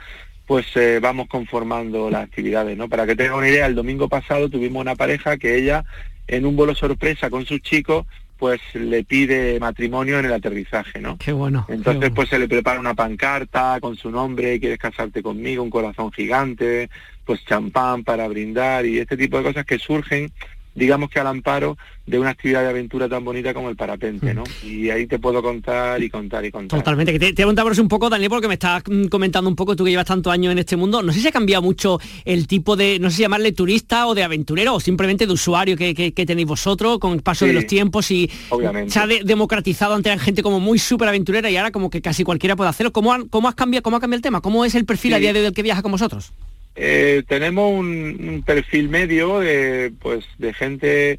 pues 0.46 0.66
eh, 0.76 0.98
vamos 1.00 1.28
conformando 1.28 2.10
las 2.10 2.24
actividades 2.24 2.76
no 2.76 2.88
para 2.88 3.06
que 3.06 3.16
tengan 3.16 3.34
una 3.38 3.48
idea 3.48 3.66
el 3.66 3.74
domingo 3.74 4.08
pasado 4.08 4.48
tuvimos 4.48 4.80
una 4.80 4.96
pareja 4.96 5.36
que 5.38 5.56
ella 5.56 5.84
en 6.26 6.44
un 6.44 6.56
vuelo 6.56 6.74
sorpresa 6.74 7.30
con 7.30 7.46
sus 7.46 7.60
chicos 7.62 8.06
pues 8.38 8.60
le 8.74 9.02
pide 9.02 9.58
matrimonio 9.58 10.18
en 10.18 10.26
el 10.26 10.32
aterrizaje 10.32 11.00
no 11.00 11.16
Qué 11.18 11.32
bueno. 11.32 11.64
qué 11.66 11.72
entonces 11.74 12.00
bueno. 12.00 12.14
pues 12.14 12.28
se 12.28 12.38
le 12.38 12.46
prepara 12.48 12.78
una 12.78 12.94
pancarta 12.94 13.78
con 13.80 13.96
su 13.96 14.10
nombre, 14.12 14.60
quieres 14.60 14.78
casarte 14.78 15.22
conmigo, 15.24 15.62
un 15.64 15.70
corazón 15.70 16.12
gigante, 16.12 16.88
pues 17.24 17.44
champán 17.44 18.04
para 18.04 18.28
brindar 18.28 18.86
y 18.86 18.98
este 18.98 19.16
tipo 19.16 19.38
de 19.38 19.42
cosas 19.42 19.66
que 19.66 19.80
surgen, 19.80 20.30
digamos 20.78 21.10
que 21.10 21.18
al 21.20 21.26
amparo 21.26 21.76
de 22.06 22.18
una 22.18 22.30
actividad 22.30 22.62
de 22.62 22.70
aventura 22.70 23.08
tan 23.08 23.24
bonita 23.24 23.52
como 23.52 23.68
el 23.68 23.76
parapente, 23.76 24.32
¿no? 24.32 24.44
Y 24.64 24.88
ahí 24.88 25.06
te 25.06 25.18
puedo 25.18 25.42
contar 25.42 26.02
y 26.02 26.08
contar 26.08 26.44
y 26.44 26.50
contar. 26.50 26.78
Totalmente, 26.80 27.12
que 27.12 27.18
te, 27.18 27.32
te 27.34 27.44
voy 27.44 27.54
a 27.58 27.80
un 27.82 27.88
poco, 27.88 28.08
Daniel, 28.08 28.30
porque 28.30 28.48
me 28.48 28.54
estás 28.54 28.82
mm, 28.88 29.06
comentando 29.06 29.50
un 29.50 29.56
poco, 29.56 29.76
tú 29.76 29.84
que 29.84 29.90
llevas 29.90 30.06
tantos 30.06 30.32
años 30.32 30.52
en 30.52 30.58
este 30.58 30.76
mundo, 30.76 31.02
no 31.02 31.12
sé 31.12 31.20
si 31.20 31.28
ha 31.28 31.32
cambiado 31.32 31.62
mucho 31.62 31.98
el 32.24 32.46
tipo 32.46 32.76
de, 32.76 32.98
no 32.98 33.10
sé 33.10 33.16
si 33.16 33.22
llamarle 33.22 33.52
turista 33.52 34.06
o 34.06 34.14
de 34.14 34.22
aventurero 34.22 34.74
o 34.74 34.80
simplemente 34.80 35.26
de 35.26 35.32
usuario 35.32 35.76
que, 35.76 35.94
que- 35.94 36.12
que 36.12 36.24
tenéis 36.24 36.46
vosotros 36.48 36.98
con 36.98 37.12
el 37.12 37.22
paso 37.22 37.44
de 37.44 37.52
los 37.52 37.66
tiempos 37.66 38.10
y 38.10 38.30
obviamente. 38.48 38.90
se 38.92 38.98
ha 39.00 39.06
de- 39.06 39.22
democratizado 39.24 39.94
ante 39.94 40.08
la 40.08 40.18
gente 40.18 40.42
como 40.42 40.60
muy 40.60 40.78
súper 40.78 41.08
aventurera 41.08 41.50
y 41.50 41.56
ahora 41.56 41.70
como 41.72 41.90
que 41.90 42.00
casi 42.00 42.24
cualquiera 42.24 42.56
puede 42.56 42.70
hacerlo. 42.70 42.92
¿Cómo, 42.92 43.12
han- 43.12 43.28
cómo 43.28 43.48
has 43.48 43.54
cambiado, 43.54 43.82
¿Cómo 43.82 43.96
ha 43.96 44.00
cambiado 44.00 44.18
el 44.18 44.22
tema? 44.22 44.40
¿Cómo 44.40 44.64
es 44.64 44.74
el 44.74 44.84
perfil 44.86 45.14
a 45.14 45.18
día 45.18 45.32
de 45.32 45.40
hoy 45.40 45.44
del 45.46 45.52
que 45.54 45.62
viaja 45.62 45.82
con 45.82 45.92
vosotros? 45.92 46.32
Eh, 46.80 47.24
tenemos 47.26 47.72
un, 47.72 48.44
perfil 48.46 48.88
medio 48.88 49.40
de, 49.40 49.92
pues, 50.00 50.24
de 50.38 50.54
gente 50.54 51.18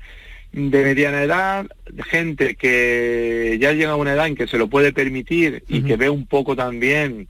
de 0.54 0.84
mediana 0.84 1.22
edad, 1.22 1.66
de 1.92 2.04
gente 2.04 2.56
que 2.56 3.58
ya 3.60 3.74
llega 3.74 3.92
a 3.92 3.98
una 3.98 4.14
edad 4.14 4.28
en 4.28 4.38
que 4.38 4.48
se 4.48 4.58
lo 4.58 4.70
puede 4.70 4.94
permitir 4.94 5.64
y 5.68 5.82
que 5.82 5.98
ve 5.98 6.10
un 6.10 6.26
poco 6.26 6.56
también, 6.56 7.28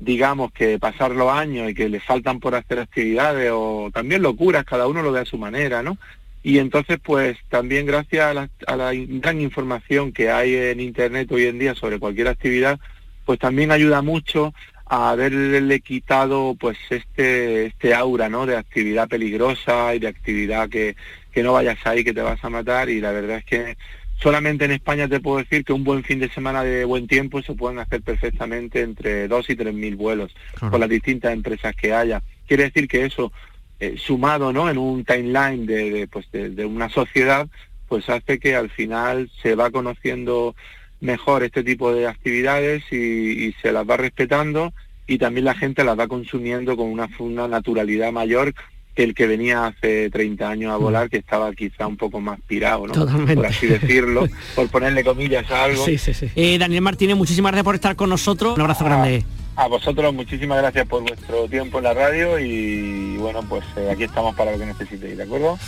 digamos, 0.00 0.50
que 0.50 0.80
pasar 0.80 1.12
los 1.12 1.30
años 1.30 1.70
y 1.70 1.74
que 1.74 1.88
le 1.88 2.00
faltan 2.00 2.40
por 2.40 2.56
hacer 2.56 2.80
actividades 2.80 3.52
o 3.54 3.90
también 3.94 4.22
locuras, 4.22 4.64
cada 4.64 4.88
uno 4.88 5.00
lo 5.00 5.12
ve 5.12 5.20
a 5.20 5.24
su 5.24 5.38
manera, 5.38 5.80
¿no? 5.80 5.98
Y 6.42 6.58
entonces, 6.58 6.98
pues 7.00 7.38
también 7.48 7.86
gracias 7.86 8.24
a 8.24 8.34
la, 8.34 8.50
a 8.66 8.76
la 8.76 8.90
gran 8.92 9.40
información 9.40 10.12
que 10.12 10.30
hay 10.30 10.54
en 10.56 10.80
Internet 10.80 11.30
hoy 11.30 11.44
en 11.44 11.60
día 11.60 11.76
sobre 11.76 12.00
cualquier 12.00 12.26
actividad, 12.26 12.80
pues 13.24 13.38
también 13.38 13.70
ayuda 13.70 14.02
mucho 14.02 14.52
a 14.88 15.10
haberle 15.10 15.80
quitado 15.80 16.56
pues 16.58 16.78
este 16.90 17.66
este 17.66 17.94
aura 17.94 18.28
no 18.28 18.46
de 18.46 18.56
actividad 18.56 19.08
peligrosa 19.08 19.94
y 19.94 19.98
de 19.98 20.08
actividad 20.08 20.68
que, 20.68 20.96
que 21.32 21.42
no 21.42 21.52
vayas 21.52 21.78
ahí 21.84 22.04
que 22.04 22.14
te 22.14 22.22
vas 22.22 22.42
a 22.42 22.50
matar. 22.50 22.88
Y 22.88 23.00
la 23.00 23.12
verdad 23.12 23.38
es 23.38 23.44
que 23.44 23.76
solamente 24.20 24.64
en 24.64 24.72
España 24.72 25.08
te 25.08 25.20
puedo 25.20 25.38
decir 25.38 25.64
que 25.64 25.72
un 25.72 25.84
buen 25.84 26.04
fin 26.04 26.18
de 26.18 26.30
semana 26.30 26.64
de 26.64 26.84
buen 26.84 27.06
tiempo 27.06 27.42
se 27.42 27.54
pueden 27.54 27.78
hacer 27.78 28.02
perfectamente 28.02 28.82
entre 28.82 29.28
dos 29.28 29.48
y 29.50 29.56
tres 29.56 29.74
mil 29.74 29.96
vuelos 29.96 30.34
con 30.58 30.80
las 30.80 30.88
distintas 30.88 31.32
empresas 31.32 31.74
que 31.76 31.92
haya. 31.92 32.22
Quiere 32.46 32.64
decir 32.64 32.88
que 32.88 33.04
eso 33.04 33.32
eh, 33.80 33.96
sumado 33.98 34.52
no 34.52 34.68
en 34.70 34.78
un 34.78 35.04
timeline 35.04 35.66
de, 35.66 36.08
pues 36.10 36.26
de 36.32 36.64
una 36.64 36.88
sociedad 36.88 37.48
pues 37.88 38.08
hace 38.08 38.38
que 38.38 38.54
al 38.54 38.70
final 38.70 39.30
se 39.42 39.54
va 39.54 39.70
conociendo 39.70 40.54
mejor 41.00 41.42
este 41.42 41.62
tipo 41.62 41.92
de 41.92 42.06
actividades 42.06 42.82
y, 42.92 43.52
se 43.62 43.72
las 43.72 43.88
va 43.88 43.96
respetando 43.96 44.72
y 45.06 45.18
también 45.18 45.44
la 45.44 45.54
gente 45.54 45.84
las 45.84 45.98
va 45.98 46.06
consumiendo 46.06 46.76
con 46.76 46.86
una, 46.86 47.08
una 47.18 47.48
naturalidad 47.48 48.12
mayor 48.12 48.54
que 48.94 49.04
el 49.04 49.14
que 49.14 49.28
venía 49.28 49.66
hace 49.66 50.10
30 50.10 50.50
años 50.50 50.72
a 50.74 50.78
mm. 50.78 50.82
volar, 50.82 51.08
que 51.08 51.18
estaba 51.18 51.52
quizá 51.52 51.86
un 51.86 51.96
poco 51.96 52.20
más 52.20 52.40
pirado, 52.46 52.88
¿no? 52.88 52.94
Por 53.34 53.46
así 53.46 53.68
decirlo, 53.68 54.26
por 54.56 54.68
ponerle 54.68 55.04
comillas 55.04 55.48
a 55.50 55.64
algo. 55.64 55.84
Sí, 55.84 55.98
sí, 55.98 56.12
sí. 56.12 56.28
Eh, 56.34 56.58
Daniel 56.58 56.82
Martínez, 56.82 57.16
muchísimas 57.16 57.52
gracias 57.52 57.64
por 57.64 57.74
estar 57.76 57.94
con 57.94 58.10
nosotros. 58.10 58.56
Un 58.56 58.60
abrazo 58.62 58.84
grande. 58.84 59.24
A 59.54 59.66
vosotros 59.66 60.12
muchísimas 60.14 60.58
gracias 60.58 60.86
por 60.86 61.02
vuestro 61.02 61.48
tiempo 61.48 61.78
en 61.78 61.84
la 61.84 61.94
radio 61.94 62.38
y 62.38 63.16
bueno, 63.18 63.42
pues 63.48 63.64
eh, 63.76 63.88
aquí 63.90 64.04
estamos 64.04 64.34
para 64.36 64.52
lo 64.52 64.58
que 64.58 64.66
necesitéis, 64.66 65.16
¿de 65.16 65.22
acuerdo? 65.22 65.58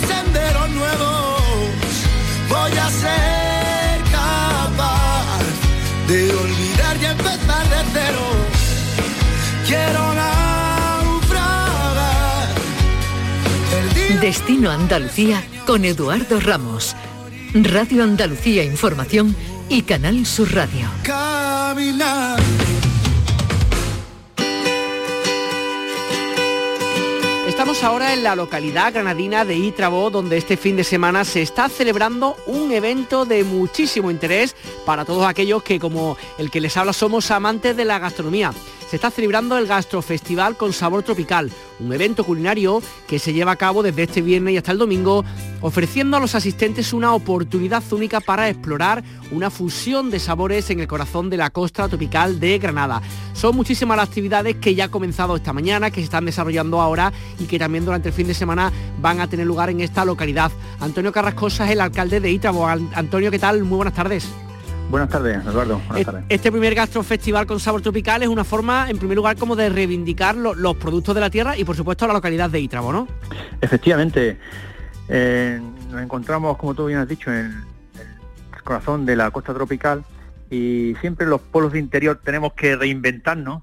Senderos 0.00 0.70
nuevos, 0.70 1.42
voy 2.48 2.72
a 2.72 2.90
ser 2.90 4.02
capaz 4.10 5.42
de 6.08 6.34
olvidar 6.34 6.96
y 7.00 7.04
empezar 7.04 7.68
de 7.68 7.76
cero. 7.92 8.24
Quiero 9.66 10.14
naufragar. 11.02 11.74
Destino 14.20 14.70
Andalucía 14.70 15.42
con 15.66 15.84
Eduardo 15.84 16.40
Ramos. 16.40 16.96
Radio 17.54 18.02
Andalucía 18.02 18.64
Información 18.64 19.36
y 19.68 19.82
Canal 19.82 20.26
Sur 20.26 20.52
Radio. 20.54 20.88
Caminar. 21.02 22.40
Estamos 27.64 27.82
ahora 27.82 28.12
en 28.12 28.22
la 28.22 28.36
localidad 28.36 28.92
granadina 28.92 29.46
de 29.46 29.56
Itrabo, 29.56 30.10
donde 30.10 30.36
este 30.36 30.58
fin 30.58 30.76
de 30.76 30.84
semana 30.84 31.24
se 31.24 31.40
está 31.40 31.70
celebrando 31.70 32.36
un 32.44 32.72
evento 32.72 33.24
de 33.24 33.42
muchísimo 33.42 34.10
interés 34.10 34.54
para 34.84 35.06
todos 35.06 35.26
aquellos 35.26 35.62
que, 35.62 35.80
como 35.80 36.18
el 36.36 36.50
que 36.50 36.60
les 36.60 36.76
habla, 36.76 36.92
somos 36.92 37.30
amantes 37.30 37.74
de 37.74 37.86
la 37.86 37.98
gastronomía 37.98 38.52
se 38.94 38.96
está 38.98 39.10
celebrando 39.10 39.58
el 39.58 39.66
Gastrofestival 39.66 40.56
con 40.56 40.72
Sabor 40.72 41.02
Tropical, 41.02 41.50
un 41.80 41.92
evento 41.92 42.22
culinario 42.22 42.80
que 43.08 43.18
se 43.18 43.32
lleva 43.32 43.50
a 43.50 43.56
cabo 43.56 43.82
desde 43.82 44.04
este 44.04 44.22
viernes 44.22 44.54
y 44.54 44.56
hasta 44.56 44.70
el 44.70 44.78
domingo, 44.78 45.24
ofreciendo 45.62 46.16
a 46.16 46.20
los 46.20 46.36
asistentes 46.36 46.92
una 46.92 47.12
oportunidad 47.12 47.82
única 47.90 48.20
para 48.20 48.48
explorar 48.48 49.02
una 49.32 49.50
fusión 49.50 50.12
de 50.12 50.20
sabores 50.20 50.70
en 50.70 50.78
el 50.78 50.86
corazón 50.86 51.28
de 51.28 51.38
la 51.38 51.50
costa 51.50 51.88
tropical 51.88 52.38
de 52.38 52.56
Granada. 52.60 53.02
Son 53.32 53.56
muchísimas 53.56 53.96
las 53.96 54.10
actividades 54.10 54.54
que 54.58 54.76
ya 54.76 54.84
han 54.84 54.90
comenzado 54.90 55.34
esta 55.34 55.52
mañana, 55.52 55.90
que 55.90 55.96
se 55.96 56.04
están 56.04 56.26
desarrollando 56.26 56.80
ahora 56.80 57.12
y 57.40 57.46
que 57.46 57.58
también 57.58 57.84
durante 57.84 58.10
el 58.10 58.14
fin 58.14 58.28
de 58.28 58.34
semana 58.34 58.72
van 59.00 59.18
a 59.18 59.26
tener 59.26 59.44
lugar 59.44 59.70
en 59.70 59.80
esta 59.80 60.04
localidad. 60.04 60.52
Antonio 60.78 61.10
Carrascosa 61.10 61.64
es 61.64 61.72
el 61.72 61.80
alcalde 61.80 62.20
de 62.20 62.30
Itrabo. 62.30 62.68
Antonio, 62.68 63.32
¿qué 63.32 63.40
tal? 63.40 63.64
Muy 63.64 63.74
buenas 63.74 63.94
tardes. 63.94 64.24
Buenas 64.90 65.08
tardes, 65.08 65.44
Eduardo. 65.44 65.80
Buenas 65.88 66.04
tardes. 66.04 66.24
Este 66.28 66.52
primer 66.52 66.74
gastrofestival 66.74 67.46
con 67.46 67.58
sabor 67.58 67.82
tropical 67.82 68.22
es 68.22 68.28
una 68.28 68.44
forma, 68.44 68.88
en 68.88 68.98
primer 68.98 69.16
lugar, 69.16 69.36
como 69.36 69.56
de 69.56 69.68
reivindicar 69.68 70.36
los 70.36 70.76
productos 70.76 71.14
de 71.14 71.20
la 71.20 71.30
tierra 71.30 71.56
y, 71.56 71.64
por 71.64 71.76
supuesto, 71.76 72.06
la 72.06 72.12
localidad 72.12 72.50
de 72.50 72.60
Itrabo, 72.60 72.92
¿no? 72.92 73.08
Efectivamente. 73.60 74.38
Eh, 75.08 75.60
nos 75.90 76.02
encontramos, 76.02 76.56
como 76.56 76.74
tú 76.74 76.86
bien 76.86 76.98
has 76.98 77.08
dicho, 77.08 77.30
en 77.30 77.64
el 78.54 78.62
corazón 78.62 79.04
de 79.04 79.16
la 79.16 79.30
costa 79.30 79.52
tropical 79.52 80.04
y 80.50 80.94
siempre 81.00 81.26
los 81.26 81.40
pueblos 81.40 81.72
de 81.72 81.78
interior 81.78 82.20
tenemos 82.22 82.52
que 82.54 82.76
reinventarnos 82.76 83.62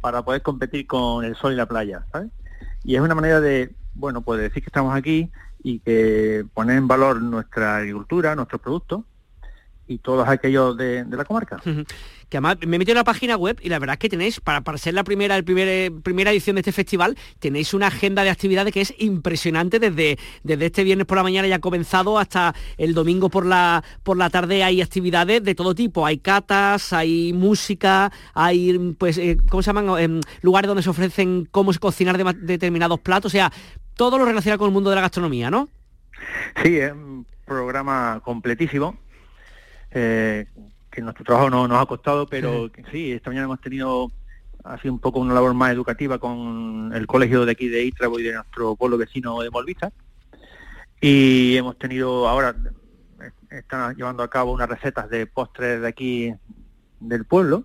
para 0.00 0.22
poder 0.22 0.42
competir 0.42 0.86
con 0.86 1.24
el 1.24 1.34
sol 1.36 1.52
y 1.52 1.56
la 1.56 1.66
playa, 1.66 2.04
¿sabes? 2.12 2.30
Y 2.84 2.94
es 2.94 3.00
una 3.00 3.14
manera 3.14 3.40
de, 3.40 3.74
bueno, 3.94 4.22
pues 4.22 4.40
decir 4.40 4.62
que 4.62 4.68
estamos 4.68 4.94
aquí 4.94 5.30
y 5.62 5.80
que 5.80 6.44
poner 6.54 6.78
en 6.78 6.88
valor 6.88 7.20
nuestra 7.20 7.76
agricultura, 7.78 8.34
nuestros 8.34 8.60
productos 8.60 9.04
y 9.88 9.98
todos 9.98 10.28
aquellos 10.28 10.76
de, 10.76 11.04
la 11.10 11.24
comarca. 11.24 11.60
Que 12.28 12.36
además 12.36 12.58
me 12.66 12.78
metí 12.78 12.90
en 12.90 12.98
la 12.98 13.04
página 13.04 13.38
web 13.38 13.58
y 13.62 13.70
la 13.70 13.78
verdad 13.78 13.94
es 13.94 14.00
que 14.00 14.10
tenéis, 14.10 14.38
para, 14.38 14.60
para 14.60 14.76
ser 14.76 14.92
la 14.92 15.02
primera, 15.02 15.34
el 15.34 15.44
primer, 15.44 15.66
eh, 15.66 15.90
primera 15.90 16.30
edición 16.30 16.56
de 16.56 16.60
este 16.60 16.72
festival, 16.72 17.16
tenéis 17.38 17.72
una 17.72 17.86
agenda 17.86 18.22
de 18.22 18.28
actividades 18.28 18.74
que 18.74 18.82
es 18.82 18.92
impresionante 18.98 19.78
desde, 19.78 20.18
desde 20.42 20.66
este 20.66 20.84
viernes 20.84 21.06
por 21.06 21.16
la 21.16 21.22
mañana 21.22 21.48
ya 21.48 21.54
ha 21.54 21.60
comenzado 21.60 22.18
hasta 22.18 22.54
el 22.76 22.92
domingo 22.92 23.30
por 23.30 23.46
la, 23.46 23.82
por 24.02 24.18
la 24.18 24.28
tarde 24.28 24.62
hay 24.62 24.82
actividades 24.82 25.42
de 25.42 25.54
todo 25.54 25.74
tipo. 25.74 26.04
Hay 26.04 26.18
catas, 26.18 26.92
hay 26.92 27.32
música, 27.32 28.12
hay 28.34 28.94
pues, 28.98 29.16
eh, 29.16 29.38
¿cómo 29.48 29.62
se 29.62 29.68
llaman? 29.72 29.98
Em, 29.98 30.20
lugares 30.42 30.68
donde 30.68 30.82
se 30.82 30.90
ofrecen 30.90 31.48
cómo 31.50 31.72
cocinar 31.80 32.22
determinados 32.36 33.00
platos, 33.00 33.30
o 33.30 33.32
sea, 33.32 33.50
todo 33.94 34.18
lo 34.18 34.26
relacionado 34.26 34.58
con 34.58 34.68
el 34.68 34.74
mundo 34.74 34.90
de 34.90 34.96
la 34.96 35.02
gastronomía, 35.02 35.50
¿no? 35.50 35.70
Sí, 36.62 36.76
es 36.76 36.92
un 36.92 37.24
programa 37.46 38.20
completísimo 38.22 38.98
eh, 39.90 40.46
que 40.90 41.02
nuestro 41.02 41.24
trabajo 41.24 41.50
no, 41.50 41.68
nos 41.68 41.82
ha 41.82 41.86
costado, 41.86 42.26
pero 42.26 42.70
sí. 42.90 43.12
esta 43.12 43.30
mañana 43.30 43.44
hemos 43.46 43.60
tenido 43.60 44.10
así 44.64 44.88
un 44.88 44.98
poco 44.98 45.20
una 45.20 45.34
labor 45.34 45.54
más 45.54 45.72
educativa 45.72 46.18
con 46.18 46.92
el 46.94 47.06
colegio 47.06 47.44
de 47.44 47.52
aquí 47.52 47.68
de 47.68 47.84
Itrabo 47.84 48.18
y 48.18 48.24
de 48.24 48.34
nuestro 48.34 48.76
pueblo 48.76 48.98
vecino 48.98 49.40
de 49.40 49.50
Molvista. 49.50 49.92
Y 51.00 51.56
hemos 51.56 51.78
tenido 51.78 52.28
ahora, 52.28 52.54
están 53.50 53.94
llevando 53.94 54.22
a 54.22 54.30
cabo 54.30 54.52
unas 54.52 54.68
recetas 54.68 55.08
de 55.08 55.26
postres 55.26 55.80
de 55.80 55.88
aquí 55.88 56.34
del 57.00 57.24
pueblo. 57.24 57.64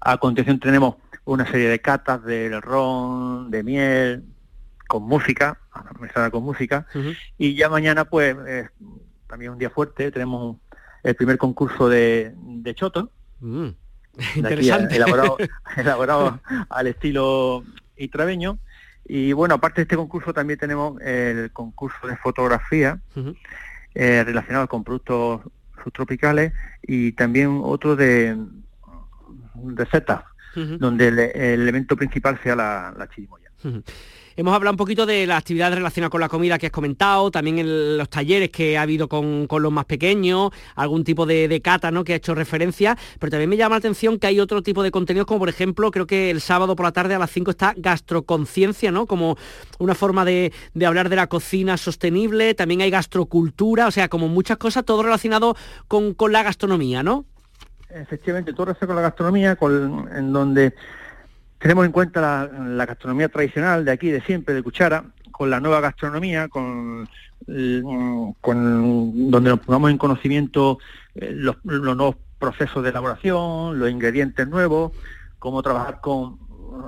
A 0.00 0.18
continuación 0.18 0.60
tenemos 0.60 0.96
una 1.24 1.50
serie 1.50 1.68
de 1.68 1.80
catas 1.80 2.22
de 2.24 2.60
ron, 2.60 3.50
de 3.50 3.62
miel, 3.64 4.24
con 4.86 5.02
música, 5.02 5.58
mezclada 5.98 6.30
con 6.30 6.44
música. 6.44 6.86
Y 7.36 7.54
ya 7.54 7.68
mañana, 7.68 8.04
pues, 8.04 8.36
también 9.26 9.52
un 9.52 9.58
día 9.58 9.70
fuerte, 9.70 10.12
tenemos 10.12 10.58
el 11.06 11.14
primer 11.14 11.38
concurso 11.38 11.88
de, 11.88 12.34
de 12.36 12.74
Choto. 12.74 13.12
Mm, 13.38 13.68
interesante. 14.34 14.96
elaborado, 15.76 16.40
al 16.68 16.86
estilo 16.88 17.64
itraveño. 17.96 18.58
Y 19.04 19.32
bueno, 19.32 19.54
aparte 19.54 19.76
de 19.76 19.82
este 19.82 19.96
concurso 19.96 20.34
también 20.34 20.58
tenemos 20.58 21.00
el 21.00 21.52
concurso 21.52 22.08
de 22.08 22.16
fotografía 22.16 22.98
eh, 23.94 24.24
relacionado 24.24 24.66
con 24.66 24.82
productos 24.82 25.42
subtropicales 25.84 26.52
y 26.82 27.12
también 27.12 27.60
otro 27.62 27.94
de 27.94 28.36
recetas, 29.76 30.24
donde 30.56 31.06
el, 31.06 31.18
elemento 31.20 31.96
principal 31.96 32.40
sea 32.42 32.56
la, 32.56 32.94
la 32.98 33.08
chirimoya. 33.08 33.52
Hemos 34.38 34.54
hablado 34.54 34.74
un 34.74 34.76
poquito 34.76 35.06
de 35.06 35.26
las 35.26 35.38
actividades 35.38 35.76
relacionadas 35.76 36.10
con 36.10 36.20
la 36.20 36.28
comida 36.28 36.58
que 36.58 36.66
has 36.66 36.72
comentado, 36.72 37.30
también 37.30 37.58
en 37.58 37.96
los 37.96 38.10
talleres 38.10 38.50
que 38.50 38.76
ha 38.76 38.82
habido 38.82 39.08
con, 39.08 39.48
los 39.48 39.72
más 39.72 39.86
pequeños, 39.86 40.50
algún 40.74 41.04
tipo 41.04 41.24
de, 41.24 41.58
cata 41.64 41.90
¿no? 41.90 42.04
que 42.04 42.12
ha 42.12 42.16
hecho 42.16 42.34
referencia, 42.34 42.98
pero 43.18 43.30
también 43.30 43.48
me 43.48 43.56
llama 43.56 43.76
la 43.76 43.78
atención 43.78 44.18
que 44.18 44.26
hay 44.26 44.38
otro 44.38 44.62
tipo 44.62 44.82
de 44.82 44.90
contenidos, 44.90 45.26
como 45.26 45.40
por 45.40 45.48
ejemplo, 45.48 45.90
creo 45.90 46.06
que 46.06 46.30
el 46.30 46.42
sábado 46.42 46.76
por 46.76 46.84
la 46.84 46.92
tarde 46.92 47.14
a 47.14 47.18
las 47.18 47.30
5 47.30 47.50
está 47.50 47.72
gastroconciencia, 47.78 48.92
¿no? 48.92 49.06
Como 49.06 49.38
una 49.78 49.94
forma 49.94 50.26
de, 50.26 50.52
hablar 50.84 51.08
de 51.08 51.16
la 51.16 51.28
cocina 51.28 51.78
sostenible, 51.78 52.52
también 52.52 52.82
hay 52.82 52.90
gastrocultura, 52.90 53.86
o 53.86 53.90
sea, 53.90 54.08
como 54.10 54.28
muchas 54.28 54.58
cosas, 54.58 54.84
todo 54.84 55.02
relacionado 55.02 55.56
con, 55.88 56.14
la 56.30 56.42
gastronomía, 56.42 57.02
¿no? 57.02 57.24
Efectivamente, 57.88 58.52
todo 58.52 58.66
relacionado 58.66 58.88
con 58.88 58.96
la 58.96 59.08
gastronomía, 59.08 59.56
en 60.14 60.30
donde 60.34 60.74
tenemos 61.58 61.86
en 61.86 61.92
cuenta 61.92 62.48
la, 62.58 62.86
gastronomía 62.86 63.28
tradicional 63.28 63.84
de 63.84 63.92
aquí, 63.92 64.10
de 64.10 64.20
siempre, 64.22 64.54
de 64.54 64.62
cuchara, 64.62 65.04
con 65.30 65.50
la 65.50 65.60
nueva 65.60 65.80
gastronomía, 65.80 66.48
con, 66.48 67.08
con 68.40 69.30
donde 69.30 69.50
nos 69.50 69.60
pongamos 69.60 69.90
en 69.90 69.98
conocimiento 69.98 70.78
eh, 71.14 71.30
los, 71.32 71.56
nuevos 71.64 72.16
procesos 72.38 72.82
de 72.82 72.90
elaboración, 72.90 73.78
los 73.78 73.90
ingredientes 73.90 74.46
nuevos, 74.48 74.92
cómo 75.38 75.62
trabajar 75.62 76.00
con, 76.00 76.38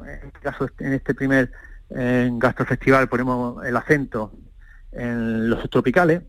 en 0.06 0.26
este 0.28 0.40
caso, 0.40 0.68
en 0.78 0.92
este 0.92 1.14
primer 1.14 1.50
eh, 1.90 2.30
gastrofestival 2.32 3.08
ponemos 3.08 3.64
el 3.64 3.76
acento 3.76 4.32
en 4.92 5.48
los 5.48 5.68
tropicales, 5.70 6.22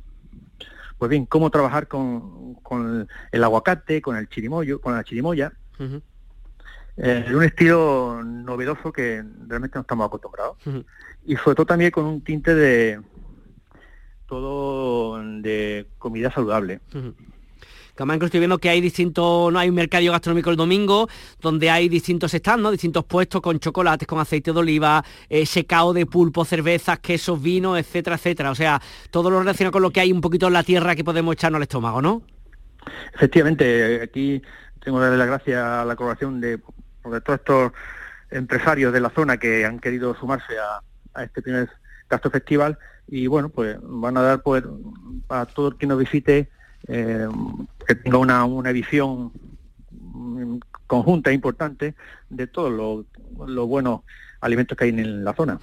pues 0.97 1.09
bien, 1.09 1.25
cómo 1.25 1.49
trabajar 1.49 1.87
con, 1.87 2.55
con 2.55 3.07
el 3.31 3.43
aguacate, 3.43 4.01
con 4.01 4.17
el 4.17 4.27
chirimoyo, 4.27 4.81
con 4.81 4.93
la 4.93 5.03
chirimoya, 5.03 5.53
eh, 7.01 7.23
en 7.25 7.35
un 7.35 7.43
estilo 7.43 8.21
novedoso 8.23 8.91
que 8.91 9.23
realmente 9.47 9.77
no 9.77 9.81
estamos 9.81 10.07
acostumbrados. 10.07 10.57
Y 11.25 11.35
sobre 11.37 11.55
todo 11.55 11.65
también 11.65 11.91
con 11.91 12.05
un 12.05 12.21
tinte 12.21 12.53
de 12.53 12.99
todo 14.27 15.21
de 15.23 15.87
comida 15.97 16.29
saludable. 16.31 16.81
Que 16.91 18.03
además 18.03 18.21
estoy 18.21 18.39
viendo 18.39 18.57
que 18.57 18.69
hay 18.69 18.81
distintos, 18.81 19.51
no 19.51 19.59
hay 19.59 19.69
un 19.69 19.75
mercado 19.75 20.11
gastronómico 20.11 20.49
el 20.49 20.57
domingo, 20.57 21.07
donde 21.41 21.69
hay 21.69 21.87
distintos 21.87 22.31
stands, 22.31 22.61
¿no? 22.61 22.71
distintos 22.71 23.05
puestos 23.05 23.41
con 23.41 23.59
chocolates, 23.59 24.07
con 24.07 24.19
aceite 24.19 24.51
de 24.51 24.59
oliva, 24.59 25.03
eh, 25.29 25.45
secado 25.45 25.93
de 25.93 26.05
pulpo, 26.05 26.43
cervezas, 26.43 26.99
quesos, 26.99 27.41
vinos, 27.41 27.79
etcétera, 27.79 28.17
etcétera. 28.17 28.51
O 28.51 28.55
sea, 28.55 28.81
todo 29.09 29.29
lo 29.29 29.39
relacionado 29.39 29.71
con 29.71 29.81
lo 29.81 29.91
que 29.91 30.01
hay 30.01 30.11
un 30.11 30.21
poquito 30.21 30.47
en 30.47 30.53
la 30.53 30.63
tierra 30.63 30.95
que 30.95 31.03
podemos 31.05 31.33
echarnos 31.33 31.57
al 31.59 31.63
estómago, 31.63 32.01
¿no? 32.01 32.21
Efectivamente, 33.13 34.01
aquí 34.01 34.41
tengo 34.81 34.97
que 34.97 35.03
darle 35.03 35.17
las 35.17 35.27
gracias 35.27 35.63
a 35.63 35.85
la 35.85 35.95
colaboración 35.95 36.39
de, 36.39 36.59
de 37.11 37.21
todos 37.21 37.39
estos 37.39 37.71
empresarios 38.31 38.93
de 38.93 39.01
la 39.01 39.09
zona 39.09 39.37
que 39.37 39.65
han 39.65 39.79
querido 39.79 40.15
sumarse 40.15 40.53
a, 40.57 41.23
este 41.23 41.41
primer 41.41 41.69
Gastro 42.09 42.31
Festival 42.31 42.77
y 43.07 43.27
bueno, 43.27 43.49
pues 43.49 43.77
van 43.81 44.15
a 44.17 44.21
dar 44.21 44.41
pues 44.41 44.63
a 45.27 45.45
todo 45.45 45.69
el 45.69 45.77
que 45.77 45.87
nos 45.87 45.99
visite 45.99 46.49
eh, 46.87 47.27
que 47.85 47.95
tenga 47.95 48.17
una, 48.19 48.45
una 48.45 48.71
visión 48.71 49.31
conjunta 50.87 51.31
e 51.31 51.33
importante 51.33 51.95
de 52.29 52.47
todos 52.47 53.05
los 53.37 53.67
buenos 53.67 54.01
alimentos 54.41 54.77
que 54.77 54.85
hay 54.85 54.89
en 54.89 55.23
la 55.23 55.33
zona. 55.33 55.59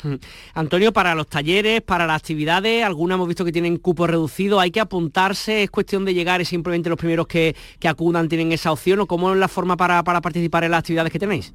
Antonio, 0.55 0.93
para 0.93 1.14
los 1.14 1.27
talleres, 1.27 1.83
para 1.83 2.07
las 2.07 2.16
actividades, 2.16 2.85
algunas 2.85 3.16
hemos 3.16 3.29
visto 3.29 3.45
que 3.45 3.53
tienen 3.53 3.77
cupo 3.79 4.07
reducido, 4.07 4.61
¿hay 4.61 4.70
que 4.70 4.81
apuntarse? 4.81 5.62
¿Es 5.62 5.70
cuestión 5.70 6.05
de 6.05 6.14
llegar 6.14 6.41
y 6.41 6.45
simplemente 6.45 6.89
los 6.89 6.99
primeros 6.99 7.27
que, 7.27 7.55
acudan 7.87 8.29
tienen 8.29 8.51
esa 8.51 8.72
opción 8.72 8.99
o 8.99 9.07
cómo 9.07 9.33
es 9.33 9.39
la 9.39 9.47
forma 9.47 9.77
para, 9.77 10.03
para 10.03 10.20
participar 10.20 10.64
en 10.64 10.72
las 10.72 10.81
actividades 10.81 11.12
que 11.12 11.20
tenéis? 11.20 11.55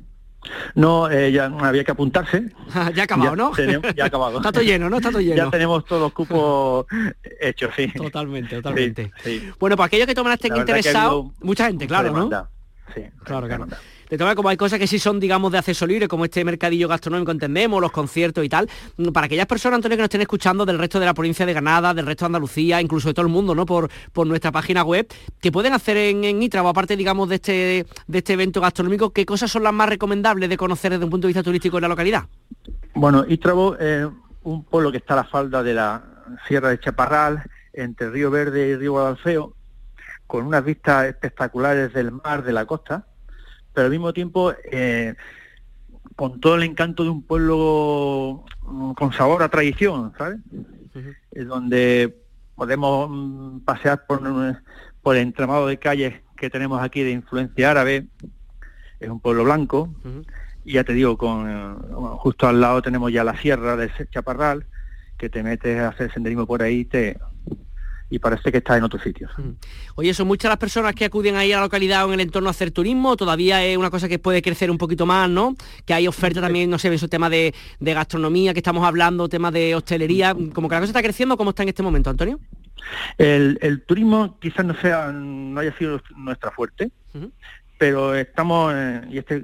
No, 0.73 1.09
eh, 1.09 1.31
ya 1.31 1.45
había 1.45 1.83
que 1.83 1.91
apuntarse. 1.91 2.51
ya 2.95 3.01
ha 3.01 3.03
acabado, 3.03 3.35
¿no? 3.35 3.51
ya 3.95 4.03
ha 4.03 4.07
acabado. 4.07 4.37
Está 4.37 4.51
todo 4.51 4.63
lleno, 4.63 4.89
¿no? 4.89 4.97
Está 4.97 5.09
todo 5.09 5.21
lleno. 5.21 5.35
ya 5.35 5.49
tenemos 5.49 5.85
todos 5.85 6.01
los 6.01 6.13
cupos 6.13 6.85
hechos, 7.39 7.71
sí. 7.75 7.87
Totalmente, 7.89 8.55
totalmente. 8.55 9.11
Bueno, 9.59 9.75
para 9.75 9.87
aquellos 9.87 10.07
que 10.07 10.15
toman 10.15 10.33
estén 10.33 10.55
interesados, 10.55 11.27
mucha 11.41 11.67
gente, 11.67 11.87
claro, 11.87 12.11
¿no? 12.11 12.47
Sí, 12.93 13.01
claro, 13.23 13.47
claro. 13.47 13.67
De 14.09 14.17
todas 14.17 14.35
como 14.35 14.49
hay 14.49 14.57
cosas 14.57 14.77
que 14.77 14.87
sí 14.87 14.99
son, 14.99 15.21
digamos, 15.21 15.53
de 15.53 15.57
acceso 15.57 15.87
libre, 15.87 16.09
como 16.09 16.25
este 16.25 16.43
mercadillo 16.43 16.89
gastronómico, 16.89 17.31
entendemos, 17.31 17.79
los 17.79 17.91
conciertos 17.91 18.43
y 18.43 18.49
tal. 18.49 18.69
Para 19.13 19.27
aquellas 19.27 19.45
personas, 19.45 19.77
Antonio, 19.77 19.95
que 19.95 20.01
nos 20.01 20.07
estén 20.07 20.19
escuchando 20.19 20.65
del 20.65 20.77
resto 20.77 20.99
de 20.99 21.05
la 21.05 21.13
provincia 21.13 21.45
de 21.45 21.53
Granada, 21.53 21.93
del 21.93 22.05
resto 22.05 22.25
de 22.25 22.27
Andalucía, 22.27 22.81
incluso 22.81 23.07
de 23.07 23.13
todo 23.13 23.25
el 23.25 23.31
mundo, 23.31 23.55
¿no? 23.55 23.65
Por, 23.65 23.89
por 24.11 24.27
nuestra 24.27 24.51
página 24.51 24.83
web, 24.83 25.07
que 25.39 25.49
pueden 25.49 25.71
hacer 25.71 25.95
en, 25.95 26.25
en 26.25 26.43
ITRA, 26.43 26.61
o 26.61 26.67
aparte, 26.67 26.97
digamos, 26.97 27.29
de 27.29 27.35
este, 27.35 27.85
de 28.07 28.17
este 28.17 28.33
evento 28.33 28.59
gastronómico, 28.59 29.11
¿qué 29.11 29.25
cosas 29.25 29.49
son 29.49 29.63
las 29.63 29.73
más 29.73 29.87
recomendables 29.87 30.49
de 30.49 30.57
conocer 30.57 30.91
desde 30.91 31.05
un 31.05 31.11
punto 31.11 31.27
de 31.27 31.29
vista 31.29 31.43
turístico 31.43 31.77
en 31.77 31.83
la 31.83 31.87
localidad? 31.87 32.25
Bueno, 32.93 33.23
Itrabo 33.25 33.77
es 33.77 34.07
un 34.43 34.65
pueblo 34.65 34.91
que 34.91 34.97
está 34.97 35.13
a 35.13 35.17
la 35.17 35.23
falda 35.23 35.63
de 35.63 35.73
la 35.73 36.03
Sierra 36.49 36.69
de 36.69 36.81
Chaparral, 36.81 37.43
entre 37.71 38.09
Río 38.09 38.29
Verde 38.29 38.67
y 38.67 38.75
Río 38.75 38.91
Guadalfeo, 38.91 39.53
con 40.31 40.45
unas 40.45 40.63
vistas 40.63 41.07
espectaculares 41.07 41.91
del 41.91 42.13
mar, 42.13 42.41
de 42.41 42.53
la 42.53 42.65
costa, 42.65 43.05
pero 43.73 43.87
al 43.87 43.91
mismo 43.91 44.13
tiempo 44.13 44.53
eh, 44.71 45.13
con 46.15 46.39
todo 46.39 46.55
el 46.55 46.63
encanto 46.63 47.03
de 47.03 47.09
un 47.09 47.21
pueblo 47.21 48.45
mm, 48.61 48.93
con 48.93 49.11
sabor 49.11 49.43
a 49.43 49.49
tradición, 49.49 50.13
¿sabes? 50.17 50.39
Es 51.31 51.45
donde 51.45 52.15
podemos 52.55 53.09
mm, 53.11 53.59
pasear 53.65 54.05
por, 54.05 54.21
por 55.01 55.17
el 55.17 55.21
entramado 55.21 55.67
de 55.67 55.77
calles 55.77 56.21
que 56.37 56.49
tenemos 56.49 56.81
aquí 56.81 57.03
de 57.03 57.11
influencia 57.11 57.71
árabe, 57.71 58.07
es 59.01 59.09
un 59.09 59.19
pueblo 59.19 59.43
blanco, 59.43 59.93
y 60.63 60.75
ya 60.75 60.85
te 60.85 60.93
digo, 60.93 61.17
con 61.17 61.77
justo 62.19 62.47
al 62.47 62.61
lado 62.61 62.81
tenemos 62.81 63.11
ya 63.11 63.25
la 63.25 63.35
sierra 63.35 63.75
de 63.75 63.91
Chaparral, 64.09 64.65
que 65.17 65.27
te 65.27 65.43
metes 65.43 65.77
a 65.81 65.89
hacer 65.89 66.09
senderismo 66.13 66.47
por 66.47 66.63
ahí, 66.63 66.85
te, 66.85 67.19
y 68.11 68.19
parece 68.19 68.51
que 68.51 68.57
está 68.57 68.77
en 68.77 68.83
otros 68.83 69.01
sitios. 69.01 69.31
Mm. 69.37 69.51
Oye, 69.95 70.13
¿son 70.13 70.27
muchas 70.27 70.49
las 70.49 70.57
personas 70.57 70.93
que 70.93 71.05
acuden 71.05 71.37
ahí 71.37 71.53
a 71.53 71.55
la 71.55 71.63
localidad 71.63 72.05
o 72.05 72.09
en 72.09 72.15
el 72.15 72.19
entorno 72.19 72.49
a 72.49 72.51
hacer 72.51 72.69
turismo? 72.71 73.15
¿Todavía 73.15 73.63
es 73.63 73.77
una 73.77 73.89
cosa 73.89 74.09
que 74.09 74.19
puede 74.19 74.41
crecer 74.41 74.69
un 74.69 74.77
poquito 74.77 75.05
más, 75.05 75.29
no? 75.29 75.55
Que 75.85 75.93
hay 75.93 76.07
oferta 76.07 76.41
también, 76.41 76.69
no 76.69 76.77
sé, 76.77 76.89
en 76.89 76.99
su 76.99 77.07
tema 77.07 77.29
de, 77.29 77.53
gastronomía 77.79 78.53
que 78.53 78.59
estamos 78.59 78.85
hablando, 78.85 79.29
tema 79.29 79.49
de 79.49 79.75
hostelería, 79.75 80.35
como 80.53 80.67
que 80.67 80.75
la 80.75 80.81
cosa 80.81 80.91
está 80.91 81.01
creciendo, 81.01 81.37
¿cómo 81.37 81.51
está 81.51 81.63
en 81.63 81.69
este 81.69 81.83
momento, 81.83 82.09
Antonio? 82.09 82.37
El, 83.17 83.83
turismo 83.87 84.37
quizás 84.39 84.65
no 84.65 84.75
sea, 84.75 85.11
no 85.13 85.59
haya 85.61 85.75
sido 85.77 86.01
nuestra 86.17 86.51
fuerte, 86.51 86.91
pero 87.77 88.13
estamos, 88.13 88.73
y 89.09 89.19
este, 89.19 89.41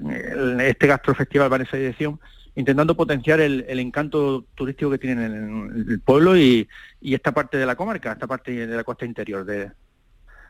este 0.60 0.88
gastrofestival 0.88 1.52
va 1.52 1.56
en 1.56 1.62
esa 1.62 1.78
dirección, 1.78 2.20
intentando 2.58 2.98
potenciar 2.98 3.40
el, 3.40 3.80
encanto 3.80 4.46
turístico 4.56 4.90
que 4.90 4.98
tienen 4.98 5.32
en 5.32 5.86
el, 5.90 6.00
pueblo 6.02 6.36
y, 6.36 6.68
esta 7.02 7.32
parte 7.32 7.56
de 7.58 7.68
la 7.68 7.76
comarca, 7.76 8.12
esta 8.12 8.26
parte 8.26 8.66
de 8.66 8.76
la 8.76 8.84
costa 8.84 9.06
interior 9.06 9.46
de, 9.46 9.72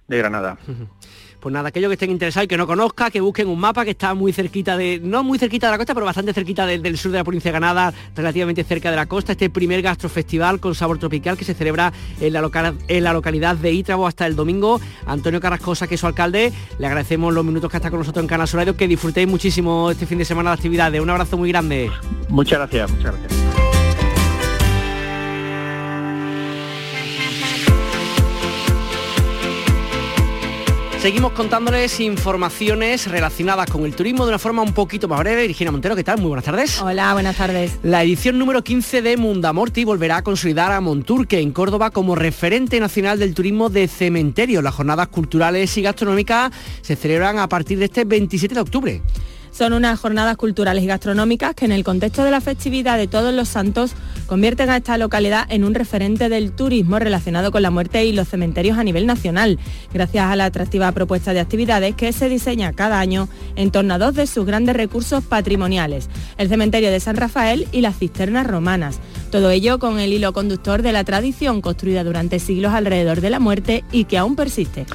de 0.08 0.18
Granada. 0.18 0.58
Pues 1.40 1.54
nada, 1.54 1.70
aquellos 1.70 1.90
que 1.90 1.94
estén 1.94 2.10
interesados 2.10 2.46
y 2.46 2.48
que 2.48 2.58
no 2.58 2.66
conozca, 2.66 3.12
que 3.12 3.22
busquen 3.22 3.48
un 3.48 3.60
mapa 3.60 3.86
que 3.86 3.92
está 3.92 4.14
muy 4.16 4.34
cerquita 4.34 4.76
de, 4.76 5.00
no 5.04 5.24
muy 5.24 5.38
cerquita 5.38 5.68
de 5.68 5.72
la 5.72 5.78
costa, 5.78 5.94
pero 5.94 6.06
bastante 6.06 6.34
cerquita 6.34 6.66
del 6.66 6.98
sur 6.98 7.12
de 7.12 7.20
la 7.20 7.24
provincia 7.24 7.52
de 7.52 7.60
Granada, 7.60 7.94
relativamente 8.16 8.64
cerca 8.64 8.90
de 8.90 8.96
la 8.96 9.06
costa, 9.06 9.34
este 9.34 9.50
primer 9.50 9.84
gastrofestival 9.84 10.60
con 10.60 10.74
sabor 10.74 10.98
tropical 10.98 11.38
que 11.38 11.46
se 11.46 11.54
celebra 11.54 11.94
en 12.20 12.34
la, 12.34 12.74
en 12.88 13.04
la 13.04 13.14
localidad 13.14 13.56
de 13.56 13.72
Ítrabo 13.72 14.08
hasta 14.08 14.26
el 14.26 14.36
domingo. 14.36 14.82
Antonio 15.06 15.40
Carrascosa, 15.40 15.88
que 15.88 15.96
es 15.96 16.02
su 16.02 16.08
alcalde, 16.08 16.52
le 16.80 16.88
agradecemos 16.88 17.34
los 17.34 17.46
minutos 17.46 17.70
que 17.70 17.78
está 17.78 17.92
con 17.92 18.00
nosotros 18.00 18.24
en 18.24 18.28
Canal 18.28 18.48
Sur 18.48 18.58
que 18.76 18.88
disfrutéis 18.88 19.28
muchísimo 19.28 19.92
este 19.92 20.08
fin 20.08 20.18
de 20.18 20.26
semana 20.26 20.50
de 20.50 20.56
actividades. 20.56 21.00
Un 21.00 21.10
abrazo 21.12 21.38
muy 21.38 21.50
grande. 21.50 21.92
Muchas 22.30 22.58
gracias, 22.58 22.92
muchas 22.92 23.16
gracias. 23.16 23.47
Seguimos 31.00 31.34
contándoles 31.34 32.00
informaciones 32.00 33.10
relacionadas 33.10 33.70
con 33.70 33.86
el 33.86 33.96
turismo 33.96 34.26
de 34.26 34.30
una 34.30 34.40
forma 34.40 34.64
un 34.64 34.74
poquito 34.74 35.08
más 35.08 35.20
breve. 35.20 35.46
Virginia 35.46 35.72
Montero, 35.72 35.96
¿qué 35.96 36.04
tal? 36.04 36.18
Muy 36.18 36.28
buenas 36.28 36.44
tardes. 36.44 36.82
Hola, 36.82 37.14
buenas 37.14 37.38
tardes. 37.38 37.78
La 37.84 38.04
edición 38.04 38.40
número 38.40 38.64
15 38.64 39.04
de 39.04 39.16
Mundamorti 39.16 39.86
volverá 39.86 40.18
a 40.18 40.22
consolidar 40.24 40.72
a 40.72 40.82
Monturque 40.82 41.40
en 41.40 41.52
Córdoba 41.52 41.92
como 41.92 42.16
referente 42.16 42.80
nacional 42.80 43.20
del 43.20 43.36
turismo 43.36 43.70
de 43.70 43.88
cementerio. 43.88 44.64
Las 44.64 44.74
jornadas 44.74 45.08
culturales 45.10 45.78
y 45.78 45.84
gastronómicas 45.84 46.52
se 46.82 46.96
celebran 46.96 47.38
a 47.38 47.48
partir 47.48 47.78
de 47.78 47.86
este 47.86 48.04
27 48.04 48.56
de 48.56 48.62
octubre. 48.62 49.02
Son 49.58 49.74
unas 49.74 50.00
jornadas 50.00 50.38
culturales 50.38 50.84
y 50.84 50.88
gastronómicas 50.88 51.56
que 51.56 51.66
en 51.66 51.72
el 51.72 51.84
contexto 51.84 52.24
de 52.24 52.30
la 52.30 52.42
festividad 52.42 52.96
de 52.96 53.08
todos 53.08 53.34
los 53.34 53.48
santos 53.48 53.94
convierten 54.28 54.70
a 54.70 54.78
esta 54.78 55.00
localidad 55.00 55.48
en 55.50 55.64
un 55.64 55.74
referente 55.74 56.30
del 56.30 56.52
turismo 56.52 57.00
relacionado 57.00 57.52
con 57.52 57.64
la 57.64 57.72
muerte 57.72 58.06
y 58.06 58.12
los 58.12 58.28
cementerios 58.28 58.78
a 58.78 58.84
nivel 58.84 59.08
nacional, 59.08 59.58
gracias 59.92 60.26
a 60.26 60.36
la 60.36 60.46
atractiva 60.46 60.92
propuesta 60.92 61.34
de 61.34 61.40
actividades 61.40 61.96
que 61.96 62.14
se 62.14 62.30
diseña 62.30 62.72
cada 62.74 63.00
año 63.00 63.30
en 63.56 63.72
torno 63.72 63.96
a 63.96 63.98
dos 63.98 64.14
de 64.14 64.28
sus 64.28 64.46
grandes 64.46 64.76
recursos 64.76 65.24
patrimoniales, 65.24 66.08
el 66.38 66.50
cementerio 66.50 66.92
de 66.92 67.00
San 67.00 67.16
Rafael 67.16 67.68
y 67.72 67.82
las 67.82 67.98
cisternas 67.98 68.46
romanas. 68.46 69.00
Todo 69.32 69.50
ello 69.50 69.80
con 69.80 70.00
el 70.00 70.14
hilo 70.14 70.34
conductor 70.34 70.84
de 70.84 70.92
la 70.92 71.04
tradición 71.04 71.62
construida 71.62 72.04
durante 72.04 72.38
siglos 72.38 72.74
alrededor 72.74 73.22
de 73.22 73.32
la 73.32 73.40
muerte 73.40 73.84
y 73.92 74.04
que 74.04 74.20
aún 74.20 74.36
persiste. 74.36 74.86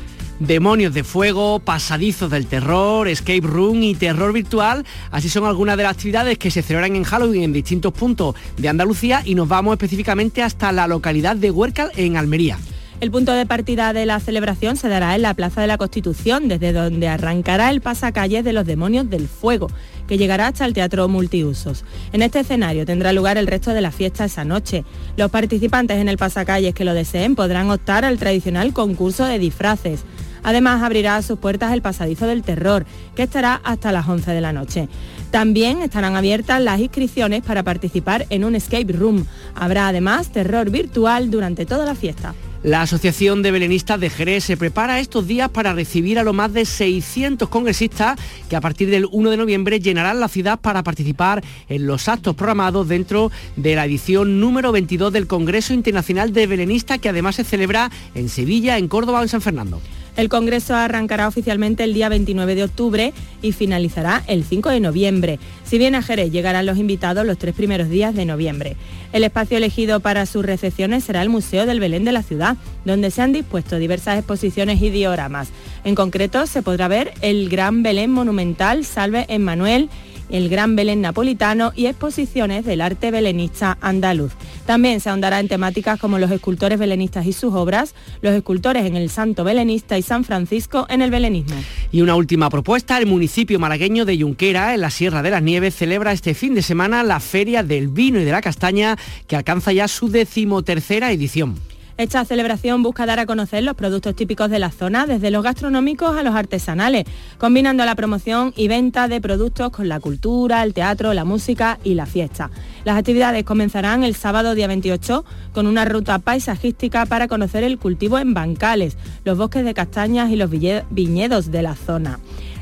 Demonios 0.47 0.93
de 0.93 1.05
fuego, 1.05 1.61
pasadizos 1.61 2.29
del 2.29 2.49
terror, 2.49 3.07
escape 3.07 3.43
room 3.43 3.81
y 3.85 3.95
terror 3.95 4.33
virtual. 4.33 4.85
Así 5.13 5.29
son 5.29 5.45
algunas 5.45 5.77
de 5.77 5.85
las 5.85 5.93
actividades 5.93 6.37
que 6.37 6.51
se 6.51 6.63
celebran 6.63 6.97
en 6.97 7.05
Halloween 7.05 7.45
en 7.45 7.53
distintos 7.53 7.93
puntos 7.93 8.35
de 8.57 8.69
Andalucía 8.69 9.23
y 9.25 9.37
nos 9.37 9.47
vamos 9.47 9.75
específicamente 9.75 10.43
hasta 10.43 10.73
la 10.73 10.89
localidad 10.89 11.37
de 11.37 11.53
Huércal 11.53 11.93
en 11.95 12.17
Almería. 12.17 12.59
El 12.99 13.13
punto 13.13 13.33
de 13.33 13.47
partida 13.47 13.93
de 13.93 14.05
la 14.05 14.19
celebración 14.19 14.77
se 14.77 14.89
dará 14.89 15.15
en 15.15 15.23
la 15.23 15.35
Plaza 15.35 15.61
de 15.61 15.69
la 15.69 15.79
Constitución, 15.79 16.49
desde 16.49 16.73
donde 16.73 17.07
arrancará 17.07 17.71
el 17.71 17.81
pasacalles 17.81 18.45
de 18.45 18.53
los 18.53 18.67
demonios 18.67 19.09
del 19.11 19.29
fuego, 19.29 19.69
que 20.09 20.19
llegará 20.19 20.49
hasta 20.49 20.65
el 20.65 20.73
Teatro 20.73 21.07
Multiusos. 21.09 21.85
En 22.13 22.23
este 22.23 22.41
escenario 22.41 22.85
tendrá 22.85 23.13
lugar 23.13 23.39
el 23.39 23.47
resto 23.47 23.71
de 23.71 23.81
la 23.81 23.93
fiesta 23.93 24.25
esa 24.25 24.45
noche. 24.45 24.85
Los 25.17 25.31
participantes 25.31 25.99
en 25.99 26.09
el 26.09 26.17
pasacalles 26.17 26.75
que 26.75 26.85
lo 26.85 26.95
deseen 26.95 27.37
podrán 27.37 27.71
optar 27.71 28.05
al 28.05 28.19
tradicional 28.19 28.73
concurso 28.73 29.25
de 29.25 29.39
disfraces. 29.39 30.05
Además, 30.43 30.83
abrirá 30.83 31.21
sus 31.23 31.39
puertas 31.39 31.73
el 31.73 31.83
pasadizo 31.83 32.27
del 32.27 32.43
terror, 32.43 32.87
que 33.15 33.25
estará 33.25 33.61
hasta 33.65 33.93
las 33.93 34.09
11 34.09 34.31
de 34.33 34.41
la 34.41 34.53
noche. 34.53 34.89
También 35.31 35.81
estarán 35.81 36.17
abiertas 36.17 36.61
las 36.61 36.81
inscripciones 36.81 37.43
para 37.43 37.63
participar 37.63 38.27
en 38.31 38.45
un 38.45 38.55
escape 38.55 38.93
room. 38.93 39.25
Habrá 39.55 39.89
además 39.89 40.31
terror 40.31 40.71
virtual 40.71 41.31
durante 41.31 41.65
toda 41.65 41.87
la 41.87 41.95
fiesta. 41.95 42.35
La 42.63 42.83
Asociación 42.83 43.43
de 43.43 43.51
Belenistas 43.51 43.99
de 43.99 44.09
Jerez 44.09 44.45
se 44.45 44.57
prepara 44.57 45.01
estos 45.01 45.27
días 45.27 45.51
para 45.51 45.73
recibir 45.73 46.21
a 46.21 46.23
los 46.23 46.33
más 46.33 46.53
de 46.53 46.65
600 46.65 47.49
congresistas 47.49 48.17
que 48.49 48.55
a 48.55 48.61
partir 48.61 48.89
del 48.89 49.09
1 49.11 49.31
de 49.31 49.37
noviembre 49.37 49.81
llenarán 49.81 50.21
la 50.21 50.29
ciudad 50.29 50.61
para 50.61 50.85
participar 50.85 51.43
en 51.69 51.89
los 51.89 52.09
actos 52.09 52.37
programados 52.37 52.87
dentro 52.87 53.33
de 53.57 53.75
la 53.75 53.85
edición 53.85 54.39
número 54.39 54.71
22 54.71 55.13
del 55.13 55.27
Congreso 55.27 55.75
Internacional 55.75 56.33
de 56.33 56.47
Belenistas 56.47 57.01
que 57.01 57.09
además 57.09 57.35
se 57.35 57.43
celebra 57.43 57.91
en 58.15 58.29
Sevilla, 58.29 58.79
en 58.79 58.87
Córdoba 58.87 59.19
o 59.19 59.23
en 59.23 59.29
San 59.29 59.41
Fernando. 59.41 59.81
El 60.17 60.29
Congreso 60.29 60.75
arrancará 60.75 61.27
oficialmente 61.27 61.85
el 61.85 61.95
día 61.95 62.11
29 62.11 62.55
de 62.55 62.65
octubre 62.65 63.13
y 63.41 63.53
finalizará 63.53 64.23
el 64.27 64.45
5 64.45 64.69
de 64.69 64.81
noviembre. 64.81 65.39
Si 65.65 65.79
bien 65.79 65.95
a 65.95 66.03
Jerez 66.03 66.31
llegarán 66.31 66.67
los 66.67 66.77
invitados 66.77 67.25
los 67.25 67.39
tres 67.39 67.55
primeros 67.55 67.89
días 67.89 68.15
de 68.15 68.27
noviembre. 68.27 68.77
El 69.15 69.25
espacio 69.25 69.57
elegido 69.57 70.01
para 70.01 70.27
sus 70.27 70.45
recepciones 70.45 71.05
será 71.05 71.23
el 71.23 71.31
Museo 71.31 71.65
del 71.65 71.81
Belén 71.81 72.05
de 72.05 72.13
la 72.13 72.23
ciudad, 72.23 72.57
donde 72.85 73.11
se 73.11 73.23
han 73.23 73.33
dispuesto 73.33 73.79
diversas 73.79 74.19
exposiciones 74.19 74.83
y 74.83 74.91
dioramas. 74.91 75.49
En 75.85 75.95
concreto, 75.95 76.47
se 76.47 76.63
podrá 76.63 76.89
ver 76.89 77.15
el 77.23 77.49
Gran 77.49 77.83
Belén 77.83 78.11
Monumental 78.11 78.85
Salve 78.85 79.25
Emmanuel 79.29 79.89
el 80.33 80.49
Gran 80.49 80.75
Belén 80.75 81.03
Napolitano 81.03 81.73
y 81.77 81.87
exposiciones 81.87 82.65
del 82.65 82.81
arte 82.81 83.13
belenista 83.13 83.79
andaluz. 83.81 84.33
También 84.67 84.99
se 85.01 85.11
ahondará 85.11 85.39
en 85.39 85.47
temáticas 85.47 86.01
como 86.01 86.19
los 86.19 86.31
escultores 86.31 86.79
belenistas 86.79 87.27
y 87.27 87.33
sus 87.33 87.55
obras, 87.55 87.95
los 88.23 88.35
escultores 88.35 88.87
en 88.87 88.97
el 88.97 89.11
Santo 89.11 89.45
Belenista 89.45 89.99
y 89.99 90.03
San 90.03 90.25
Francisco 90.25 90.87
en 90.89 91.03
el 91.03 91.11
belenismo. 91.11 91.57
Y 91.93 92.01
una 92.01 92.17
última 92.17 92.51
propuesta, 92.51 92.99
el 92.99 93.07
municipio 93.07 93.61
malagueño 93.61 94.05
de 94.05 94.17
Yunquera, 94.17 94.75
en 94.75 94.81
la 94.81 94.91
Sierra 94.91 95.23
de 95.23 95.31
las 95.31 95.43
Nieves, 95.43 95.77
celebra 95.77 96.13
este 96.13 96.35
fin 96.35 96.55
de 96.55 96.63
semana 96.63 97.03
la 97.03 97.21
Feria 97.21 97.63
del 97.63 97.89
Vino 97.89 98.19
y 98.19 98.25
de 98.25 98.33
la 98.33 98.41
Castaña, 98.41 98.97
que 99.27 99.37
alcanza 99.37 99.73
ya 99.73 99.87
su 99.87 100.09
decimotercera 100.09 101.13
edición. 101.13 101.59
Esta 102.03 102.25
celebración 102.25 102.83
busca 102.83 103.07
dar 103.07 103.21
a 103.21 103.27
conocer 103.27 103.63
los 103.63 103.77
productos 103.77 104.17
típicos 104.17 104.51
de 104.51 104.59
la 104.59 104.73
zona, 104.73 105.07
desde 105.07 105.31
los 105.31 105.45
gastronómicos 105.45 106.17
a 106.17 106.25
los 106.25 106.35
artesanales, 106.35 107.05
combinando 107.39 107.85
la 107.85 107.95
promoción 107.95 108.53
y 108.57 108.67
venta 108.67 109.07
de 109.07 109.21
productos 109.21 109.71
con 109.71 109.89
la 109.89 110.01
cultura, 110.01 110.65
el 110.65 110.75
teatro, 110.75 111.15
la 111.15 111.25
música 111.25 111.79
y 111.85 111.95
la 111.95 112.07
fiesta. 112.07 112.51
Las 112.85 112.99
actividades 112.99 113.45
comenzarán 113.45 114.03
el 114.03 114.17
sábado 114.17 114.57
día 114.57 114.67
28 114.67 115.25
con 115.53 115.69
una 115.69 115.85
ruta 115.85 116.19
paisajística 116.19 117.07
para 117.07 117.29
conocer 117.29 117.63
el 117.63 117.79
cultivo 117.79 118.19
en 118.19 118.35
bancales, 118.35 118.97
los 119.25 119.39
bosques 119.39 119.65
de 119.65 119.73
castañas 119.73 120.33
y 120.33 120.35
los 120.35 120.51
viñedos 120.51 121.53
de 121.53 121.63
la 121.63 121.77
zona. 121.77 122.19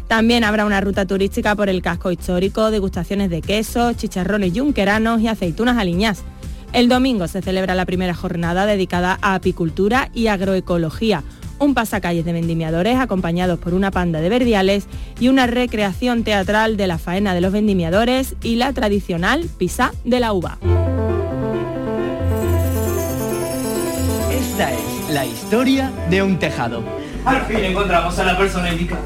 También 0.06 0.44
habrá 0.44 0.66
una 0.66 0.82
ruta 0.82 1.06
turística 1.06 1.56
por 1.56 1.70
el 1.70 1.80
casco 1.80 2.10
histórico, 2.10 2.70
degustaciones 2.70 3.30
de 3.30 3.40
quesos, 3.40 3.96
chicharrones 3.96 4.52
yunqueranos 4.52 5.22
y 5.22 5.28
aceitunas 5.28 5.78
aliñás. 5.78 6.24
El 6.72 6.88
domingo 6.88 7.26
se 7.26 7.42
celebra 7.42 7.74
la 7.74 7.84
primera 7.84 8.14
jornada 8.14 8.64
dedicada 8.64 9.18
a 9.22 9.34
apicultura 9.34 10.08
y 10.14 10.28
agroecología, 10.28 11.24
un 11.58 11.74
pasacalles 11.74 12.24
de 12.24 12.32
vendimiadores 12.32 12.96
acompañados 12.98 13.58
por 13.58 13.74
una 13.74 13.90
panda 13.90 14.20
de 14.20 14.28
verdiales 14.28 14.86
y 15.18 15.28
una 15.28 15.48
recreación 15.48 16.22
teatral 16.22 16.76
de 16.76 16.86
la 16.86 16.98
faena 16.98 17.34
de 17.34 17.40
los 17.40 17.52
vendimiadores 17.52 18.36
y 18.42 18.54
la 18.54 18.72
tradicional 18.72 19.48
pisa 19.58 19.92
de 20.04 20.20
la 20.20 20.32
uva. 20.32 20.58
Esta 24.30 24.72
es 24.72 25.12
la 25.12 25.26
historia 25.26 25.90
de 26.08 26.22
un 26.22 26.38
tejado. 26.38 26.84
Al 27.24 27.42
fin 27.46 27.58
encontramos 27.58 28.16
a 28.20 28.24
la 28.24 28.38
persona 28.38 28.70
indicada. 28.70 29.02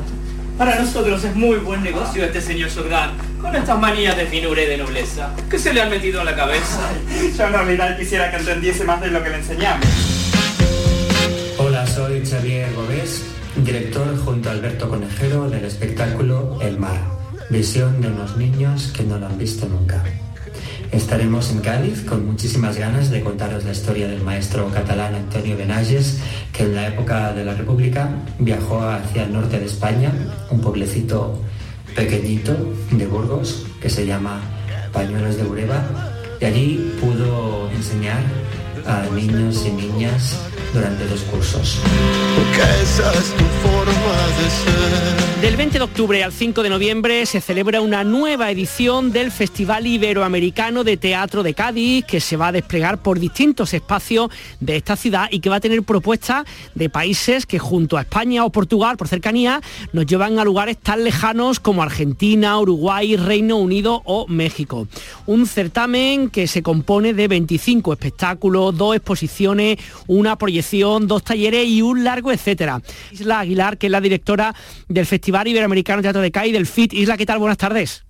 Para 0.59 0.78
nosotros 0.78 1.24
es 1.24 1.34
muy 1.34 1.57
buen 1.57 1.82
negocio 1.82 2.24
este 2.24 2.40
señor 2.40 2.70
Sordán, 2.70 3.11
con 3.40 3.57
estas 3.57 3.76
manías 3.76 4.16
de 4.16 4.26
finura 4.26 4.62
y 4.62 4.66
de 4.66 4.76
nobleza, 4.78 5.34
que 5.50 5.59
se 5.59 5.74
le 5.74 5.82
han 5.82 5.90
metido 5.90 6.20
en 6.20 6.26
la 6.26 6.36
cabeza. 6.36 6.90
Yo 7.36 7.46
en 7.46 7.52
realidad 7.52 7.98
quisiera 7.98 8.30
que 8.30 8.36
entendiese 8.36 8.84
más 8.84 9.00
de 9.00 9.09
lo 9.09 9.20
que 9.24 9.30
le 9.30 9.36
enseñamos. 9.38 9.84
Hola, 11.59 11.84
soy 11.88 12.24
Xavier 12.24 12.72
Gobés, 12.72 13.24
director 13.57 14.16
junto 14.24 14.48
a 14.48 14.52
Alberto 14.52 14.88
Conejero 14.88 15.50
del 15.50 15.64
espectáculo 15.64 16.61
El 16.62 16.78
Mar, 16.78 17.00
visión 17.50 18.00
de 18.00 18.09
unos 18.09 18.36
niños 18.36 18.92
que 18.96 19.02
no 19.02 19.18
lo 19.18 19.26
han 19.26 19.36
visto 19.36 19.66
nunca. 19.66 20.05
Estaremos 20.95 21.51
en 21.51 21.59
Cádiz 21.59 22.05
con 22.05 22.24
muchísimas 22.24 22.78
ganas 22.78 23.11
de 23.11 23.20
contaros 23.20 23.64
la 23.64 23.72
historia 23.72 24.07
del 24.07 24.22
maestro 24.22 24.70
catalán 24.70 25.16
Antonio 25.16 25.57
Benages, 25.57 26.20
que 26.53 26.62
en 26.62 26.76
la 26.76 26.86
época 26.86 27.32
de 27.32 27.45
la 27.45 27.53
República 27.55 28.09
viajó 28.38 28.80
hacia 28.80 29.24
el 29.24 29.32
norte 29.32 29.59
de 29.59 29.66
España, 29.66 30.12
un 30.53 30.61
pueblecito 30.61 31.40
pequeñito 31.97 32.57
de 32.92 33.07
Burgos 33.09 33.66
que 33.82 33.90
se 33.90 34.07
llama 34.07 34.40
Pañuelos 34.92 35.36
de 35.36 35.42
Ureba, 35.42 35.82
y 36.40 36.45
allí 36.45 36.95
pudo 37.01 37.68
enseñar 37.72 38.22
a 38.86 39.05
niños 39.16 39.66
y 39.66 39.72
niñas 39.72 40.38
durante 40.74 41.06
dos 41.06 41.20
cursos. 41.22 41.78
Del 45.40 45.56
20 45.56 45.78
de 45.78 45.84
octubre 45.84 46.24
al 46.24 46.32
5 46.32 46.62
de 46.62 46.68
noviembre 46.68 47.26
se 47.26 47.40
celebra 47.40 47.80
una 47.80 48.02
nueva 48.02 48.50
edición 48.50 49.12
del 49.12 49.30
Festival 49.30 49.86
Iberoamericano 49.86 50.82
de 50.82 50.96
Teatro 50.96 51.42
de 51.42 51.54
Cádiz 51.54 52.04
que 52.06 52.18
se 52.18 52.36
va 52.36 52.48
a 52.48 52.52
desplegar 52.52 53.02
por 53.02 53.20
distintos 53.20 53.72
espacios 53.72 54.30
de 54.58 54.76
esta 54.76 54.96
ciudad 54.96 55.28
y 55.30 55.40
que 55.40 55.50
va 55.50 55.56
a 55.56 55.60
tener 55.60 55.82
propuestas 55.84 56.44
de 56.74 56.90
países 56.90 57.46
que 57.46 57.58
junto 57.58 57.96
a 57.96 58.02
España 58.02 58.44
o 58.44 58.50
Portugal, 58.50 58.96
por 58.96 59.06
cercanía, 59.06 59.60
nos 59.92 60.06
llevan 60.06 60.38
a 60.38 60.44
lugares 60.44 60.78
tan 60.78 61.04
lejanos 61.04 61.60
como 61.60 61.82
Argentina, 61.82 62.58
Uruguay, 62.58 63.16
Reino 63.16 63.56
Unido 63.58 64.02
o 64.06 64.26
México. 64.26 64.88
Un 65.26 65.46
certamen 65.46 66.30
que 66.30 66.48
se 66.48 66.62
compone 66.62 67.14
de 67.14 67.28
25 67.28 67.92
espectáculos, 67.92 68.76
dos 68.76 68.96
exposiciones, 68.96 69.78
una 70.06 70.36
proyección, 70.36 70.63
dos 71.06 71.22
talleres 71.22 71.66
y 71.66 71.82
un 71.82 72.04
largo 72.04 72.32
etcétera. 72.32 72.80
Isla 73.12 73.40
Aguilar, 73.40 73.78
que 73.78 73.86
es 73.86 73.90
la 73.90 74.00
directora 74.00 74.54
del 74.88 75.06
Festival 75.06 75.48
Iberoamericano 75.48 76.02
Teatro 76.02 76.20
de 76.20 76.30
CAI 76.30 76.52
del 76.52 76.66
FIT. 76.66 76.92
Isla, 76.92 77.16
¿qué 77.16 77.26
tal? 77.26 77.38
Buenas 77.38 77.58
tardes. 77.58 78.04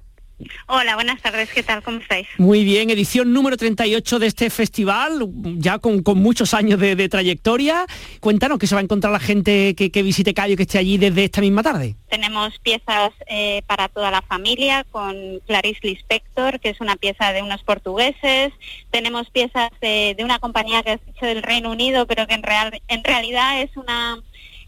Hola, 0.66 0.94
buenas 0.94 1.20
tardes, 1.20 1.50
¿qué 1.52 1.62
tal? 1.62 1.82
¿Cómo 1.82 1.98
estáis? 1.98 2.26
Muy 2.38 2.64
bien, 2.64 2.90
edición 2.90 3.32
número 3.32 3.56
38 3.56 4.18
de 4.18 4.26
este 4.26 4.50
festival, 4.50 5.26
ya 5.56 5.78
con, 5.78 6.02
muchos 6.16 6.54
años 6.54 6.78
de, 6.78 7.08
trayectoria. 7.08 7.86
Cuéntanos 8.20 8.58
qué 8.58 8.66
se 8.66 8.74
va 8.74 8.80
a 8.80 8.84
encontrar 8.84 9.12
la 9.12 9.20
gente 9.20 9.74
que, 9.74 10.02
visite 10.02 10.34
Cayo, 10.34 10.56
que 10.56 10.62
esté 10.62 10.78
allí 10.78 10.98
desde 10.98 11.24
esta 11.24 11.40
misma 11.40 11.62
tarde. 11.62 11.96
Tenemos 12.08 12.58
piezas 12.60 13.12
eh, 13.26 13.62
para 13.66 13.88
toda 13.88 14.10
la 14.10 14.22
familia 14.22 14.84
con 14.90 15.40
Clarice 15.46 15.80
Lispector, 15.82 16.60
que 16.60 16.70
es 16.70 16.80
una 16.80 16.96
pieza 16.96 17.32
de 17.32 17.42
unos 17.42 17.62
portugueses. 17.62 18.52
Tenemos 18.90 19.30
piezas 19.30 19.70
de, 19.80 20.16
una 20.22 20.38
compañía 20.38 20.82
que 20.82 20.92
has 20.92 21.06
dicho 21.06 21.26
del 21.26 21.42
Reino 21.42 21.70
Unido, 21.70 22.06
pero 22.06 22.26
que 22.26 22.34
en, 22.34 22.42
real, 22.42 22.82
en 22.88 23.04
realidad 23.04 23.60
es 23.60 23.76
una 23.76 24.18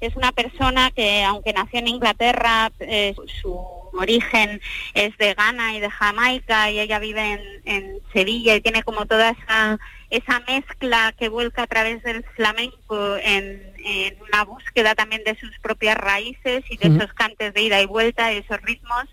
es 0.01 0.15
una 0.15 0.33
persona 0.33 0.91
que 0.91 1.25
aunque 1.25 1.53
nació 1.53 1.79
en 1.79 1.89
Inglaterra, 1.89 2.71
eh, 2.81 3.15
su 3.41 3.76
origen 3.99 4.61
es 4.95 5.17
de 5.19 5.35
Ghana 5.35 5.75
y 5.75 5.81
de 5.81 5.91
Jamaica 5.91 6.71
y 6.71 6.81
ella 6.81 6.99
vive 6.99 7.33
en, 7.33 7.41
en 7.65 8.01
Sevilla 8.13 8.55
y 8.55 8.61
tiene 8.61 8.83
como 8.83 9.07
toda 9.07 9.31
esa 9.31 9.79
esa 10.11 10.41
mezcla 10.41 11.15
que 11.19 11.29
vuelca 11.29 11.63
a 11.63 11.67
través 11.67 12.03
del 12.03 12.25
flamenco 12.37 13.17
en, 13.17 13.75
una 14.29 14.45
búsqueda 14.45 14.97
también 14.97 15.23
de 15.25 15.37
sus 15.37 15.57
propias 15.61 15.97
raíces 15.97 16.65
y 16.69 16.77
de 16.77 16.89
esos 16.89 17.13
cantes 17.13 17.55
de 17.55 17.63
ida 17.63 17.81
y 17.81 17.87
vuelta, 17.87 18.27
de 18.27 18.39
esos 18.39 18.61
ritmos. 18.63 19.05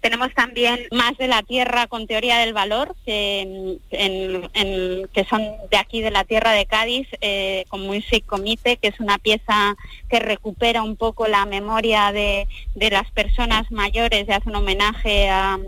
Tenemos 0.00 0.32
también 0.34 0.86
más 0.92 1.18
de 1.18 1.26
la 1.26 1.42
tierra 1.42 1.88
con 1.88 2.06
teoría 2.06 2.38
del 2.38 2.52
valor, 2.52 2.94
que, 3.04 3.78
que 3.90 5.24
son 5.24 5.42
de 5.68 5.76
aquí, 5.76 6.00
de 6.00 6.12
la 6.12 6.22
tierra 6.22 6.52
de 6.52 6.66
Cádiz, 6.66 7.08
eh, 7.20 7.64
con 7.68 7.80
Music 7.80 8.24
Comite, 8.24 8.76
que 8.76 8.88
es 8.88 9.00
una 9.00 9.18
pieza 9.18 9.74
que 10.08 10.20
recupera 10.20 10.84
un 10.84 10.96
poco 10.96 11.26
la 11.26 11.44
memoria 11.44 12.12
de, 12.12 12.46
de 12.76 12.90
las 12.90 13.10
personas 13.10 13.70
mayores 13.72 14.28
y 14.28 14.32
hace 14.32 14.48
un 14.48 14.54
homenaje 14.54 15.28
a 15.28 15.58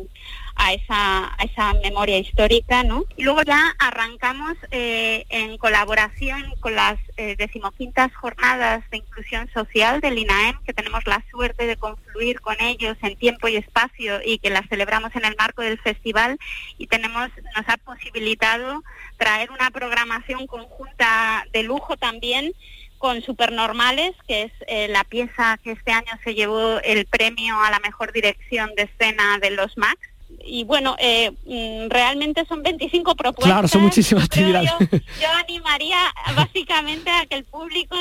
a 0.55 0.72
esa, 0.72 1.34
a 1.34 1.44
esa 1.44 1.74
memoria 1.74 2.18
histórica, 2.18 2.82
¿no? 2.82 3.05
Y 3.16 3.24
luego 3.24 3.42
ya 3.42 3.74
arrancamos 3.78 4.57
eh, 4.70 5.24
en 5.28 5.59
colaboración 5.59 6.42
con 6.61 6.74
las 6.74 6.98
eh, 7.16 7.36
decimoquintas 7.36 8.14
jornadas 8.14 8.88
de 8.90 8.98
inclusión 8.98 9.48
social 9.53 10.00
del 10.00 10.18
INAEM, 10.18 10.62
que 10.64 10.72
tenemos 10.72 11.07
la 11.07 11.22
suerte 11.30 11.66
de 11.66 11.76
confluir 11.76 12.40
con 12.40 12.57
ellos 12.61 12.96
en 13.03 13.16
tiempo 13.16 13.48
y 13.48 13.57
espacio 13.57 14.20
y 14.24 14.38
que 14.38 14.50
las 14.50 14.68
celebramos 14.68 15.14
en 15.16 15.24
el 15.24 15.36
marco 15.36 15.62
del 15.62 15.78
festival 15.78 16.38
y 16.78 16.86
tenemos, 16.86 17.30
nos 17.57 17.68
ha 17.68 17.76
posibilitado 17.78 18.82
traer 19.16 19.50
una 19.50 19.70
programación 19.70 20.46
conjunta 20.46 21.44
de 21.53 21.62
lujo 21.62 21.96
también 21.96 22.53
con 22.98 23.20
Supernormales, 23.20 24.14
que 24.28 24.42
es 24.42 24.53
eh, 24.68 24.86
la 24.86 25.03
pieza 25.03 25.59
que 25.64 25.72
este 25.72 25.90
año 25.90 26.12
se 26.22 26.34
llevó 26.34 26.78
el 26.84 27.05
premio 27.07 27.61
a 27.61 27.70
la 27.70 27.80
mejor 27.80 28.12
dirección 28.12 28.70
de 28.76 28.84
escena 28.84 29.38
de 29.40 29.50
los 29.50 29.76
Max 29.76 29.98
y 30.45 30.64
bueno, 30.64 30.97
eh, 30.99 31.32
mm, 31.45 31.90
realmente 31.90 32.45
son 32.47 32.62
25 32.62 33.14
propuestas. 33.14 33.53
Claro, 33.53 33.68
son 33.68 33.82
muchísimas 33.82 34.24
actividades. 34.24 34.70
Yo, 35.20 35.28
animaría 35.38 35.99
básicamente 36.34 37.11
a 37.11 37.26
que 37.26 37.36
el 37.36 37.45
público 37.45 37.97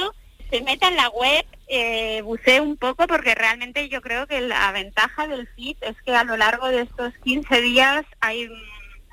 se 0.49 0.61
meta 0.61 0.89
en 0.89 0.97
la 0.97 1.09
web, 1.09 1.45
eh, 1.67 2.21
bucee 2.23 2.59
un 2.59 2.75
poco, 2.75 3.07
porque 3.07 3.33
realmente 3.33 3.87
yo 3.87 4.01
creo 4.01 4.27
que 4.27 4.41
la 4.41 4.69
ventaja 4.73 5.25
del 5.25 5.47
FIT 5.47 5.81
es 5.81 5.95
que 6.05 6.13
a 6.13 6.25
lo 6.25 6.35
largo 6.35 6.67
de 6.67 6.81
estos 6.81 7.13
15 7.23 7.61
días 7.61 8.03
hay 8.19 8.49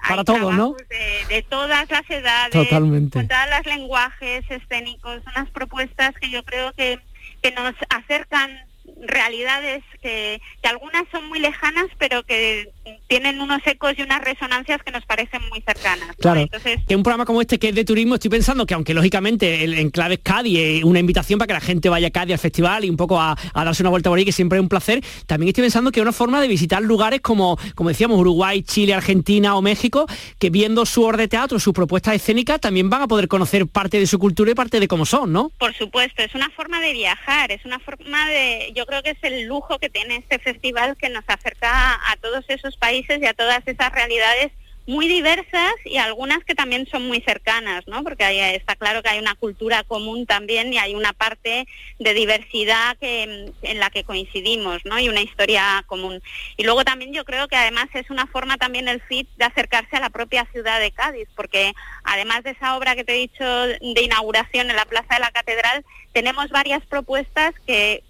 para 0.06 0.24
todos, 0.24 0.54
¿no? 0.54 0.74
De, 0.88 1.34
de, 1.34 1.42
todas 1.42 1.88
las 1.90 2.08
edades, 2.10 2.52
Totalmente. 2.52 3.18
con 3.18 3.28
todos 3.28 3.46
los 3.56 3.66
lenguajes 3.66 4.44
escénicos, 4.50 5.22
unas 5.26 5.48
propuestas 5.50 6.14
que 6.20 6.30
yo 6.30 6.42
creo 6.44 6.72
que, 6.72 6.98
que 7.42 7.52
nos 7.52 7.74
acercan 7.88 8.50
realidades 9.00 9.82
que, 10.00 10.40
que, 10.62 10.68
algunas 10.68 11.04
son 11.10 11.28
muy 11.28 11.38
lejanas, 11.40 11.86
pero 11.98 12.22
que 12.24 12.70
tienen 13.06 13.40
unos 13.40 13.60
ecos 13.66 13.94
y 13.96 14.02
unas 14.02 14.22
resonancias 14.22 14.82
que 14.82 14.90
nos 14.90 15.04
parecen 15.04 15.40
muy 15.48 15.60
cercanas. 15.62 16.08
¿no? 16.08 16.14
Claro, 16.14 16.40
Entonces, 16.40 16.80
que 16.86 16.96
un 16.96 17.02
programa 17.02 17.24
como 17.24 17.40
este 17.40 17.58
que 17.58 17.68
es 17.68 17.74
de 17.74 17.84
turismo, 17.84 18.14
estoy 18.14 18.30
pensando 18.30 18.66
que 18.66 18.74
aunque 18.74 18.94
lógicamente 18.94 19.64
el 19.64 19.74
enclave 19.78 20.14
es 20.14 20.20
Cádiz, 20.22 20.84
una 20.84 20.98
invitación 20.98 21.38
para 21.38 21.46
que 21.48 21.54
la 21.54 21.60
gente 21.60 21.88
vaya 21.88 22.08
a 22.08 22.10
Cádiz 22.10 22.34
al 22.34 22.38
festival 22.38 22.84
y 22.84 22.90
un 22.90 22.96
poco 22.96 23.20
a, 23.20 23.36
a, 23.54 23.64
darse 23.64 23.82
una 23.82 23.90
vuelta 23.90 24.10
por 24.10 24.18
ahí, 24.18 24.24
que 24.24 24.32
siempre 24.32 24.58
es 24.58 24.62
un 24.62 24.68
placer, 24.68 25.02
también 25.26 25.48
estoy 25.48 25.62
pensando 25.62 25.90
que 25.92 26.00
es 26.00 26.02
una 26.02 26.12
forma 26.12 26.40
de 26.40 26.48
visitar 26.48 26.82
lugares 26.82 27.20
como, 27.20 27.58
como 27.74 27.88
decíamos, 27.88 28.18
Uruguay, 28.18 28.62
Chile, 28.62 28.94
Argentina 28.94 29.56
o 29.56 29.62
México, 29.62 30.06
que 30.38 30.50
viendo 30.50 30.86
su 30.86 31.04
obra 31.04 31.18
de 31.18 31.28
teatro, 31.28 31.58
sus 31.58 31.74
propuestas 31.74 32.14
escénicas, 32.14 32.60
también 32.60 32.90
van 32.90 33.02
a 33.02 33.08
poder 33.08 33.28
conocer 33.28 33.66
parte 33.66 33.98
de 33.98 34.06
su 34.06 34.18
cultura 34.18 34.50
y 34.50 34.54
parte 34.54 34.80
de 34.80 34.88
cómo 34.88 35.04
son, 35.04 35.32
¿no? 35.32 35.50
Por 35.58 35.74
supuesto, 35.74 36.22
es 36.22 36.34
una 36.34 36.50
forma 36.50 36.80
de 36.80 36.92
viajar, 36.92 37.50
es 37.52 37.64
una 37.64 37.78
forma 37.78 38.28
de, 38.28 38.72
yo 38.74 38.86
creo 38.86 39.02
que 39.02 39.10
es 39.10 39.22
el 39.22 39.46
lujo 39.46 39.78
que 39.78 39.88
tiene 39.88 40.16
este 40.16 40.38
festival 40.38 40.96
que 40.96 41.08
nos 41.08 41.24
acerca 41.26 41.94
a 41.94 42.16
todos 42.20 42.44
esos 42.48 42.76
países 42.78 43.20
y 43.20 43.26
a 43.26 43.34
todas 43.34 43.62
esas 43.66 43.92
realidades 43.92 44.52
muy 44.88 45.06
diversas 45.06 45.74
y 45.84 45.98
algunas 45.98 46.42
que 46.44 46.54
también 46.54 46.86
son 46.90 47.06
muy 47.06 47.20
cercanas, 47.20 47.86
¿no? 47.86 48.02
Porque 48.02 48.24
ahí 48.24 48.38
está 48.56 48.74
claro 48.74 49.02
que 49.02 49.10
hay 49.10 49.18
una 49.18 49.34
cultura 49.34 49.84
común 49.84 50.24
también 50.24 50.72
y 50.72 50.78
hay 50.78 50.94
una 50.94 51.12
parte 51.12 51.66
de 51.98 52.14
diversidad 52.14 52.96
que, 52.96 53.52
en 53.60 53.78
la 53.80 53.90
que 53.90 54.04
coincidimos, 54.04 54.82
¿no? 54.86 54.98
Y 54.98 55.10
una 55.10 55.20
historia 55.20 55.84
común. 55.86 56.22
Y 56.56 56.64
luego 56.64 56.84
también 56.84 57.12
yo 57.12 57.26
creo 57.26 57.48
que 57.48 57.56
además 57.56 57.88
es 57.92 58.08
una 58.08 58.26
forma 58.28 58.56
también 58.56 58.88
el 58.88 59.02
FIT 59.02 59.28
de 59.36 59.44
acercarse 59.44 59.94
a 59.94 60.00
la 60.00 60.08
propia 60.08 60.48
ciudad 60.52 60.80
de 60.80 60.90
Cádiz, 60.90 61.28
porque 61.36 61.74
además 62.02 62.42
de 62.44 62.52
esa 62.52 62.74
obra 62.74 62.96
que 62.96 63.04
te 63.04 63.12
he 63.12 63.18
dicho 63.18 63.44
de 63.44 64.02
inauguración 64.02 64.70
en 64.70 64.76
la 64.76 64.86
Plaza 64.86 65.16
de 65.16 65.20
la 65.20 65.32
Catedral, 65.32 65.84
tenemos 66.14 66.48
varias 66.48 66.84
propuestas 66.86 67.52
que 67.66 68.02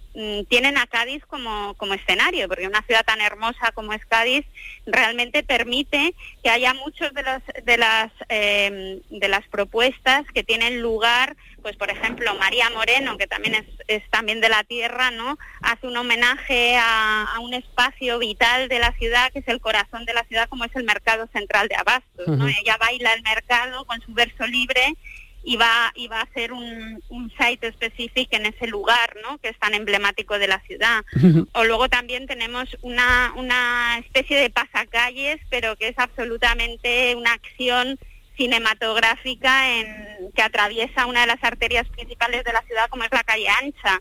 tienen 0.48 0.76
a 0.78 0.86
Cádiz 0.86 1.24
como, 1.26 1.74
como 1.74 1.94
escenario, 1.94 2.48
porque 2.48 2.66
una 2.66 2.82
ciudad 2.82 3.04
tan 3.04 3.20
hermosa 3.20 3.72
como 3.72 3.92
es 3.92 4.04
Cádiz 4.06 4.44
realmente 4.86 5.42
permite 5.42 6.14
que 6.42 6.50
haya 6.50 6.74
muchos 6.74 7.12
de, 7.14 7.22
los, 7.22 7.42
de, 7.64 7.76
las, 7.76 8.12
eh, 8.28 9.00
de 9.10 9.28
las 9.28 9.46
propuestas 9.46 10.26
que 10.34 10.42
tienen 10.42 10.82
lugar, 10.82 11.36
pues 11.62 11.76
por 11.76 11.90
ejemplo 11.90 12.34
María 12.34 12.68
Moreno, 12.70 13.16
que 13.16 13.26
también 13.26 13.54
es, 13.54 13.66
es 13.86 14.02
también 14.10 14.40
de 14.40 14.48
la 14.48 14.64
tierra, 14.64 15.10
¿no? 15.10 15.38
hace 15.60 15.86
un 15.86 15.96
homenaje 15.96 16.76
a, 16.76 17.34
a, 17.34 17.38
un 17.40 17.54
espacio 17.54 18.18
vital 18.18 18.68
de 18.68 18.78
la 18.80 18.92
ciudad, 18.92 19.30
que 19.32 19.40
es 19.40 19.48
el 19.48 19.60
corazón 19.60 20.04
de 20.04 20.14
la 20.14 20.24
ciudad, 20.24 20.48
como 20.48 20.64
es 20.64 20.74
el 20.74 20.84
mercado 20.84 21.28
central 21.32 21.68
de 21.68 21.76
Abastos. 21.76 22.26
¿no? 22.26 22.44
Uh 22.44 22.48
-huh. 22.48 22.56
Ella 22.60 22.76
baila 22.78 23.12
el 23.12 23.22
mercado 23.22 23.84
con 23.84 24.00
su 24.00 24.12
verso 24.14 24.46
libre 24.46 24.96
y 25.42 25.56
va, 25.56 25.92
y 25.94 26.08
va 26.08 26.20
a 26.20 26.24
hacer 26.24 26.52
un, 26.52 27.02
un 27.08 27.30
site 27.38 27.68
específico 27.68 28.36
en 28.36 28.46
ese 28.46 28.66
lugar, 28.66 29.16
¿no? 29.22 29.38
Que 29.38 29.48
es 29.48 29.58
tan 29.58 29.74
emblemático 29.74 30.38
de 30.38 30.48
la 30.48 30.60
ciudad. 30.60 31.04
o 31.52 31.64
luego 31.64 31.88
también 31.88 32.26
tenemos 32.26 32.76
una, 32.82 33.32
una 33.36 33.98
especie 33.98 34.38
de 34.38 34.50
pasacalles, 34.50 35.38
pero 35.50 35.76
que 35.76 35.88
es 35.88 35.98
absolutamente 35.98 37.14
una 37.16 37.32
acción 37.32 37.98
cinematográfica 38.36 39.78
en, 39.78 40.30
que 40.34 40.42
atraviesa 40.42 41.06
una 41.06 41.22
de 41.22 41.26
las 41.26 41.42
arterias 41.42 41.88
principales 41.88 42.44
de 42.44 42.52
la 42.52 42.62
ciudad, 42.62 42.88
como 42.88 43.04
es 43.04 43.10
la 43.12 43.24
calle 43.24 43.48
Ancha. 43.48 44.00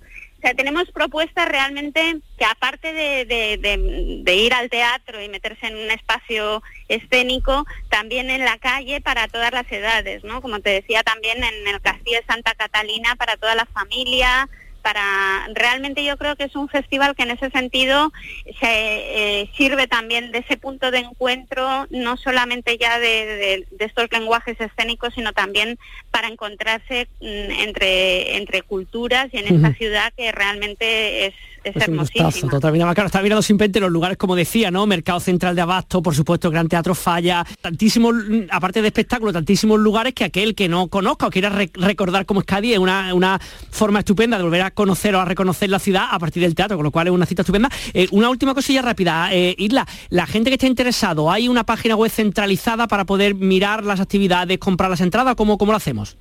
Tenemos 0.55 0.89
propuestas 0.91 1.47
realmente 1.47 2.17
que 2.37 2.45
aparte 2.45 2.93
de, 2.93 4.33
ir 4.33 4.53
al 4.53 4.69
teatro 4.69 5.21
y 5.21 5.29
meterse 5.29 5.67
en 5.67 5.75
un 5.75 5.91
espacio 5.91 6.61
escénico, 6.87 7.65
también 7.89 8.29
en 8.29 8.45
la 8.45 8.57
calle 8.57 9.01
para 9.01 9.27
todas 9.27 9.51
las 9.51 9.69
edades, 9.71 10.23
¿no? 10.23 10.41
Como 10.41 10.59
te 10.59 10.69
decía, 10.69 11.03
también 11.03 11.43
en 11.43 11.67
el 11.67 11.81
Castillo 11.81 12.19
de 12.19 12.25
Santa 12.25 12.53
Catalina 12.55 13.15
para 13.15 13.37
toda 13.37 13.55
la 13.55 13.65
familia, 13.65 14.47
para 14.87 15.49
realmente 15.53 16.01
yo 16.05 16.15
creo 16.15 16.37
que 16.37 16.45
es 16.45 16.55
un 16.55 16.69
festival 16.69 17.13
que 17.13 17.23
en 17.23 17.31
ese 17.31 17.49
sentido 17.49 18.13
se 18.57 19.41
eh, 19.41 19.51
sirve 19.57 19.85
también 19.85 20.31
de 20.31 20.37
ese 20.39 20.55
punto 20.55 20.91
de 20.91 20.99
encuentro 20.99 21.87
no 21.89 22.15
solamente 22.15 22.77
ya 22.77 22.97
de, 22.97 23.25
de, 23.25 23.67
de 23.69 23.85
estos 23.85 24.09
lenguajes 24.13 24.55
escénicos 24.61 25.13
sino 25.13 25.33
también 25.33 25.77
para 26.09 26.29
encontrarse 26.29 27.09
mm, 27.19 27.51
entre 27.65 28.37
entre 28.37 28.61
culturas 28.61 29.27
y 29.33 29.39
en 29.39 29.45
uh 29.45 29.47
-huh. 29.49 29.55
esta 29.57 29.77
ciudad 29.77 30.13
que 30.15 30.31
realmente 30.31 31.25
es 31.25 31.33
es, 31.69 31.75
es 31.75 31.83
hermosísima. 31.83 32.93
Claro, 32.93 33.05
está 33.05 33.21
mirando 33.21 33.41
simplemente 33.41 33.79
los 33.79 33.91
lugares, 33.91 34.17
como 34.17 34.35
decía, 34.35 34.71
¿no? 34.71 34.85
Mercado 34.85 35.19
Central 35.19 35.55
de 35.55 35.61
Abasto, 35.61 36.01
por 36.01 36.15
supuesto, 36.15 36.49
Gran 36.49 36.67
Teatro 36.67 36.95
Falla, 36.95 37.45
tantísimos, 37.61 38.15
aparte 38.49 38.81
de 38.81 38.87
espectáculos, 38.87 39.33
tantísimos 39.33 39.79
lugares 39.79 40.13
que 40.13 40.23
aquel 40.23 40.55
que 40.55 40.67
no 40.67 40.87
conozca 40.87 41.27
o 41.27 41.29
quiera 41.29 41.49
re 41.49 41.69
recordar 41.73 42.25
cómo 42.25 42.41
es 42.41 42.45
Cádiz 42.45 42.73
es 42.73 42.79
una, 42.79 43.13
una 43.13 43.39
forma 43.71 43.99
estupenda 43.99 44.37
de 44.37 44.43
volver 44.43 44.61
a 44.61 44.71
conocer 44.77 45.15
o 45.15 45.19
a 45.19 45.25
reconocer 45.25 45.71
la 45.71 45.79
ciudad 45.79 46.05
a 46.11 46.19
partir 46.19 46.43
del 46.43 46.53
teatro, 46.53 46.77
con 46.77 46.83
lo 46.83 46.91
cual 46.91 47.07
es 47.07 47.11
una 47.11 47.25
cita 47.25 47.41
estupenda. 47.41 47.67
Eh, 47.93 48.07
una 48.11 48.29
última 48.29 48.53
cosilla 48.53 48.83
rápida, 48.83 49.33
eh, 49.33 49.55
Isla, 49.57 49.87
la 50.09 50.27
gente 50.27 50.51
que 50.51 50.53
esté 50.53 50.67
interesado, 50.67 51.31
¿hay 51.31 51.47
una 51.47 51.63
página 51.63 51.95
web 51.95 52.11
centralizada 52.11 52.87
para 52.87 53.05
poder 53.05 53.33
mirar 53.33 53.83
las 53.83 53.99
actividades, 53.99 54.59
comprar 54.59 54.91
las 54.91 55.01
entradas? 55.01 55.33
¿Cómo, 55.35 55.57
cómo 55.57 55.71
lo 55.71 55.77
hacemos? 55.77 56.15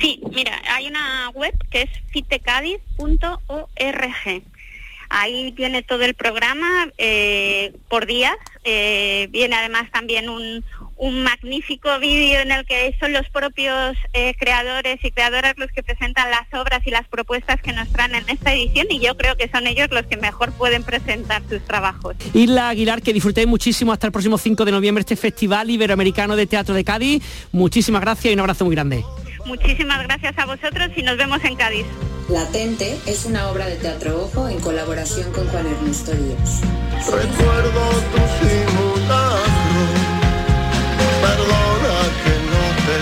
Sí, 0.00 0.20
mira, 0.34 0.60
hay 0.74 0.88
una 0.88 1.30
web 1.34 1.54
que 1.70 1.82
es 1.82 1.90
fitecadiz.org. 2.10 4.42
Ahí 5.12 5.52
viene 5.52 5.82
todo 5.82 6.02
el 6.02 6.14
programa 6.14 6.88
eh, 6.98 7.72
por 7.88 8.06
días. 8.06 8.36
Eh, 8.64 9.28
viene 9.30 9.56
además 9.56 9.90
también 9.92 10.28
un, 10.28 10.64
un 11.00 11.22
magnífico 11.22 11.88
vídeo 11.98 12.40
en 12.40 12.52
el 12.52 12.66
que 12.66 12.94
son 13.00 13.14
los 13.14 13.26
propios 13.30 13.96
eh, 14.12 14.34
creadores 14.38 15.02
y 15.02 15.10
creadoras 15.10 15.54
los 15.56 15.70
que 15.72 15.82
presentan 15.82 16.30
las 16.30 16.46
obras 16.52 16.86
y 16.86 16.90
las 16.90 17.08
propuestas 17.08 17.60
que 17.62 17.72
nos 17.72 17.88
traen 17.88 18.14
en 18.14 18.28
esta 18.28 18.52
edición 18.52 18.86
y 18.90 19.00
yo 19.00 19.16
creo 19.16 19.34
que 19.36 19.48
son 19.48 19.66
ellos 19.66 19.88
los 19.90 20.04
que 20.06 20.18
mejor 20.18 20.52
pueden 20.52 20.82
presentar 20.84 21.42
sus 21.48 21.64
trabajos. 21.64 22.16
Isla 22.34 22.68
Aguilar, 22.68 23.00
que 23.00 23.14
disfrutéis 23.14 23.46
muchísimo 23.46 23.92
hasta 23.92 24.06
el 24.06 24.12
próximo 24.12 24.36
5 24.36 24.62
de 24.66 24.72
noviembre 24.72 25.00
este 25.00 25.16
Festival 25.16 25.70
Iberoamericano 25.70 26.36
de 26.36 26.46
Teatro 26.46 26.74
de 26.74 26.84
Cádiz. 26.84 27.22
Muchísimas 27.50 28.02
gracias 28.02 28.30
y 28.30 28.34
un 28.34 28.40
abrazo 28.40 28.66
muy 28.66 28.74
grande. 28.74 29.02
Muchísimas 29.46 30.02
gracias 30.02 30.36
a 30.36 30.44
vosotros 30.44 30.90
y 30.96 31.02
nos 31.02 31.16
vemos 31.16 31.42
en 31.44 31.56
Cádiz. 31.56 31.86
Latente 32.28 32.96
es 33.06 33.24
una 33.24 33.48
obra 33.48 33.66
de 33.66 33.76
teatro 33.76 34.22
ojo 34.22 34.48
en 34.48 34.60
colaboración 34.60 35.32
con 35.32 35.48
Juan 35.48 35.66
Ernesto 35.66 36.12
Díaz. 36.12 36.60
Recuerdo 37.06 37.90
tu 38.12 38.18
simulacro, 38.46 39.49
perdona 41.20 41.96
que 42.22 42.34
no 42.50 42.62
te. 42.86 42.96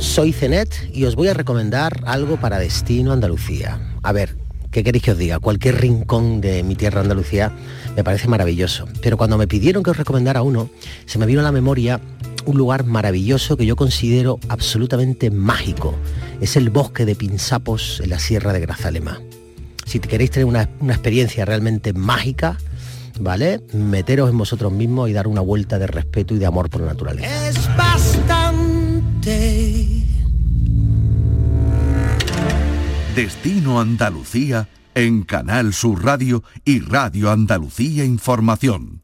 Soy 0.00 0.32
Cenet 0.32 0.90
y 0.92 1.04
os 1.04 1.14
voy 1.14 1.28
a 1.28 1.34
recomendar 1.34 2.02
algo 2.04 2.36
para 2.36 2.58
Destino 2.58 3.12
Andalucía. 3.12 3.80
A 4.02 4.12
ver, 4.12 4.36
¿qué 4.70 4.82
queréis 4.82 5.04
que 5.04 5.12
os 5.12 5.18
diga? 5.18 5.38
Cualquier 5.38 5.80
rincón 5.80 6.40
de 6.40 6.62
mi 6.62 6.74
tierra 6.74 7.00
Andalucía 7.00 7.52
me 7.96 8.04
parece 8.04 8.28
maravilloso. 8.28 8.86
Pero 9.02 9.16
cuando 9.16 9.38
me 9.38 9.46
pidieron 9.46 9.82
que 9.82 9.90
os 9.90 9.96
recomendara 9.96 10.42
uno, 10.42 10.68
se 11.06 11.18
me 11.18 11.26
vino 11.26 11.40
a 11.40 11.44
la 11.44 11.52
memoria 11.52 12.00
un 12.44 12.58
lugar 12.58 12.84
maravilloso 12.84 13.56
que 13.56 13.66
yo 13.66 13.76
considero 13.76 14.38
absolutamente 14.48 15.30
mágico. 15.30 15.94
Es 16.40 16.56
el 16.56 16.70
bosque 16.70 17.04
de 17.04 17.14
Pinsapos 17.14 18.00
en 18.00 18.10
la 18.10 18.18
Sierra 18.18 18.52
de 18.52 18.60
Grazalema. 18.60 19.20
Si 19.90 19.98
queréis 19.98 20.30
tener 20.30 20.44
una, 20.44 20.68
una 20.78 20.92
experiencia 20.92 21.44
realmente 21.44 21.92
mágica, 21.92 22.56
¿vale? 23.18 23.60
Meteros 23.72 24.30
en 24.30 24.38
vosotros 24.38 24.70
mismos 24.70 25.10
y 25.10 25.12
dar 25.12 25.26
una 25.26 25.40
vuelta 25.40 25.80
de 25.80 25.88
respeto 25.88 26.32
y 26.32 26.38
de 26.38 26.46
amor 26.46 26.70
por 26.70 26.82
la 26.82 26.92
naturaleza. 26.92 27.48
Es 27.48 27.76
bastante. 27.76 29.40
Destino 33.16 33.80
Andalucía 33.80 34.68
en 34.94 35.24
Canal 35.24 35.74
Sur 35.74 36.04
Radio 36.04 36.44
y 36.64 36.78
Radio 36.78 37.32
Andalucía 37.32 38.04
Información. 38.04 39.02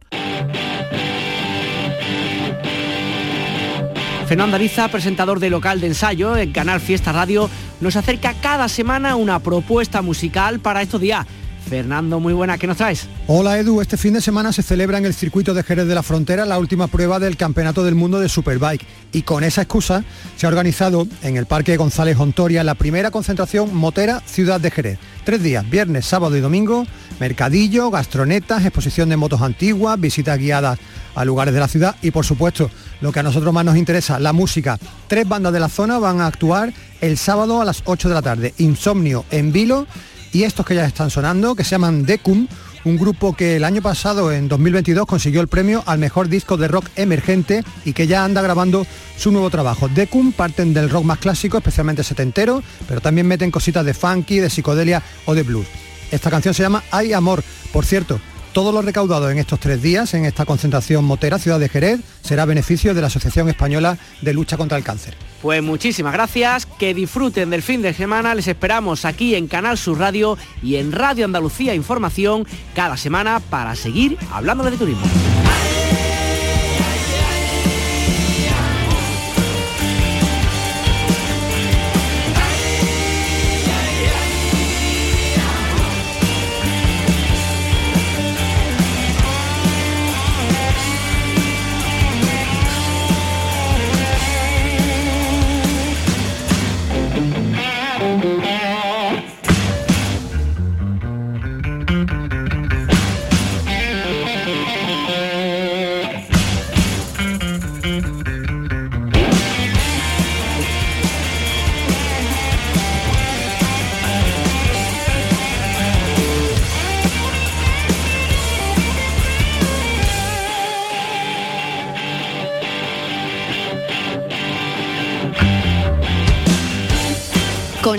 Fernando 4.26 4.56
Ariza, 4.56 4.88
presentador 4.88 5.38
de 5.38 5.50
local 5.50 5.80
de 5.80 5.86
ensayo 5.86 6.36
en 6.36 6.50
Canal 6.50 6.80
Fiesta 6.80 7.12
Radio, 7.12 7.48
nos 7.80 7.94
acerca 7.94 8.34
cada 8.34 8.68
semana 8.68 9.14
una 9.14 9.38
propuesta 9.38 10.02
musical 10.02 10.58
para 10.58 10.82
estos 10.82 11.00
días. 11.00 11.24
Fernando, 11.68 12.20
muy 12.20 12.32
buena, 12.32 12.58
¿qué 12.58 12.68
nos 12.68 12.76
traes? 12.76 13.08
Hola 13.26 13.58
Edu, 13.58 13.80
este 13.80 13.96
fin 13.96 14.14
de 14.14 14.20
semana 14.20 14.52
se 14.52 14.62
celebra 14.62 14.98
en 14.98 15.04
el 15.04 15.14
circuito 15.14 15.52
de 15.52 15.64
Jerez 15.64 15.88
de 15.88 15.96
la 15.96 16.04
Frontera 16.04 16.44
la 16.44 16.60
última 16.60 16.86
prueba 16.86 17.18
del 17.18 17.36
Campeonato 17.36 17.82
del 17.82 17.96
Mundo 17.96 18.20
de 18.20 18.28
Superbike 18.28 18.86
y 19.12 19.22
con 19.22 19.42
esa 19.42 19.62
excusa 19.62 20.04
se 20.36 20.46
ha 20.46 20.48
organizado 20.48 21.08
en 21.22 21.36
el 21.36 21.46
Parque 21.46 21.76
González 21.76 22.16
Ontoria 22.18 22.62
la 22.62 22.76
primera 22.76 23.10
concentración 23.10 23.74
motera 23.74 24.22
Ciudad 24.26 24.60
de 24.60 24.70
Jerez. 24.70 24.98
Tres 25.24 25.42
días, 25.42 25.68
viernes, 25.68 26.06
sábado 26.06 26.36
y 26.36 26.40
domingo, 26.40 26.86
mercadillo, 27.18 27.90
gastronetas, 27.90 28.64
exposición 28.64 29.08
de 29.08 29.16
motos 29.16 29.42
antiguas, 29.42 29.98
visitas 29.98 30.38
guiadas 30.38 30.78
a 31.16 31.24
lugares 31.24 31.52
de 31.52 31.60
la 31.60 31.68
ciudad 31.68 31.96
y 32.00 32.12
por 32.12 32.24
supuesto 32.24 32.70
lo 33.00 33.10
que 33.10 33.18
a 33.18 33.24
nosotros 33.24 33.52
más 33.52 33.64
nos 33.64 33.76
interesa, 33.76 34.20
la 34.20 34.32
música. 34.32 34.78
Tres 35.08 35.26
bandas 35.26 35.52
de 35.52 35.60
la 35.60 35.68
zona 35.68 35.98
van 35.98 36.20
a 36.20 36.28
actuar 36.28 36.72
el 37.00 37.18
sábado 37.18 37.60
a 37.60 37.64
las 37.64 37.82
8 37.86 38.08
de 38.08 38.14
la 38.14 38.22
tarde. 38.22 38.54
Insomnio 38.58 39.24
en 39.32 39.50
Vilo 39.50 39.88
y 40.36 40.44
estos 40.44 40.66
que 40.66 40.74
ya 40.74 40.84
están 40.84 41.08
sonando, 41.08 41.54
que 41.54 41.64
se 41.64 41.70
llaman 41.70 42.04
Decum, 42.04 42.46
un 42.84 42.98
grupo 42.98 43.34
que 43.34 43.56
el 43.56 43.64
año 43.64 43.80
pasado, 43.80 44.30
en 44.30 44.48
2022, 44.48 45.06
consiguió 45.06 45.40
el 45.40 45.48
premio 45.48 45.82
al 45.86 45.98
mejor 45.98 46.28
disco 46.28 46.58
de 46.58 46.68
rock 46.68 46.90
emergente 46.96 47.64
y 47.86 47.94
que 47.94 48.06
ya 48.06 48.22
anda 48.22 48.42
grabando 48.42 48.86
su 49.16 49.32
nuevo 49.32 49.48
trabajo. 49.48 49.88
Decum 49.88 50.32
parten 50.32 50.74
del 50.74 50.90
rock 50.90 51.04
más 51.04 51.20
clásico, 51.20 51.56
especialmente 51.56 52.04
setentero, 52.04 52.62
pero 52.86 53.00
también 53.00 53.26
meten 53.26 53.50
cositas 53.50 53.82
de 53.86 53.94
funky, 53.94 54.38
de 54.38 54.50
psicodelia 54.50 55.02
o 55.24 55.34
de 55.34 55.42
blues. 55.42 55.66
Esta 56.10 56.28
canción 56.28 56.52
se 56.52 56.64
llama 56.64 56.84
Hay 56.90 57.14
Amor. 57.14 57.42
Por 57.72 57.86
cierto, 57.86 58.20
todo 58.52 58.72
lo 58.72 58.82
recaudado 58.82 59.30
en 59.30 59.38
estos 59.38 59.58
tres 59.58 59.80
días 59.80 60.12
en 60.12 60.26
esta 60.26 60.44
concentración 60.44 61.02
motera 61.06 61.38
Ciudad 61.38 61.58
de 61.58 61.70
Jerez 61.70 62.00
será 62.20 62.44
beneficio 62.44 62.92
de 62.92 63.00
la 63.00 63.06
Asociación 63.06 63.48
Española 63.48 63.96
de 64.20 64.34
Lucha 64.34 64.58
contra 64.58 64.76
el 64.76 64.84
Cáncer. 64.84 65.14
Pues 65.46 65.62
muchísimas 65.62 66.12
gracias, 66.12 66.66
que 66.66 66.92
disfruten 66.92 67.50
del 67.50 67.62
fin 67.62 67.80
de 67.80 67.94
semana, 67.94 68.34
les 68.34 68.48
esperamos 68.48 69.04
aquí 69.04 69.36
en 69.36 69.46
Canal 69.46 69.78
Sur 69.78 70.00
Radio 70.00 70.36
y 70.60 70.74
en 70.74 70.90
Radio 70.90 71.24
Andalucía 71.24 71.72
Información 71.72 72.44
cada 72.74 72.96
semana 72.96 73.38
para 73.38 73.76
seguir 73.76 74.18
hablando 74.32 74.64
de 74.64 74.76
turismo. 74.76 75.06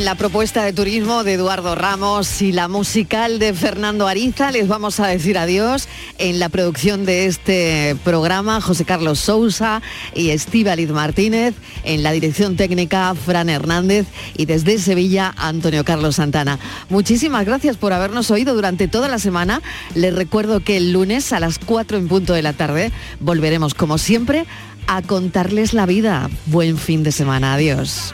La 0.07 0.15
propuesta 0.15 0.63
de 0.63 0.71
turismo 0.71 1.25
de 1.25 1.33
Eduardo 1.33 1.75
Ramos 1.75 2.41
y 2.41 2.53
la 2.53 2.69
musical 2.69 3.39
de 3.39 3.53
Fernando 3.53 4.07
Ariza, 4.07 4.51
les 4.51 4.69
vamos 4.69 5.01
a 5.01 5.07
decir 5.07 5.37
adiós. 5.37 5.89
En 6.17 6.39
la 6.39 6.47
producción 6.47 7.05
de 7.05 7.25
este 7.25 7.97
programa, 8.05 8.61
José 8.61 8.85
Carlos 8.85 9.19
Sousa 9.19 9.81
y 10.15 10.29
Estíbaliz 10.29 10.91
Martínez. 10.91 11.55
En 11.83 12.03
la 12.03 12.13
dirección 12.13 12.55
técnica, 12.55 13.13
Fran 13.15 13.49
Hernández. 13.49 14.07
Y 14.37 14.45
desde 14.45 14.79
Sevilla, 14.79 15.33
Antonio 15.35 15.83
Carlos 15.83 16.15
Santana. 16.15 16.57
Muchísimas 16.87 17.45
gracias 17.45 17.75
por 17.75 17.91
habernos 17.91 18.31
oído 18.31 18.55
durante 18.55 18.87
toda 18.87 19.09
la 19.09 19.19
semana. 19.19 19.61
Les 19.93 20.15
recuerdo 20.15 20.61
que 20.61 20.77
el 20.77 20.93
lunes 20.93 21.33
a 21.33 21.41
las 21.41 21.59
4 21.59 21.97
en 21.97 22.07
punto 22.07 22.31
de 22.31 22.43
la 22.43 22.53
tarde 22.53 22.93
volveremos, 23.19 23.73
como 23.73 23.97
siempre, 23.97 24.45
a 24.87 25.01
contarles 25.01 25.73
la 25.73 25.85
vida. 25.85 26.29
Buen 26.45 26.77
fin 26.77 27.03
de 27.03 27.11
semana. 27.11 27.55
Adiós. 27.55 28.13